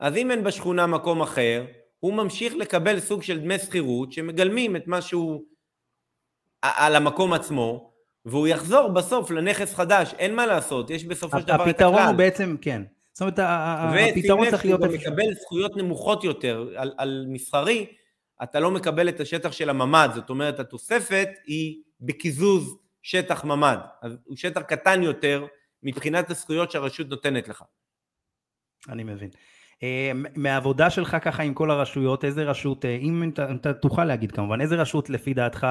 אז 0.00 0.16
אם 0.16 0.30
אין 0.30 0.44
בשכונה 0.44 0.86
מקום 0.86 1.22
אחר, 1.22 1.66
הוא 1.98 2.14
ממשיך 2.14 2.54
לקבל 2.54 3.00
סוג 3.00 3.22
של 3.22 3.40
דמי 3.40 3.58
שכירות 3.58 4.12
שמגלמים 4.12 4.76
את 4.76 4.86
מה 4.86 5.02
שהוא 5.02 5.44
על 6.62 6.96
המקום 6.96 7.32
עצמו, 7.32 7.95
והוא 8.26 8.46
יחזור 8.46 8.88
בסוף 8.88 9.30
לנכס 9.30 9.74
חדש, 9.74 10.14
אין 10.18 10.34
מה 10.34 10.46
לעשות, 10.46 10.90
יש 10.90 11.04
בסופו 11.04 11.40
של 11.40 11.46
דבר 11.46 11.54
את 11.54 11.60
הכלל. 11.60 11.70
הפתרון 11.70 12.02
הוא 12.02 12.14
בעצם, 12.16 12.56
כן. 12.60 12.82
זאת 13.12 13.20
אומרת, 13.20 13.38
הפתרון 13.38 14.50
צריך 14.50 14.64
להיות... 14.64 14.80
ואתה 14.80 14.92
מקבל 14.92 15.34
זכויות 15.34 15.76
נמוכות 15.76 16.24
יותר 16.24 16.68
על, 16.76 16.94
על 16.98 17.24
מסחרי, 17.28 17.86
אתה 18.42 18.60
לא 18.60 18.70
מקבל 18.70 19.08
את 19.08 19.20
השטח 19.20 19.52
של 19.52 19.70
הממ"ד, 19.70 20.08
זאת 20.14 20.30
אומרת, 20.30 20.60
התוספת 20.60 21.28
היא 21.46 21.82
בקיזוז 22.00 22.76
שטח 23.02 23.44
ממ"ד, 23.44 23.78
אז 24.02 24.16
הוא 24.24 24.36
שטח 24.36 24.60
קטן 24.60 25.02
יותר 25.02 25.46
מבחינת 25.82 26.30
הזכויות 26.30 26.70
שהרשות 26.70 27.08
נותנת 27.08 27.48
לך. 27.48 27.62
אני 28.88 29.04
מבין. 29.04 29.30
אה, 29.82 30.12
מהעבודה 30.36 30.90
שלך 30.90 31.16
ככה 31.22 31.42
עם 31.42 31.54
כל 31.54 31.70
הרשויות, 31.70 32.24
איזה 32.24 32.44
רשות, 32.44 32.84
אה, 32.84 32.96
אם 32.96 33.30
אתה, 33.32 33.52
אתה 33.52 33.72
תוכל 33.72 34.04
להגיד 34.04 34.32
כמובן, 34.32 34.60
איזה 34.60 34.76
רשות 34.76 35.10
לפי 35.10 35.34
דעתך, 35.34 35.66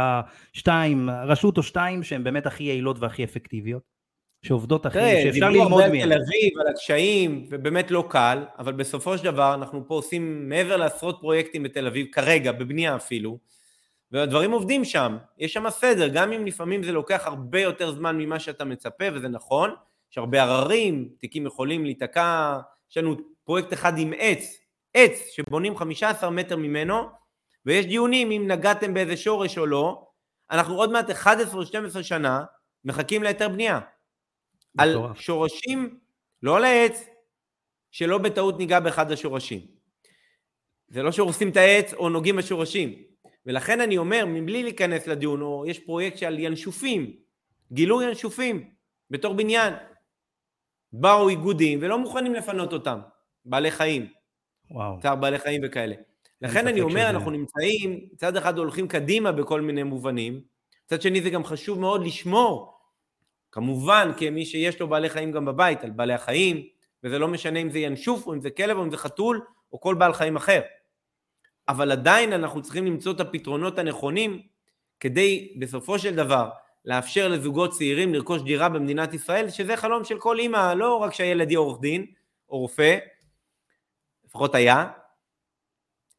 שתיים, 0.53 1.09
רשות 1.09 1.57
או 1.57 1.63
שתיים 1.63 2.03
שהן 2.03 2.23
באמת 2.23 2.45
הכי 2.45 2.63
יעילות 2.63 2.99
והכי 2.99 3.23
אפקטיביות? 3.23 3.95
שעובדות 4.45 4.85
הכי, 4.85 4.99
שאפשר 5.23 5.49
ללמוד 5.49 5.81
מהן. 5.81 5.91
דיברו 5.91 6.03
הרבה 6.03 6.03
על 6.03 6.09
תל 6.09 6.13
אביב, 6.13 6.59
על 6.59 6.67
הקשיים, 6.67 7.47
ובאמת 7.49 7.91
לא 7.91 8.07
קל, 8.09 8.43
אבל 8.59 8.73
בסופו 8.73 9.17
של 9.17 9.23
דבר 9.23 9.53
אנחנו 9.53 9.87
פה 9.87 9.95
עושים 9.95 10.49
מעבר 10.49 10.77
לעשרות 10.77 11.17
פרויקטים 11.21 11.63
בתל 11.63 11.87
אביב, 11.87 12.07
כרגע, 12.11 12.51
בבנייה 12.51 12.95
אפילו, 12.95 13.39
והדברים 14.11 14.51
עובדים 14.51 14.85
שם, 14.85 15.17
יש 15.37 15.53
שם 15.53 15.69
סדר, 15.69 16.07
גם 16.07 16.31
אם 16.31 16.45
לפעמים 16.45 16.83
זה 16.83 16.91
לוקח 16.91 17.25
הרבה 17.25 17.61
יותר 17.61 17.91
זמן 17.91 18.17
ממה 18.17 18.39
שאתה 18.39 18.65
מצפה, 18.65 19.05
וזה 19.13 19.27
נכון, 19.27 19.69
יש 20.11 20.17
הרבה 20.17 20.43
עררים, 20.43 21.09
תיקים 21.19 21.45
יכולים 21.45 21.85
להיתקע, 21.85 22.59
יש 22.91 22.97
לנו 22.97 23.15
פרויקט 23.45 23.73
אחד 23.73 23.93
עם 23.97 24.13
עץ, 24.17 24.57
עץ 24.93 25.11
שבונים 25.31 25.77
15 25.77 26.29
מטר 26.29 26.57
ממנו, 26.57 27.03
ויש 27.65 27.85
דיונים 27.85 28.31
אם 28.31 28.45
נגעתם 28.47 28.93
באיזה 28.93 29.17
שורש 29.17 29.57
או 29.57 29.65
לא, 29.65 30.07
אנחנו 30.51 30.75
עוד 30.75 30.91
מעט 30.91 31.09
11 31.09 31.59
או 31.59 31.65
12 31.65 32.03
שנה 32.03 32.43
מחכים 32.85 33.23
להיתר 33.23 33.49
בנייה. 33.49 33.79
על 34.77 34.95
שורשים, 35.15 35.99
לא 36.41 36.57
על 36.57 36.63
העץ, 36.63 37.05
שלא 37.91 38.17
בטעות 38.17 38.57
ניגע 38.57 38.79
באחד 38.79 39.11
השורשים. 39.11 39.61
זה 40.87 41.03
לא 41.03 41.11
שהורסים 41.11 41.49
את 41.49 41.57
העץ 41.57 41.93
או 41.93 42.09
נוגעים 42.09 42.35
בשורשים. 42.35 42.93
ולכן 43.45 43.81
אני 43.81 43.97
אומר, 43.97 44.25
מבלי 44.27 44.63
להיכנס 44.63 45.07
לדיון, 45.07 45.41
או 45.41 45.63
יש 45.67 45.79
פרויקט 45.79 46.17
של 46.17 46.39
ינשופים, 46.39 47.15
גילוי 47.71 48.05
ינשופים 48.05 48.69
בתור 49.09 49.33
בניין. 49.33 49.73
באו 50.93 51.29
איגודים 51.29 51.79
ולא 51.81 51.97
מוכנים 51.97 52.33
לפנות 52.33 52.73
אותם, 52.73 52.99
בעלי 53.45 53.71
חיים. 53.71 54.07
וואו. 54.71 54.99
צער 55.01 55.15
בעלי 55.15 55.39
חיים 55.39 55.61
וכאלה. 55.63 55.95
לכן 56.41 56.67
אני 56.67 56.81
אומר, 56.81 56.99
שזה... 56.99 57.09
אנחנו 57.09 57.31
נמצאים, 57.31 58.05
צד 58.15 58.37
אחד 58.37 58.57
הולכים 58.57 58.87
קדימה 58.87 59.31
בכל 59.31 59.61
מיני 59.61 59.83
מובנים, 59.83 60.41
צד 60.85 61.01
שני 61.01 61.21
זה 61.21 61.29
גם 61.29 61.43
חשוב 61.43 61.79
מאוד 61.79 62.05
לשמור 62.05 62.75
כמובן 63.51 64.11
כמי 64.17 64.45
שיש 64.45 64.79
לו 64.79 64.87
בעלי 64.87 65.09
חיים 65.09 65.31
גם 65.31 65.45
בבית, 65.45 65.83
על 65.83 65.89
בעלי 65.89 66.13
החיים, 66.13 66.67
וזה 67.03 67.19
לא 67.19 67.27
משנה 67.27 67.59
אם 67.59 67.69
זה 67.69 67.79
ינשוף 67.79 68.27
או 68.27 68.33
אם 68.33 68.41
זה 68.41 68.49
כלב 68.49 68.77
או 68.77 68.83
אם 68.83 68.91
זה 68.91 68.97
חתול 68.97 69.41
או 69.73 69.79
כל 69.79 69.95
בעל 69.95 70.13
חיים 70.13 70.35
אחר. 70.35 70.61
אבל 71.69 71.91
עדיין 71.91 72.33
אנחנו 72.33 72.61
צריכים 72.61 72.85
למצוא 72.85 73.11
את 73.11 73.19
הפתרונות 73.19 73.79
הנכונים 73.79 74.41
כדי 74.99 75.53
בסופו 75.59 75.99
של 75.99 76.15
דבר 76.15 76.49
לאפשר 76.85 77.27
לזוגות 77.27 77.71
צעירים 77.71 78.13
לרכוש 78.13 78.41
דירה 78.41 78.69
במדינת 78.69 79.13
ישראל, 79.13 79.49
שזה 79.49 79.77
חלום 79.77 80.03
של 80.03 80.19
כל 80.19 80.39
אימא, 80.39 80.73
לא 80.73 80.95
רק 80.95 81.13
שהילד 81.13 81.51
יהיה 81.51 81.59
עורך 81.59 81.81
דין 81.81 82.05
או 82.49 82.59
רופא, 82.59 82.97
לפחות 84.35 84.55
היה, 84.55 84.87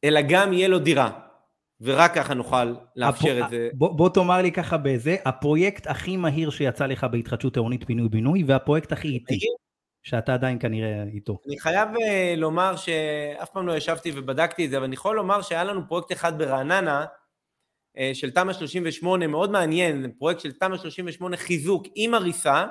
אלא 0.03 0.19
גם 0.29 0.53
יהיה 0.53 0.67
לו 0.67 0.79
דירה. 0.79 1.19
ורק 1.81 2.15
ככה 2.15 2.33
נוכל 2.33 2.75
לאפשר 2.95 3.37
הפ... 3.37 3.45
את 3.45 3.49
זה. 3.49 3.69
בוא, 3.73 3.97
בוא 3.97 4.09
תאמר 4.09 4.41
לי 4.41 4.51
ככה 4.51 4.77
בזה, 4.77 5.15
הפרויקט 5.25 5.87
הכי 5.87 6.17
מהיר 6.17 6.49
שיצא 6.49 6.85
לך 6.85 7.03
בהתחדשות 7.03 7.55
עירונית 7.55 7.83
פינוי-בינוי, 7.83 8.43
והפרויקט 8.47 8.91
הכי 8.91 9.07
איטי, 9.07 9.39
שאתה 10.03 10.33
עדיין 10.33 10.59
כנראה 10.59 11.03
איתו. 11.13 11.39
אני 11.47 11.59
חייב 11.59 11.89
אה, 12.01 12.33
לומר 12.37 12.75
שאף 12.75 13.49
פעם 13.49 13.67
לא 13.67 13.77
ישבתי 13.77 14.11
ובדקתי 14.15 14.65
את 14.65 14.69
זה, 14.69 14.77
אבל 14.77 14.85
אני 14.85 14.93
יכול 14.93 15.15
לומר 15.15 15.41
שהיה 15.41 15.63
לנו 15.63 15.87
פרויקט 15.87 16.11
אחד 16.11 16.37
ברעננה, 16.37 17.05
אה, 17.97 18.11
של 18.13 18.31
תמ"א 18.31 18.53
38, 18.53 19.27
מאוד 19.27 19.51
מעניין, 19.51 20.11
פרויקט 20.17 20.39
של 20.39 20.51
תמ"א 20.51 20.77
38 20.77 21.37
חיזוק 21.37 21.85
עם 21.95 22.13
הריסה, 22.13 22.65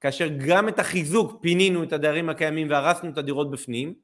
כאשר 0.00 0.28
גם 0.46 0.68
את 0.68 0.78
החיזוק 0.78 1.42
פינינו 1.42 1.82
את 1.82 1.92
הדיירים 1.92 2.28
הקיימים 2.28 2.70
והרסנו 2.70 3.10
את 3.10 3.18
הדירות 3.18 3.50
בפנים, 3.50 3.94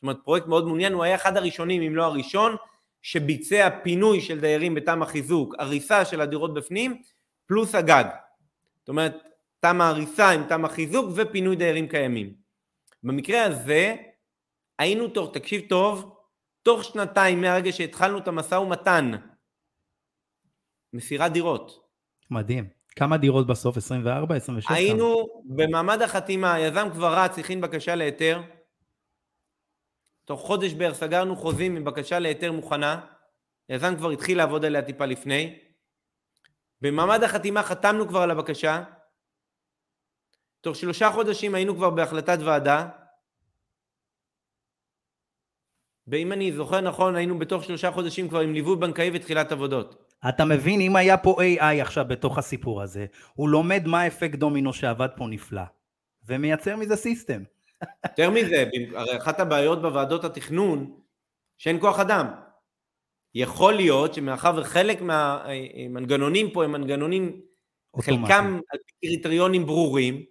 זאת 0.00 0.02
אומרת 0.02 0.24
פרויקט 0.24 0.46
מאוד 0.46 0.66
מעוניין, 0.66 0.92
הוא 0.92 1.04
היה 1.04 1.14
אחד 1.14 1.36
הראשונים 1.36 1.82
אם 1.82 1.96
לא 1.96 2.04
הראשון, 2.04 2.56
שביצע 3.02 3.68
פינוי 3.82 4.20
של 4.20 4.40
דיירים 4.40 4.74
בתמ"א 4.74 5.04
חיזוק, 5.04 5.54
הריסה 5.58 6.04
של 6.04 6.20
הדירות 6.20 6.54
בפנים, 6.54 7.02
פלוס 7.46 7.74
הגג. 7.74 8.04
זאת 8.78 8.88
אומרת, 8.88 9.16
תמ"א 9.60 9.82
הריסה 9.82 10.30
עם 10.30 10.44
תמ"א 10.48 10.68
חיזוק 10.68 11.06
ופינוי 11.14 11.56
דיירים 11.56 11.88
קיימים. 11.88 12.34
במקרה 13.02 13.44
הזה, 13.44 13.96
היינו 14.78 15.08
תוך, 15.08 15.34
תקשיב 15.34 15.62
טוב, 15.68 16.16
תוך 16.62 16.84
שנתיים 16.84 17.40
מהרגע 17.40 17.72
שהתחלנו 17.72 18.18
את 18.18 18.28
המשא 18.28 18.54
ומתן, 18.54 19.10
מסירת 20.92 21.32
דירות. 21.32 21.80
מדהים. 22.30 22.68
כמה 22.96 23.16
דירות 23.16 23.46
בסוף? 23.46 23.76
24? 23.76 24.36
26? 24.36 24.70
היינו 24.70 25.26
כמה? 25.32 25.56
במעמד 25.56 26.02
החתימה, 26.02 26.54
היזם 26.54 26.88
כבר 26.92 27.14
רץ, 27.18 27.38
הכין 27.38 27.60
בקשה 27.60 27.94
להיתר, 27.94 28.40
תוך 30.30 30.40
חודש 30.40 30.72
בערך 30.72 30.94
סגרנו 30.94 31.36
חוזים 31.36 31.76
עם 31.76 31.84
בקשה 31.84 32.18
להיתר 32.18 32.52
מוכנה, 32.52 33.00
היזם 33.68 33.96
כבר 33.96 34.10
התחיל 34.10 34.38
לעבוד 34.38 34.64
עליה 34.64 34.82
טיפה 34.82 35.06
לפני, 35.06 35.58
במעמד 36.80 37.22
החתימה 37.22 37.62
חתמנו 37.62 38.08
כבר 38.08 38.20
על 38.20 38.30
הבקשה, 38.30 38.84
תוך 40.60 40.76
שלושה 40.76 41.10
חודשים 41.10 41.54
היינו 41.54 41.74
כבר 41.74 41.90
בהחלטת 41.90 42.38
ועדה, 42.44 42.88
ואם 46.06 46.32
אני 46.32 46.52
זוכר 46.52 46.80
נכון 46.80 47.16
היינו 47.16 47.38
בתוך 47.38 47.64
שלושה 47.64 47.90
חודשים 47.90 48.28
כבר 48.28 48.40
עם 48.40 48.54
ליווי 48.54 48.76
בנקאי 48.76 49.10
ותחילת 49.14 49.52
עבודות. 49.52 50.14
אתה 50.28 50.44
מבין, 50.44 50.80
אם 50.80 50.96
היה 50.96 51.16
פה 51.16 51.36
AI 51.42 51.82
עכשיו 51.82 52.04
בתוך 52.08 52.38
הסיפור 52.38 52.82
הזה, 52.82 53.06
הוא 53.34 53.48
לומד 53.48 53.82
מה 53.86 54.00
האפקט 54.00 54.38
דומינו 54.38 54.72
שעבד 54.72 55.08
פה 55.16 55.26
נפלא, 55.26 55.64
ומייצר 56.26 56.76
מזה 56.76 56.96
סיסטם. 56.96 57.42
יותר 58.04 58.30
מזה, 58.30 58.64
הרי 58.94 59.16
אחת 59.16 59.40
הבעיות 59.40 59.82
בוועדות 59.82 60.24
התכנון, 60.24 61.00
שאין 61.58 61.80
כוח 61.80 62.00
אדם. 62.00 62.26
יכול 63.34 63.74
להיות 63.74 64.14
שמאחר 64.14 64.52
וחלק 64.56 65.02
מהמנגנונים 65.02 66.50
פה 66.50 66.64
הם 66.64 66.72
מנגנונים, 66.72 67.40
אוטומטי. 67.94 68.32
חלקם 68.32 68.60
על 68.70 68.78
פי 68.86 69.08
קריטריונים 69.08 69.66
ברורים, 69.66 70.24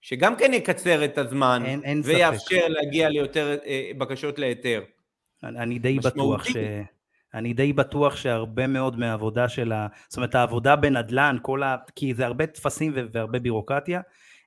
שגם 0.00 0.36
כן 0.36 0.54
יקצר 0.54 1.04
את 1.04 1.18
הזמן, 1.18 1.62
אין, 1.66 1.84
אין 1.84 2.00
ויאפשר 2.04 2.60
ספק. 2.60 2.68
להגיע 2.68 3.08
ליותר 3.08 3.56
אה, 3.66 3.90
בקשות 3.98 4.38
להיתר. 4.38 4.82
אני, 5.42 5.58
אני 5.58 5.78
די 5.78 5.98
בטוח 5.98 6.44
ש... 6.44 6.56
אני 7.34 7.52
די 7.52 7.72
בטוח 7.72 8.16
שהרבה 8.16 8.66
מאוד 8.66 8.98
מהעבודה 8.98 9.48
של 9.48 9.72
ה... 9.72 9.86
זאת 10.08 10.16
אומרת 10.16 10.34
העבודה 10.34 10.76
בנדל"ן, 10.76 11.36
כל 11.42 11.62
ה... 11.62 11.76
כי 11.96 12.14
זה 12.14 12.26
הרבה 12.26 12.46
טפסים 12.46 12.92
והרבה 13.12 13.38
בירוקרטיה, 13.38 14.00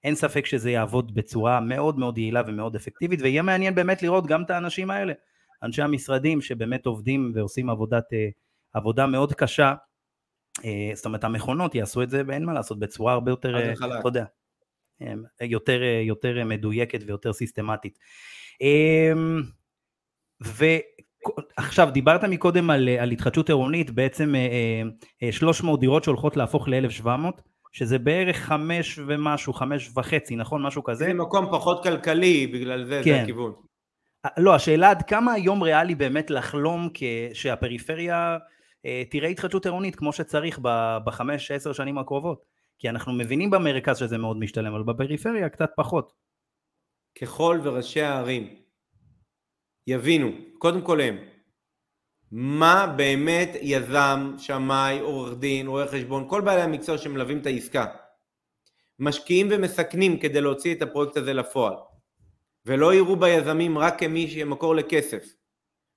אין 0.04 0.16
ספק 0.16 0.46
שזה 0.46 0.72
יעבוד 0.72 1.16
בצורה 1.16 1.60
מאוד 1.60 2.00
מאוד 2.00 2.18
יעילה 2.18 2.42
ומאוד 2.48 2.76
אפקטיבית, 2.76 3.22
ויהיה 3.22 3.42
מעניין 3.42 3.76
באמת 3.76 4.04
לראות 4.04 4.28
גם 4.28 4.44
את 4.44 4.50
האנשים 4.50 4.92
האלה, 4.92 5.14
אנשי 5.64 5.82
המשרדים 5.82 6.42
שבאמת 6.42 6.86
עובדים 6.86 7.32
ועושים 7.36 7.70
עבודת, 7.70 8.14
אה, 8.14 8.28
עבודה 8.74 9.08
מאוד 9.08 9.34
קשה, 9.34 9.74
אה, 10.66 10.92
זאת 10.94 11.06
אומרת 11.06 11.24
המכונות 11.24 11.76
יעשו 11.76 12.04
את 12.04 12.10
זה 12.10 12.22
ואין 12.28 12.46
מה 12.46 12.54
לעשות, 12.54 12.80
בצורה 12.80 13.14
הרבה 13.14 13.32
יותר, 13.32 13.56
אה, 13.58 13.74
אתה 13.74 14.08
יודע, 14.08 14.26
יותר, 15.42 15.82
יותר 15.84 16.46
מדויקת 16.46 17.00
ויותר 17.08 17.34
סיסטמטית. 17.34 18.00
ועכשיו 20.42 21.90
דיברת 21.92 22.24
מקודם 22.24 22.70
על, 22.70 22.90
על 22.90 23.12
התחדשות 23.12 23.50
עירונית, 23.50 23.92
בעצם 23.92 24.34
300 25.32 25.80
דירות 25.80 26.04
שהולכות 26.04 26.38
להפוך 26.38 26.68
ל-1,700, 26.68 27.42
שזה 27.72 28.00
בערך 28.00 28.38
חמש 28.38 29.00
ומשהו, 29.08 29.54
חמש 29.54 29.92
וחצי, 29.96 30.36
נכון? 30.36 30.64
משהו 30.64 30.84
כזה. 30.84 31.06
זה 31.06 31.14
מקום 31.14 31.46
פחות 31.52 31.84
כלכלי, 31.84 32.48
בגלל 32.48 32.86
זה, 32.86 33.02
כן. 33.04 33.16
זה 33.16 33.22
הכיוון. 33.22 33.54
אה, 34.26 34.30
לא, 34.38 34.56
השאלה 34.56 34.90
עד 34.90 35.02
כמה 35.02 35.34
היום 35.34 35.64
ריאלי 35.64 35.96
באמת 35.96 36.30
לחלום 36.30 36.90
שהפריפריה 37.34 38.38
אה, 38.86 39.04
תראה 39.10 39.30
התחדשות 39.30 39.66
עירונית 39.66 39.96
כמו 39.96 40.14
שצריך 40.14 40.60
בחמש, 41.06 41.52
עשר 41.52 41.74
שנים 41.74 41.98
הקרובות. 41.98 42.58
כי 42.80 42.90
אנחנו 42.90 43.14
מבינים 43.14 43.50
במרכז 43.50 43.98
שזה 43.98 44.18
מאוד 44.18 44.38
משתלם, 44.38 44.74
אבל 44.74 44.84
בפריפריה 44.84 45.50
קצת 45.50 45.70
פחות. 45.76 46.14
ככל 47.22 47.60
וראשי 47.64 48.02
הערים 48.02 48.56
יבינו, 49.88 50.32
קודם 50.58 50.82
כל 50.82 51.02
הם, 51.02 51.18
מה 52.32 52.94
באמת 52.98 53.50
יזם, 53.62 54.34
שמאי, 54.38 55.00
עורך 55.00 55.38
דין, 55.38 55.68
רואה 55.68 55.88
חשבון, 55.88 56.30
כל 56.30 56.42
בעלי 56.42 56.62
המקצוע 56.62 56.98
שמלווים 56.98 57.40
את 57.42 57.46
העסקה. 57.46 57.86
משקיעים 59.00 59.48
ומסכנים 59.52 60.20
כדי 60.20 60.42
להוציא 60.42 60.76
את 60.76 60.82
הפרויקט 60.82 61.18
הזה 61.18 61.34
לפועל. 61.34 61.74
ולא 62.66 62.94
יראו 62.94 63.16
ביזמים 63.16 63.78
רק 63.78 64.00
כמי 64.00 64.28
שמקור 64.28 64.76
לכסף. 64.76 65.24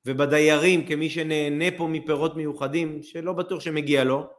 ובדיירים 0.07 0.87
כמי 0.87 1.11
שנהנה 1.11 1.65
פה 1.77 1.89
מפירות 1.89 2.37
מיוחדים 2.37 3.03
שלא 3.03 3.33
בטוח 3.33 3.61
שמגיע 3.61 4.05
לו. 4.05 4.31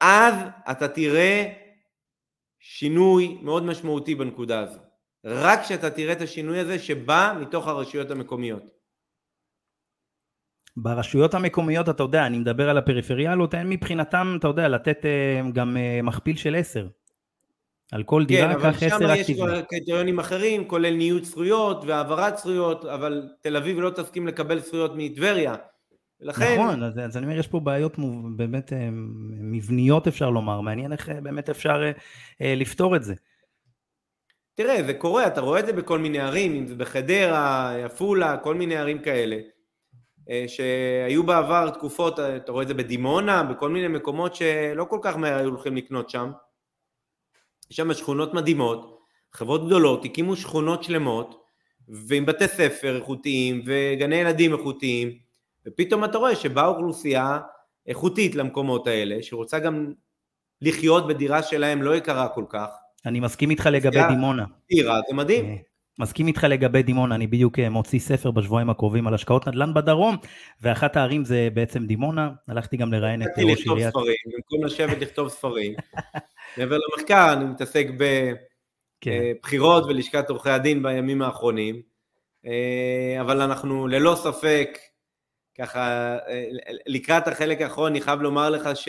אז 0.00 0.34
אתה 0.70 0.88
תראה 0.88 1.52
שינוי 2.58 3.38
מאוד 3.42 3.62
משמעותי 3.62 4.14
בנקודה 4.14 4.60
הזו. 4.60 4.80
רק 5.24 5.60
כשאתה 5.62 5.90
תראה 5.90 6.12
את 6.12 6.20
השינוי 6.20 6.58
הזה 6.58 6.78
שבא 6.78 7.34
מתוך 7.40 7.66
הרשויות 7.66 8.10
המקומיות 8.10 8.73
ברשויות 10.76 11.34
המקומיות, 11.34 11.88
אתה 11.88 12.02
יודע, 12.02 12.26
אני 12.26 12.38
מדבר 12.38 12.70
על 12.70 12.78
הפריפריאלות, 12.78 13.54
אין 13.54 13.68
מבחינתם, 13.68 14.36
אתה 14.40 14.48
יודע, 14.48 14.68
לתת 14.68 15.04
אה, 15.04 15.40
גם 15.52 15.76
אה, 15.76 16.00
מכפיל 16.02 16.36
של 16.36 16.54
עשר. 16.54 16.86
על 17.92 18.02
כל 18.02 18.20
כן, 18.20 18.26
דירה 18.26 18.52
אבל 18.52 18.72
קח 18.72 18.80
שם 18.80 18.86
עשר 18.86 19.10
יש 19.10 19.20
אקטיביים. 19.20 19.46
כבר 19.46 19.62
קריטריונים 19.62 20.18
אחרים, 20.18 20.68
כולל 20.68 20.94
ניוד 20.94 21.24
זכויות 21.24 21.84
והעברת 21.86 22.38
זכויות, 22.38 22.84
אבל 22.84 23.28
תל 23.40 23.56
אביב 23.56 23.80
לא 23.80 23.90
תסכים 23.90 24.26
לקבל 24.26 24.58
זכויות 24.60 24.92
מטבריה. 24.96 25.54
ולכן, 26.20 26.54
נכון, 26.60 26.82
אז, 26.82 26.98
אז 26.98 27.16
אני 27.16 27.26
אומר, 27.26 27.38
יש 27.38 27.46
פה 27.46 27.60
בעיות 27.60 27.98
מוב- 27.98 28.36
באמת 28.36 28.72
אה, 28.72 28.88
מבניות, 29.40 30.06
אפשר 30.06 30.30
לומר. 30.30 30.60
מעניין 30.60 30.92
איך 30.92 31.08
באמת 31.22 31.50
אפשר 31.50 31.82
אה, 32.40 32.54
לפתור 32.56 32.96
את 32.96 33.02
זה. 33.04 33.14
תראה, 34.54 34.82
זה 34.86 34.94
קורה, 34.94 35.26
אתה 35.26 35.40
רואה 35.40 35.60
את 35.60 35.66
זה 35.66 35.72
בכל 35.72 35.98
מיני 35.98 36.18
ערים, 36.18 36.54
אם 36.54 36.66
זה 36.66 36.74
בחדרה, 36.74 37.74
עפולה, 37.84 38.36
כל 38.36 38.54
מיני 38.54 38.76
ערים 38.76 38.98
כאלה, 38.98 39.36
שהיו 40.46 41.22
בעבר 41.22 41.70
תקופות, 41.70 42.18
אה, 42.18 42.36
אתה 42.36 42.52
רואה 42.52 42.62
את 42.62 42.68
זה 42.68 42.74
בדימונה, 42.74 43.42
בכל 43.42 43.68
מיני 43.68 43.88
מקומות 43.88 44.34
שלא 44.34 44.84
כל 44.84 44.98
כך 45.02 45.16
מהר 45.16 45.38
היו 45.38 45.48
הולכים 45.48 45.76
לקנות 45.76 46.10
שם. 46.10 46.30
יש 47.70 47.76
שם 47.76 47.94
שכונות 47.94 48.34
מדהימות, 48.34 48.98
חברות 49.32 49.66
גדולות, 49.66 50.04
הקימו 50.04 50.36
שכונות 50.36 50.84
שלמות, 50.84 51.44
ועם 51.88 52.26
בתי 52.26 52.48
ספר 52.48 52.96
איכותיים, 52.96 53.62
וגני 53.66 54.16
ילדים 54.16 54.52
איכותיים, 54.52 55.18
ופתאום 55.66 56.04
אתה 56.04 56.18
רואה 56.18 56.36
שבאה 56.36 56.66
אוכלוסייה 56.66 57.38
איכותית 57.86 58.34
למקומות 58.34 58.86
האלה, 58.86 59.22
שרוצה 59.22 59.58
גם 59.58 59.92
לחיות 60.60 61.08
בדירה 61.08 61.42
שלהם 61.42 61.82
לא 61.82 61.96
יקרה 61.96 62.28
כל 62.28 62.44
כך, 62.48 62.68
אני 63.06 63.20
מסכים 63.20 63.50
איתך 63.50 63.66
לגבי. 63.72 64.00
דימונה. 64.08 64.44
דירה 64.70 65.00
זה 65.08 65.14
מדהים. 65.14 65.58
אה, 66.00 66.04
מסכים 66.04 66.26
איתך 66.26 66.44
לגבי 66.44 66.82
דימונה, 66.82 67.14
אני 67.14 67.26
בדיוק 67.26 67.58
אה, 67.58 67.70
מוציא 67.70 67.98
ספר 67.98 68.30
בשבועיים 68.30 68.70
הקרובים 68.70 69.06
על 69.06 69.14
השקעות 69.14 69.48
נדל"ן 69.48 69.74
בדרום, 69.74 70.16
ואחת 70.62 70.96
הערים 70.96 71.24
זה 71.24 71.48
בעצם 71.54 71.86
דימונה, 71.86 72.30
הלכתי 72.48 72.76
גם 72.76 72.92
לראיין 72.92 73.22
את 73.22 73.28
ראש 73.38 73.60
לכתוב 73.60 73.76
עיריית... 73.76 73.90
ספרים, 73.90 74.16
במקום 74.26 74.64
לשבת 74.64 75.00
לכתוב 75.00 75.28
ספרים. 75.28 75.74
מעבר 76.58 76.78
למחקר, 76.78 77.32
אני 77.32 77.44
מתעסק 77.44 77.86
כן. 79.00 79.20
בבחירות 79.34 79.84
ולשכת 79.84 80.30
עורכי 80.30 80.50
הדין 80.50 80.82
בימים 80.82 81.22
האחרונים, 81.22 81.82
אה, 82.46 83.20
אבל 83.20 83.40
אנחנו 83.40 83.88
ללא 83.88 84.14
ספק, 84.14 84.78
ככה, 85.58 86.16
אה, 86.28 86.44
לקראת 86.86 87.28
החלק 87.28 87.60
האחרון, 87.60 87.92
אני 87.92 88.00
חייב 88.00 88.20
לומר 88.20 88.50
לך 88.50 88.68
ש... 88.74 88.88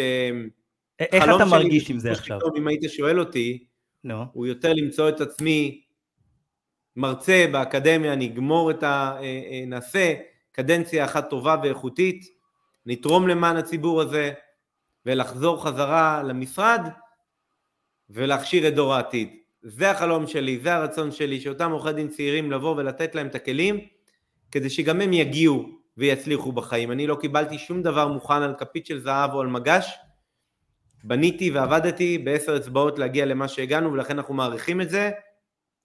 איך 1.00 1.24
אתה 1.36 1.46
מרגיש 1.46 1.90
עם 1.90 2.00
זה 2.00 2.12
עכשיו? 2.12 2.40
אם 2.58 2.68
היית 2.68 2.82
שואל 2.88 3.20
אותי, 3.20 3.66
הוא 4.34 4.46
יותר 4.46 4.74
למצוא 4.74 5.10
את 5.10 5.22
עצמי 5.22 5.85
מרצה 6.96 7.46
באקדמיה, 7.52 8.14
אני 8.14 8.26
אגמור 8.28 8.72
את 8.72 8.84
ה... 8.84 9.18
נעשה 9.68 10.14
קדנציה 10.52 11.06
אחת 11.06 11.30
טובה 11.30 11.56
ואיכותית, 11.64 12.26
נתרום 12.86 13.28
למען 13.28 13.58
הציבור 13.58 14.02
הזה, 14.02 14.32
ולחזור 15.06 15.64
חזרה 15.64 16.24
למשרד, 16.24 16.82
ולהכשיר 18.10 18.68
את 18.68 18.76
דור 18.76 18.94
העתיד. 18.94 19.30
זה 19.62 19.92
החלום 19.92 20.28
שלי, 20.28 20.60
זה 20.60 20.76
הרצון 20.76 21.12
שלי, 21.12 21.40
שאותם 21.40 21.72
עורכי 21.72 21.94
דין 21.94 22.08
צעירים 22.08 22.52
לבוא 22.52 22.76
ולתת 22.76 23.16
להם 23.16 23.28
את 23.28 23.36
הכלים, 23.36 23.80
כדי 24.52 24.70
שגם 24.70 25.02
הם 25.02 25.14
יגיעו 25.14 25.70
ויצליחו 25.98 26.52
בחיים. 26.52 26.92
אני 26.92 27.08
לא 27.08 27.16
קיבלתי 27.16 27.58
שום 27.58 27.82
דבר 27.82 28.08
מוכן 28.08 28.42
על 28.42 28.54
כפית 28.58 28.86
של 28.86 29.00
זהב 29.00 29.34
או 29.34 29.42
על 29.42 29.48
מגש, 29.48 29.96
בניתי 31.04 31.52
ועבדתי 31.52 32.18
בעשר 32.18 32.58
אצבעות 32.58 33.00
להגיע 33.00 33.26
למה 33.26 33.48
שהגענו, 33.48 33.94
ולכן 33.94 34.18
אנחנו 34.18 34.34
מעריכים 34.34 34.82
את 34.82 34.90
זה. 34.90 35.12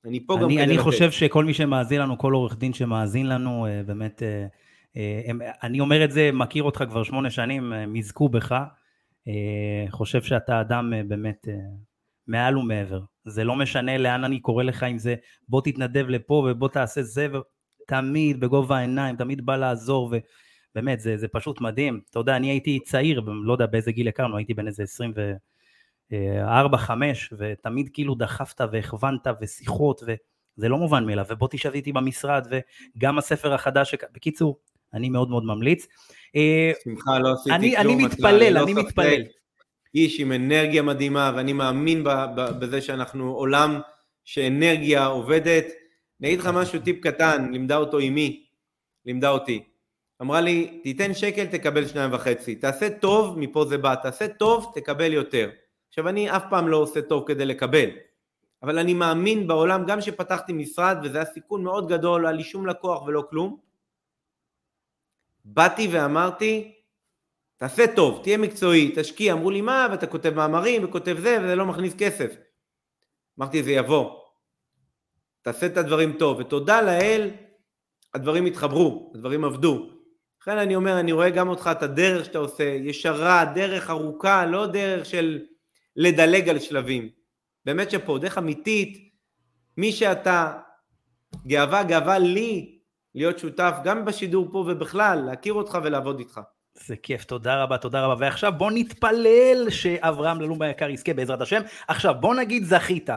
אני 0.05 0.27
פה 0.27 0.37
גם 0.37 0.45
אני, 0.45 0.55
כדי 0.55 0.65
אני 0.65 0.75
לתת. 0.75 0.83
חושב 0.83 1.11
שכל 1.11 1.45
מי 1.45 1.55
שמאזין 1.55 2.01
לנו, 2.01 2.19
כל 2.19 2.33
עורך 2.33 2.59
דין 2.59 2.73
שמאזין 2.73 3.27
לנו, 3.27 3.67
אה, 3.67 3.83
באמת, 3.87 4.23
אה, 4.23 4.47
אה, 4.97 5.23
הם, 5.27 5.41
אני 5.63 5.81
אומר 5.81 6.05
את 6.05 6.13
זה, 6.13 6.31
מכיר 6.33 6.63
אותך 6.63 6.85
כבר 6.89 7.03
שמונה 7.03 7.31
שנים, 7.31 7.73
הם 7.73 7.97
יזכו 7.97 8.29
בך. 8.29 8.55
חושב 9.91 10.23
שאתה 10.23 10.61
אדם 10.61 10.93
באמת 11.09 11.49
מעל 12.27 12.59
ומעבר. 12.59 13.01
זה 13.25 13.45
לא 13.45 13.57
משנה 13.57 13.99
לאן 13.99 14.25
אני 14.25 14.41
קורא 14.41 14.65
לך 14.65 14.83
עם 14.83 14.99
זה, 14.99 15.15
בוא 15.49 15.63
תתנדב 15.65 16.09
לפה 16.09 16.35
ובוא 16.51 16.69
תעשה 16.69 17.03
זה, 17.03 17.29
תמיד 17.87 18.41
בגובה 18.41 18.77
העיניים, 18.77 19.17
תמיד 19.17 19.47
בא 19.47 19.57
לעזור, 19.57 20.15
ובאמת, 20.75 21.01
זה, 21.01 21.17
זה 21.17 21.29
פשוט 21.29 21.61
מדהים. 21.61 22.01
אתה 22.11 22.19
יודע, 22.19 22.37
אני 22.37 22.51
הייתי 22.51 22.79
צעיר, 22.81 23.21
לא 23.45 23.53
יודע 23.53 23.67
באיזה 23.67 23.93
גיל 23.93 24.09
הכרנו, 24.09 24.37
הייתי 24.37 24.55
בן 24.55 24.67
איזה 24.67 24.83
20 24.83 25.13
ו... 25.17 25.33
ארבע, 26.43 26.77
חמש, 26.77 27.33
ותמיד 27.39 27.89
כאילו 27.93 28.15
דחפת 28.15 28.61
והכוונת 28.73 29.27
ושיחות, 29.41 30.03
וזה 30.03 30.69
לא 30.69 30.77
מובן 30.77 31.07
מאליו, 31.07 31.25
ובוא 31.29 31.49
תשב 31.51 31.73
איתי 31.73 31.93
במשרד, 31.93 32.47
וגם 32.51 33.19
הספר 33.19 33.55
החדש, 33.55 33.95
בקיצור, 34.13 34.59
אני 34.95 35.09
מאוד 35.09 35.31
מאוד 35.31 35.45
ממליץ. 35.45 35.87
אה, 36.37 36.73
שמחה, 36.85 37.19
לא 37.19 37.33
עשיתי 37.33 37.57
אני, 37.57 37.77
כלום. 37.77 37.99
אני 37.99 38.07
אתה 38.07 38.15
מתפלל, 38.15 38.59
אני 38.59 38.73
ספק 38.73 38.85
מתפלל. 38.85 39.23
איש 39.95 40.21
עם 40.21 40.33
אנרגיה 40.33 40.83
מדהימה, 40.83 41.33
ואני 41.37 41.53
מאמין 41.53 42.05
ב- 42.05 42.27
ב- 42.37 42.61
בזה 42.61 42.81
שאנחנו 42.81 43.33
עולם 43.33 43.81
שאנרגיה 44.25 45.07
עובדת. 45.07 45.65
אני 46.21 46.29
אגיד 46.29 46.41
לך 46.41 46.47
משהו, 46.47 46.81
טיפ 46.81 47.01
קטן, 47.01 47.49
לימדה 47.53 47.77
אותו 47.77 47.99
אמי, 47.99 48.47
לימדה 49.07 49.31
אותי. 49.31 49.65
אמרה 50.23 50.41
לי, 50.41 50.81
תיתן 50.83 51.15
שקל, 51.15 51.47
תקבל 51.47 51.87
שניים 51.87 52.13
וחצי. 52.13 52.55
תעשה 52.55 52.91
טוב, 52.91 53.39
מפה 53.39 53.65
זה 53.65 53.79
בא. 53.79 53.95
תעשה 53.95 54.29
טוב, 54.29 54.73
תקבל 54.75 55.13
יותר. 55.13 55.51
עכשיו, 55.91 56.09
אני 56.09 56.37
אף 56.37 56.45
פעם 56.51 56.69
לא 56.69 56.77
עושה 56.77 57.03
טוב 57.03 57.25
כדי 57.27 57.45
לקבל. 57.45 57.89
אבל 58.63 58.79
אני 58.79 58.95
מאמין 58.95 59.47
בעולם, 59.47 59.87
גם 59.87 60.01
שפתחתי 60.01 60.53
משרד, 60.53 60.97
וזה 61.03 61.19
היה 61.19 61.25
סיכון 61.25 61.65
מאוד 61.65 61.89
גדול, 61.89 62.21
לא 62.21 62.29
היה 62.29 62.37
לי 62.37 62.45
שום 62.45 62.67
לקוח 62.67 63.03
ולא 63.03 63.25
כלום, 63.31 63.57
באתי 65.45 65.89
ואמרתי, 65.93 66.75
תעשה 67.57 67.85
טוב, 67.97 68.21
תהיה 68.23 68.39
מקצועי, 68.39 68.93
תשקיע, 68.97 69.33
אמרו 69.33 69.51
לי 69.51 69.61
מה, 69.61 69.89
ואתה 69.91 70.07
כותב 70.07 70.35
מאמרים 70.35 70.85
וכותב 70.85 71.17
זה, 71.21 71.39
וזה 71.43 71.55
לא 71.55 71.67
מכניס 71.67 71.95
כסף. 71.99 72.37
אמרתי, 73.39 73.63
זה 73.63 73.71
יבוא. 73.71 74.21
תעשה 75.43 75.67
את 75.67 75.77
הדברים 75.77 76.13
טוב, 76.19 76.39
ותודה 76.39 76.83
לאל, 76.83 77.31
הדברים 78.15 78.47
התחברו, 78.47 79.13
הדברים 79.15 79.45
עבדו. 79.45 79.91
לכן 80.43 80.59
אני 80.59 80.77
אומר, 80.77 81.01
אני 81.01 81.13
רואה 81.13 81.31
גם 81.31 81.49
אותך, 81.49 81.71
את 81.73 81.83
הדרך 81.83 82.25
שאתה 82.25 82.39
עושה, 82.39 82.65
ישרה, 82.65 83.45
דרך 83.55 83.91
ארוכה, 83.91 84.47
לא 84.47 84.67
דרך 84.67 85.07
של 85.07 85.41
לדלג 85.97 86.49
על 86.49 86.59
שלבים. 86.59 87.09
באמת 87.65 87.91
שפה, 87.91 88.19
דרך 88.19 88.39
אמיתית, 88.39 89.11
מי 89.77 89.93
שאתה, 89.93 90.59
גאווה, 91.47 91.83
גאווה 91.83 92.19
לי 92.19 92.79
להיות 93.15 93.39
שותף 93.39 93.75
גם 93.85 94.05
בשידור 94.05 94.49
פה 94.53 94.59
ובכלל, 94.59 95.23
להכיר 95.27 95.53
אותך 95.53 95.79
ולעבוד 95.85 96.19
איתך. 96.19 96.41
זה 96.75 96.97
כיף, 96.97 97.25
תודה 97.25 97.63
רבה, 97.63 97.79
תודה 97.79 98.05
רבה. 98.05 98.15
ועכשיו 98.19 98.53
בוא 98.53 98.71
נתפלל 98.75 99.67
שאברהם 99.71 100.41
ללום 100.41 100.63
היקר 100.63 100.91
יזכה 100.91 101.15
בעזרת 101.15 101.41
השם. 101.41 101.61
עכשיו 101.89 102.15
בוא 102.21 102.35
נגיד 102.35 102.65
זכית. 102.65 103.11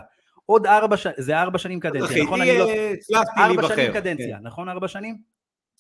עוד 0.46 0.68
ארבע 0.68 0.98
שנים, 0.98 1.16
זה 1.18 1.42
ארבע 1.42 1.58
שנים 1.58 1.80
קדנציה, 1.80 2.24
נכון? 2.24 2.42
אני 2.42 2.58
לא... 2.58 2.70
הצלחתי 2.72 3.40
ארבע 3.40 3.48
להיבחר. 3.48 3.76
שנים 3.76 3.94
קדנציה, 3.94 4.38
כן, 4.38 4.44
נכון? 4.44 4.70
ארבע 4.70 4.88
שנים? 4.88 5.18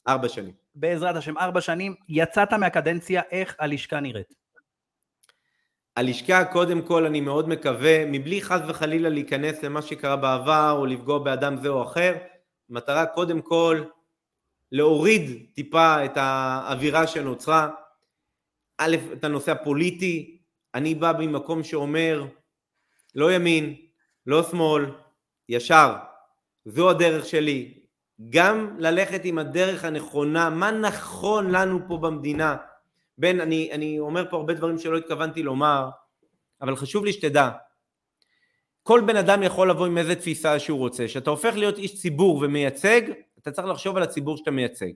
ארבע 0.08 0.30
שנים. 0.30 0.54
בעזרת 0.76 1.16
השם, 1.16 1.38
ארבע 1.38 1.62
שנים. 1.62 1.96
יצאת 2.10 2.54
מהקדנציה, 2.54 3.22
איך 3.32 3.56
הלשכה 3.60 4.00
נראית? 4.00 4.34
הלשכה, 5.98 6.46
קודם 6.46 6.82
כל, 6.82 7.06
אני 7.06 7.22
מאוד 7.22 7.50
מקווה, 7.50 8.06
מבלי 8.06 8.42
חס 8.42 8.60
וחלילה 8.68 9.10
להיכנס 9.10 9.64
למה 9.64 9.82
שקרה 9.82 10.16
בעבר 10.16 10.76
או 10.78 10.86
לפגוע 10.86 11.20
באדם 11.20 11.58
זה 11.62 11.70
או 11.70 11.84
אחר, 11.84 12.14
מטרה 12.70 13.06
קודם 13.06 13.42
כל 13.42 13.84
להוריד 14.72 15.46
טיפה 15.54 16.06
את 16.06 16.12
האווירה 16.16 17.08
שנוצרה. 17.08 17.70
א', 18.78 18.96
את 19.14 19.24
הנושא 19.24 19.52
הפוליטי, 19.52 20.42
אני 20.76 20.96
בא 20.96 21.14
ממקום 21.20 21.64
שאומר 21.64 22.26
לא 23.16 23.32
ימין, 23.32 23.76
לא 24.28 24.44
שמאל, 24.44 24.86
ישר. 25.50 25.96
זו 26.66 26.90
הדרך 26.90 27.26
שלי. 27.26 27.80
גם 28.30 28.76
ללכת 28.80 29.22
עם 29.24 29.38
הדרך 29.38 29.86
הנכונה, 29.86 30.50
מה 30.50 30.72
נכון 30.72 31.52
לנו 31.52 31.80
פה 31.88 31.98
במדינה. 31.98 32.56
בן, 33.18 33.40
אני, 33.40 33.72
אני 33.72 34.00
אומר 34.00 34.30
פה 34.30 34.38
הרבה 34.38 34.54
דברים 34.54 34.78
שלא 34.78 34.98
התכוונתי 34.98 35.44
לומר, 35.44 35.90
אבל 36.62 36.76
חשוב 36.76 37.06
לי 37.06 37.14
שתדע, 37.14 37.50
כל 38.84 39.02
בן 39.06 39.16
אדם 39.16 39.44
יכול 39.44 39.70
לבוא 39.70 39.86
עם 39.86 39.98
איזה 39.98 40.16
תפיסה 40.16 40.60
שהוא 40.60 40.80
רוצה. 40.80 41.06
כשאתה 41.06 41.30
הופך 41.30 41.56
להיות 41.56 41.78
איש 41.78 42.02
ציבור 42.02 42.38
ומייצג, 42.38 43.02
אתה 43.40 43.52
צריך 43.52 43.68
לחשוב 43.68 43.98
על 43.98 44.04
הציבור 44.04 44.38
שאתה 44.38 44.52
מייצג. 44.52 44.92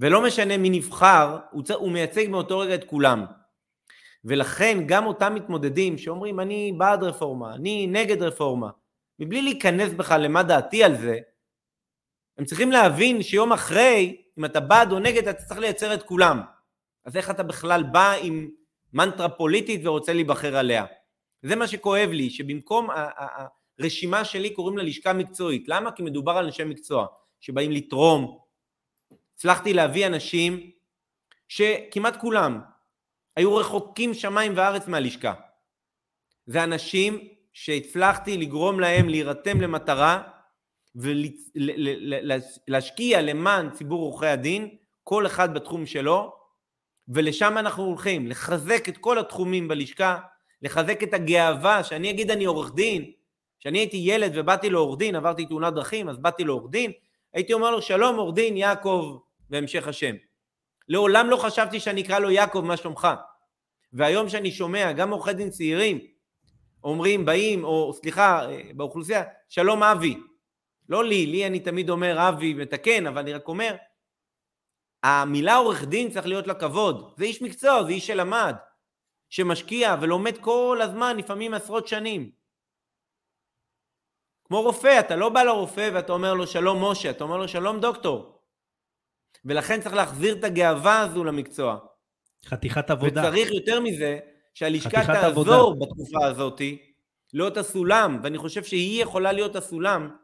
ולא 0.00 0.22
משנה 0.22 0.56
מי 0.56 0.70
נבחר, 0.70 1.38
הוא, 1.50 1.62
צ... 1.62 1.70
הוא 1.70 1.92
מייצג 1.92 2.26
מאותו 2.28 2.58
רגע 2.58 2.74
את 2.74 2.84
כולם. 2.84 3.24
ולכן 4.24 4.78
גם 4.86 5.06
אותם 5.06 5.34
מתמודדים 5.34 5.98
שאומרים 5.98 6.40
אני 6.40 6.72
בעד 6.78 7.02
רפורמה, 7.02 7.54
אני 7.54 7.86
נגד 7.86 8.22
רפורמה, 8.22 8.70
מבלי 9.18 9.42
להיכנס 9.42 9.92
בכלל 9.92 10.20
למה 10.20 10.42
דעתי 10.42 10.84
על 10.84 10.96
זה, 10.96 11.18
הם 12.38 12.44
צריכים 12.44 12.72
להבין 12.72 13.22
שיום 13.22 13.52
אחרי, 13.52 14.22
אם 14.38 14.44
אתה 14.44 14.60
בעד 14.60 14.92
או 14.92 14.98
נגד, 14.98 15.28
אתה 15.28 15.42
צריך 15.42 15.60
לייצר 15.60 15.94
את 15.94 16.02
כולם. 16.02 16.40
אז 17.06 17.16
איך 17.16 17.30
אתה 17.30 17.42
בכלל 17.42 17.82
בא 17.82 18.12
עם 18.22 18.50
מנטרה 18.92 19.28
פוליטית 19.28 19.80
ורוצה 19.84 20.12
להיבחר 20.12 20.56
עליה? 20.56 20.84
זה 21.42 21.56
מה 21.56 21.66
שכואב 21.66 22.08
לי, 22.10 22.30
שבמקום 22.30 22.88
הרשימה 23.78 24.24
שלי 24.24 24.50
קוראים 24.50 24.78
לה 24.78 24.84
לשכה 24.84 25.12
מקצועית. 25.12 25.68
למה? 25.68 25.92
כי 25.92 26.02
מדובר 26.02 26.32
על 26.32 26.44
אנשי 26.44 26.64
מקצוע 26.64 27.06
שבאים 27.40 27.72
לתרום. 27.72 28.38
הצלחתי 29.34 29.72
להביא 29.72 30.06
אנשים 30.06 30.70
שכמעט 31.48 32.16
כולם 32.16 32.60
היו 33.36 33.56
רחוקים 33.56 34.14
שמיים 34.14 34.52
וארץ 34.56 34.88
מהלשכה. 34.88 35.34
זה 36.46 36.64
אנשים 36.64 37.28
שהצלחתי 37.52 38.38
לגרום 38.38 38.80
להם 38.80 39.08
להירתם 39.08 39.60
למטרה 39.60 40.22
ולהשקיע 42.68 43.22
למען 43.22 43.70
ציבור 43.70 44.02
עורכי 44.02 44.26
הדין, 44.26 44.76
כל 45.02 45.26
אחד 45.26 45.54
בתחום 45.54 45.86
שלו, 45.86 46.45
ולשם 47.08 47.58
אנחנו 47.58 47.84
הולכים, 47.84 48.26
לחזק 48.26 48.88
את 48.88 48.98
כל 48.98 49.18
התחומים 49.18 49.68
בלשכה, 49.68 50.18
לחזק 50.62 51.02
את 51.02 51.14
הגאווה, 51.14 51.84
שאני 51.84 52.10
אגיד 52.10 52.30
אני 52.30 52.44
עורך 52.44 52.74
דין, 52.74 53.10
כשאני 53.60 53.78
הייתי 53.78 53.96
ילד 53.96 54.32
ובאתי 54.34 54.70
לעורך 54.70 54.98
דין, 54.98 55.14
עברתי 55.14 55.46
תאונת 55.46 55.74
דרכים, 55.74 56.08
אז 56.08 56.18
באתי 56.18 56.44
לעורך 56.44 56.70
דין, 56.70 56.92
הייתי 57.34 57.52
אומר 57.52 57.70
לו 57.70 57.82
שלום 57.82 58.16
עורך 58.16 58.34
דין 58.34 58.56
יעקב 58.56 59.18
בהמשך 59.50 59.88
השם. 59.88 60.14
לעולם 60.88 61.30
לא 61.30 61.36
חשבתי 61.36 61.80
שאני 61.80 62.02
אקרא 62.02 62.18
לו 62.18 62.30
יעקב 62.30 62.60
מה 62.60 62.76
שלומך. 62.76 63.08
והיום 63.92 64.28
שאני 64.28 64.50
שומע 64.50 64.92
גם 64.92 65.10
עורכי 65.10 65.32
דין 65.32 65.50
צעירים 65.50 65.98
אומרים, 66.84 67.24
באים, 67.24 67.64
או 67.64 67.92
סליחה, 67.92 68.46
באוכלוסייה, 68.74 69.22
שלום 69.48 69.82
אבי. 69.82 70.16
לא 70.88 71.04
לי, 71.04 71.26
לי 71.26 71.46
אני 71.46 71.60
תמיד 71.60 71.90
אומר 71.90 72.28
אבי 72.28 72.54
מתקן, 72.54 73.06
אבל 73.06 73.18
אני 73.18 73.32
רק 73.32 73.48
אומר, 73.48 73.74
המילה 75.02 75.56
עורך 75.56 75.84
דין 75.84 76.10
צריך 76.10 76.26
להיות 76.26 76.46
לה 76.46 76.54
כבוד. 76.54 77.14
זה 77.16 77.24
איש 77.24 77.42
מקצוע, 77.42 77.82
זה 77.82 77.88
איש 77.88 78.06
שלמד, 78.06 78.54
שמשקיע 79.30 79.96
ולומד 80.00 80.38
כל 80.38 80.78
הזמן, 80.82 81.16
לפעמים 81.16 81.54
עשרות 81.54 81.88
שנים. 81.88 82.30
כמו 84.44 84.62
רופא, 84.62 85.00
אתה 85.00 85.16
לא 85.16 85.28
בא 85.28 85.42
לרופא 85.42 85.90
ואתה 85.94 86.12
אומר 86.12 86.34
לו 86.34 86.46
שלום 86.46 86.84
משה, 86.84 87.10
אתה 87.10 87.24
אומר 87.24 87.36
לו 87.36 87.48
שלום 87.48 87.80
דוקטור. 87.80 88.42
ולכן 89.44 89.80
צריך 89.80 89.94
להחזיר 89.94 90.38
את 90.38 90.44
הגאווה 90.44 91.00
הזו 91.00 91.24
למקצוע. 91.24 91.78
חתיכת 92.46 92.90
עבודה. 92.90 93.20
וצריך 93.20 93.50
יותר 93.50 93.80
מזה, 93.80 94.18
שהלשכה 94.54 95.04
תעזור 95.04 95.54
עבודה. 95.54 95.86
בתקופה 95.86 96.26
הזאת 96.26 96.60
להיות 97.32 97.56
הסולם, 97.56 98.20
ואני 98.22 98.38
חושב 98.38 98.64
שהיא 98.64 99.02
יכולה 99.02 99.32
להיות 99.32 99.56
הסולם 99.56 100.16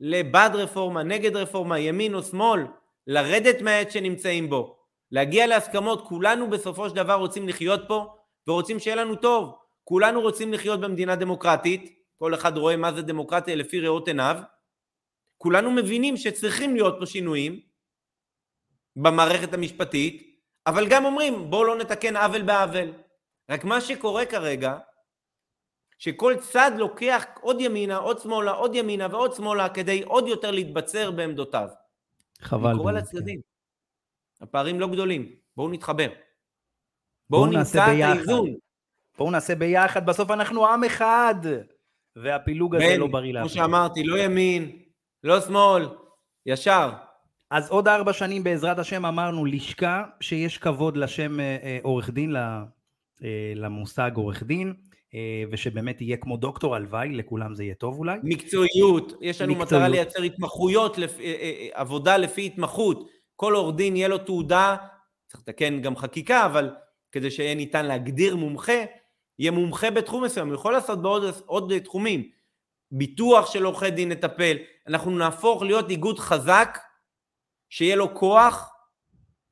לבעד 0.00 0.54
רפורמה, 0.56 1.02
נגד 1.02 1.36
רפורמה, 1.36 1.78
ימין 1.78 2.14
או 2.14 2.22
שמאל, 2.22 2.60
לרדת 3.06 3.62
מהעת 3.62 3.90
שנמצאים 3.90 4.50
בו, 4.50 4.78
להגיע 5.10 5.46
להסכמות, 5.46 6.08
כולנו 6.08 6.50
בסופו 6.50 6.88
של 6.88 6.96
דבר 6.96 7.14
רוצים 7.14 7.48
לחיות 7.48 7.80
פה 7.88 8.16
ורוצים 8.48 8.78
שיהיה 8.78 8.96
לנו 8.96 9.16
טוב, 9.16 9.54
כולנו 9.84 10.20
רוצים 10.20 10.52
לחיות 10.52 10.80
במדינה 10.80 11.16
דמוקרטית, 11.16 11.98
כל 12.18 12.34
אחד 12.34 12.56
רואה 12.56 12.76
מה 12.76 12.92
זה 12.92 13.02
דמוקרטיה 13.02 13.54
לפי 13.54 13.80
ראות 13.80 14.08
עיניו, 14.08 14.36
כולנו 15.38 15.70
מבינים 15.70 16.16
שצריכים 16.16 16.74
להיות 16.74 16.96
פה 16.98 17.06
שינויים 17.06 17.60
במערכת 18.96 19.54
המשפטית, 19.54 20.38
אבל 20.66 20.88
גם 20.88 21.04
אומרים 21.04 21.50
בואו 21.50 21.64
לא 21.64 21.76
נתקן 21.76 22.16
עוול 22.16 22.42
בעוול. 22.42 22.92
רק 23.50 23.64
מה 23.64 23.80
שקורה 23.80 24.26
כרגע, 24.26 24.78
שכל 25.98 26.34
צד 26.40 26.70
לוקח 26.76 27.24
עוד 27.40 27.60
ימינה, 27.60 27.96
עוד 27.96 28.18
שמאלה, 28.18 28.50
עוד 28.50 28.74
ימינה 28.74 29.08
ועוד 29.10 29.34
שמאלה 29.34 29.68
כדי 29.68 30.02
עוד 30.02 30.28
יותר 30.28 30.50
להתבצר 30.50 31.10
בעמדותיו. 31.10 31.68
חבל. 32.44 32.70
אני 32.70 32.78
קורא 32.78 32.92
לצדדים. 32.92 33.40
כן. 33.40 34.44
הפערים 34.44 34.80
לא 34.80 34.88
גדולים, 34.88 35.34
בואו 35.56 35.68
נתחבר. 35.68 36.08
בואו 37.30 37.46
בוא 37.46 37.58
נמצא 37.58 37.84
את 37.84 37.88
האיזון. 37.88 38.54
בואו 39.18 39.30
נעשה 39.30 39.54
ביחד, 39.54 40.06
בסוף 40.06 40.30
אנחנו 40.30 40.66
עם 40.66 40.84
אחד. 40.84 41.34
והפילוג 42.16 42.74
הזה 42.76 42.98
לא 42.98 43.06
בריא 43.06 43.32
לאף 43.32 43.42
כמו 43.42 43.48
שאמרתי, 43.48 44.04
לא 44.04 44.18
ימין, 44.18 44.78
לא 45.24 45.40
שמאל, 45.40 45.88
ישר. 46.46 46.90
אז 47.50 47.70
עוד 47.70 47.88
ארבע 47.88 48.12
שנים 48.12 48.44
בעזרת 48.44 48.78
השם 48.78 49.06
אמרנו 49.06 49.44
לשכה 49.44 50.04
שיש 50.20 50.58
כבוד 50.58 50.96
לשם 50.96 51.40
אה, 51.40 51.56
אה, 51.62 51.78
עורך 51.82 52.10
דין, 52.10 52.36
אה, 52.36 52.62
למושג 53.54 54.10
עורך 54.14 54.42
דין, 54.42 54.74
ושבאמת 55.50 56.00
יהיה 56.00 56.16
כמו 56.16 56.36
דוקטור, 56.36 56.74
הלוואי, 56.74 57.08
לכולם 57.08 57.54
זה 57.54 57.64
יהיה 57.64 57.74
טוב 57.74 57.98
אולי. 57.98 58.18
מקצועיות, 58.22 59.12
יש 59.20 59.40
לנו 59.40 59.52
מקצועיות. 59.52 59.72
מטרה 59.72 59.88
לייצר 59.88 60.22
התמחויות, 60.22 60.98
לפ... 60.98 61.16
עבודה 61.72 62.16
לפי 62.16 62.46
התמחות, 62.46 63.08
כל 63.36 63.54
עורך 63.54 63.76
דין 63.76 63.96
יהיה 63.96 64.08
לו 64.08 64.18
תעודה, 64.18 64.76
צריך 65.26 65.42
לתקן 65.42 65.80
גם 65.82 65.96
חקיקה, 65.96 66.46
אבל 66.46 66.70
כדי 67.12 67.30
שיהיה 67.30 67.54
ניתן 67.54 67.86
להגדיר 67.86 68.36
מומחה, 68.36 68.84
יהיה 69.38 69.50
מומחה 69.50 69.90
בתחום 69.90 70.24
מסוים, 70.24 70.46
הוא 70.46 70.54
יכול 70.54 70.72
לעשות 70.72 71.02
בעוד 71.02 71.24
עוד 71.46 71.72
תחומים. 71.78 72.28
ביטוח 72.90 73.52
של 73.52 73.64
עורכי 73.64 73.90
דין 73.90 74.12
נטפל, 74.12 74.56
אנחנו 74.86 75.10
נהפוך 75.10 75.62
להיות 75.62 75.90
איגוד 75.90 76.18
חזק, 76.18 76.78
שיהיה 77.70 77.96
לו 77.96 78.14
כוח 78.14 78.70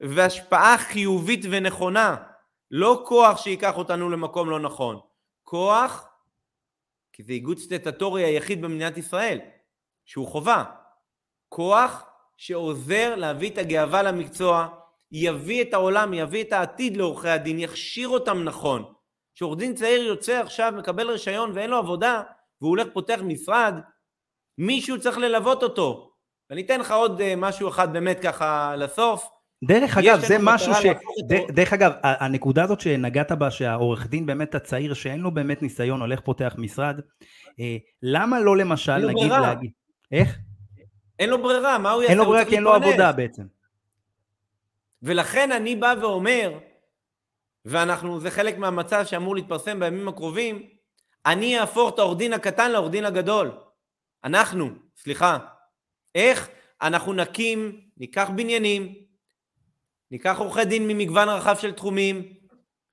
והשפעה 0.01 0.79
חיובית 0.79 1.45
ונכונה, 1.51 2.17
לא 2.71 3.03
כוח 3.07 3.43
שייקח 3.43 3.77
אותנו 3.77 4.11
למקום 4.11 4.51
לא 4.51 4.61
נכון, 4.61 5.01
כוח, 5.51 6.09
כי 7.13 7.23
זה 7.23 7.33
איגוד 7.33 7.59
סטטטורי 7.59 8.25
היחיד 8.25 8.63
במדינת 8.63 8.99
ישראל, 8.99 9.39
שהוא 10.05 10.27
חובה, 10.27 10.65
כוח 11.49 12.05
שעוזר 12.37 13.15
להביא 13.17 13.51
את 13.51 13.59
הגאווה 13.59 14.03
למקצוע, 14.03 14.69
יביא 15.13 15.63
את 15.63 15.75
העולם, 15.75 16.15
יביא 16.15 16.45
את 16.45 16.53
העתיד 16.53 16.97
לעורכי 16.97 17.29
הדין, 17.29 17.59
יכשיר 17.59 18.09
אותם 18.09 18.45
נכון. 18.45 18.93
שעורך 19.35 19.59
דין 19.59 19.75
צעיר 19.75 20.03
יוצא 20.03 20.41
עכשיו, 20.41 20.73
מקבל 20.77 21.11
רישיון 21.11 21.53
ואין 21.55 21.71
לו 21.71 21.77
עבודה, 21.77 22.23
והוא 22.61 22.71
הולך 22.71 22.87
פותח 22.93 23.21
משרד, 23.25 23.75
מישהו 24.59 25.01
צריך 25.01 25.19
ללוות 25.19 25.63
אותו. 25.63 26.13
ואני 26.51 26.63
אתן 26.63 26.81
לך 26.81 26.93
עוד 26.93 27.21
אה, 27.21 27.35
משהו 27.37 27.69
אחד 27.69 27.93
באמת 27.93 28.21
ככה 28.23 28.77
לסוף. 28.77 29.40
דרך 29.65 29.99
אגב, 29.99 30.21
זה 30.21 30.37
משהו 30.41 30.75
ש... 30.75 30.87
ד... 31.29 31.53
דרך 31.53 31.73
אגב, 31.73 31.93
הנקודה 32.03 32.65
הזאת 32.65 32.81
שנגעת 32.81 33.33
בה, 33.33 33.51
שהעורך 33.51 34.07
דין 34.07 34.27
באמת 34.27 34.55
הצעיר, 34.55 34.95
שאין 34.95 35.21
לו 35.21 35.31
באמת 35.31 35.63
ניסיון, 35.63 36.01
הולך 36.01 36.21
פותח 36.21 36.55
משרד, 36.59 37.01
אה, 37.61 37.77
למה 38.03 38.41
לא 38.41 38.57
למשל, 38.57 38.97
נגיד 38.97 39.17
ברירה. 39.17 39.41
להגיד... 39.41 39.71
איך? 40.13 40.39
אין 41.19 41.31
לו 41.31 41.43
ברירה, 41.43 41.79
מה 41.79 41.91
הוא 41.91 42.03
יעשה? 42.03 42.13
אין 42.13 42.19
לו 42.19 42.27
ברירה 42.27 42.45
כי 42.45 42.55
אין 42.55 42.63
לו 42.63 42.75
עבודה 42.75 43.13
בעצם. 43.13 43.43
ולכן 45.03 45.53
אני 45.53 45.77
בא 45.77 45.95
ואומר, 46.01 46.59
ואנחנו, 47.65 48.21
זה 48.21 48.31
חלק 48.31 48.59
מהמצב 48.59 49.05
שאמור 49.05 49.35
להתפרסם 49.35 49.81
בימים 49.81 50.09
הקרובים, 50.09 50.63
אני 51.27 51.59
אהפוך 51.59 51.95
את 51.95 51.99
העורך 51.99 52.19
דין 52.19 52.33
הקטן 52.33 52.71
לעורך 52.71 52.91
דין 52.91 53.05
הגדול. 53.05 53.51
אנחנו, 54.25 54.71
סליחה. 54.97 55.39
איך? 56.15 56.49
אנחנו 56.83 57.13
נקים, 57.13 57.81
ניקח 57.97 58.31
בניינים, 58.37 58.95
ניקח 60.11 60.39
עורכי 60.39 60.65
דין 60.65 60.89
ממגוון 60.89 61.29
רחב 61.29 61.57
של 61.59 61.73
תחומים, 61.73 62.33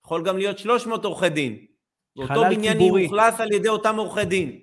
יכול 0.05 0.23
גם 0.23 0.37
להיות 0.37 0.59
300 0.59 1.05
עורכי 1.05 1.29
דין. 1.29 1.65
ואותו 2.17 2.41
בניין 2.49 2.81
יאוכלס 2.81 3.39
על 3.39 3.51
ידי 3.51 3.69
אותם 3.69 3.95
עורכי 3.97 4.25
דין. 4.25 4.59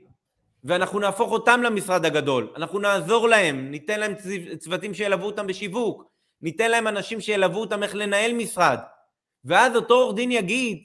ואנחנו 0.64 0.98
נהפוך 0.98 1.32
אותם 1.32 1.60
למשרד 1.62 2.04
הגדול. 2.04 2.52
אנחנו 2.56 2.78
נעזור 2.78 3.28
להם, 3.28 3.70
ניתן 3.70 4.00
להם 4.00 4.14
צוותים 4.58 4.94
שילוו 4.94 5.24
אותם 5.24 5.46
בשיווק, 5.46 6.04
ניתן 6.42 6.70
להם 6.70 6.88
אנשים 6.88 7.20
שילוו 7.20 7.56
אותם 7.56 7.82
איך 7.82 7.94
לנהל 7.94 8.32
משרד. 8.32 8.78
ואז 9.44 9.76
אותו 9.76 9.94
עורך 9.94 10.16
דין 10.16 10.32
יגיד, 10.32 10.78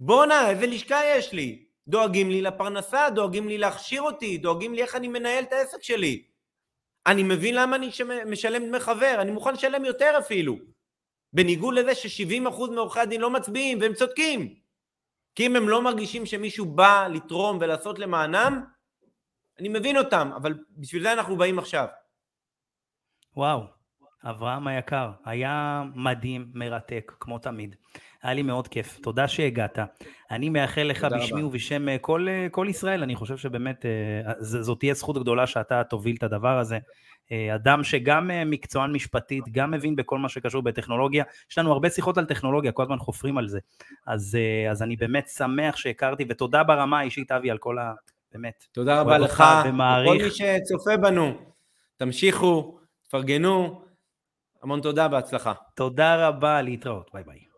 בואנה, 0.00 0.50
איזה 0.50 0.66
לשכה 0.66 1.00
יש 1.16 1.32
לי? 1.32 1.64
דואגים 1.88 2.30
לי 2.30 2.42
לפרנסה, 2.42 3.10
דואגים 3.10 3.48
לי 3.48 3.58
להכשיר 3.58 4.02
אותי, 4.02 4.38
דואגים 4.38 4.74
לי 4.74 4.82
איך 4.82 4.96
אני 4.96 5.08
מנהל 5.08 5.44
את 5.44 5.52
העסק 5.52 5.82
שלי. 5.82 6.22
אני 7.06 7.22
מבין 7.22 7.54
למה 7.54 7.76
אני 7.76 7.90
משלם 8.26 8.66
דמי 8.66 8.80
חבר, 8.80 9.16
אני 9.18 9.30
מוכן 9.30 9.52
לשלם 9.52 9.84
יותר 9.84 10.14
אפילו. 10.18 10.71
בניגוד 11.32 11.74
לזה 11.74 11.94
ש-70% 11.94 12.70
מעורכי 12.70 13.00
הדין 13.00 13.20
לא 13.20 13.30
מצביעים, 13.30 13.80
והם 13.80 13.94
צודקים. 13.94 14.54
כי 15.34 15.46
אם 15.46 15.56
הם 15.56 15.68
לא 15.68 15.82
מרגישים 15.82 16.26
שמישהו 16.26 16.66
בא 16.66 17.08
לתרום 17.10 17.58
ולעשות 17.60 17.98
למענם, 17.98 18.64
אני 19.60 19.68
מבין 19.68 19.96
אותם, 19.96 20.30
אבל 20.36 20.54
בשביל 20.76 21.02
זה 21.02 21.12
אנחנו 21.12 21.36
באים 21.36 21.58
עכשיו. 21.58 21.86
וואו, 23.36 23.62
אברהם 24.24 24.66
היקר, 24.66 25.10
היה 25.24 25.82
מדהים, 25.94 26.50
מרתק, 26.54 27.12
כמו 27.20 27.38
תמיד. 27.38 27.76
היה 28.22 28.34
לי 28.34 28.42
מאוד 28.42 28.68
כיף, 28.68 28.98
תודה 29.02 29.28
שהגעת. 29.28 29.78
אני 30.30 30.48
מאחל 30.48 30.82
לך 30.82 31.04
בשמי 31.04 31.40
רבה. 31.40 31.46
ובשם 31.46 31.88
אה, 31.88 31.98
כל, 31.98 32.26
אה, 32.28 32.46
כל 32.50 32.66
ישראל, 32.70 33.02
אני 33.02 33.16
חושב 33.16 33.36
שבאמת 33.36 33.86
אה, 33.86 34.32
זאת 34.40 34.78
תהיה 34.78 34.94
זכות 34.94 35.18
גדולה 35.18 35.46
שאתה 35.46 35.84
תוביל 35.84 36.16
את 36.18 36.22
הדבר 36.22 36.58
הזה. 36.58 36.78
אדם 37.54 37.84
שגם 37.84 38.30
מקצוען 38.46 38.92
משפטית, 38.92 39.44
גם 39.52 39.70
מבין 39.70 39.96
בכל 39.96 40.18
מה 40.18 40.28
שקשור 40.28 40.62
בטכנולוגיה. 40.62 41.24
יש 41.50 41.58
לנו 41.58 41.72
הרבה 41.72 41.90
שיחות 41.90 42.18
על 42.18 42.24
טכנולוגיה, 42.24 42.72
כל 42.72 42.82
הזמן 42.82 42.98
חופרים 42.98 43.38
על 43.38 43.48
זה. 43.48 43.58
אז, 44.06 44.38
אז 44.70 44.82
אני 44.82 44.96
באמת 44.96 45.28
שמח 45.28 45.76
שהכרתי, 45.76 46.24
ותודה 46.28 46.62
ברמה 46.62 46.98
האישית, 46.98 47.32
אבי, 47.32 47.50
על 47.50 47.58
כל 47.58 47.78
ה... 47.78 47.92
באמת. 48.32 48.64
תודה 48.72 49.00
רבה 49.00 49.18
לך, 49.18 49.44
וכל 49.60 50.16
מי 50.22 50.30
שצופה 50.30 50.96
בנו. 50.96 51.32
תמשיכו, 51.96 52.78
תפרגנו. 53.02 53.82
המון 54.62 54.80
תודה, 54.80 55.08
בהצלחה. 55.08 55.52
תודה 55.74 56.28
רבה, 56.28 56.62
להתראות, 56.62 57.10
ביי 57.14 57.24
ביי. 57.24 57.51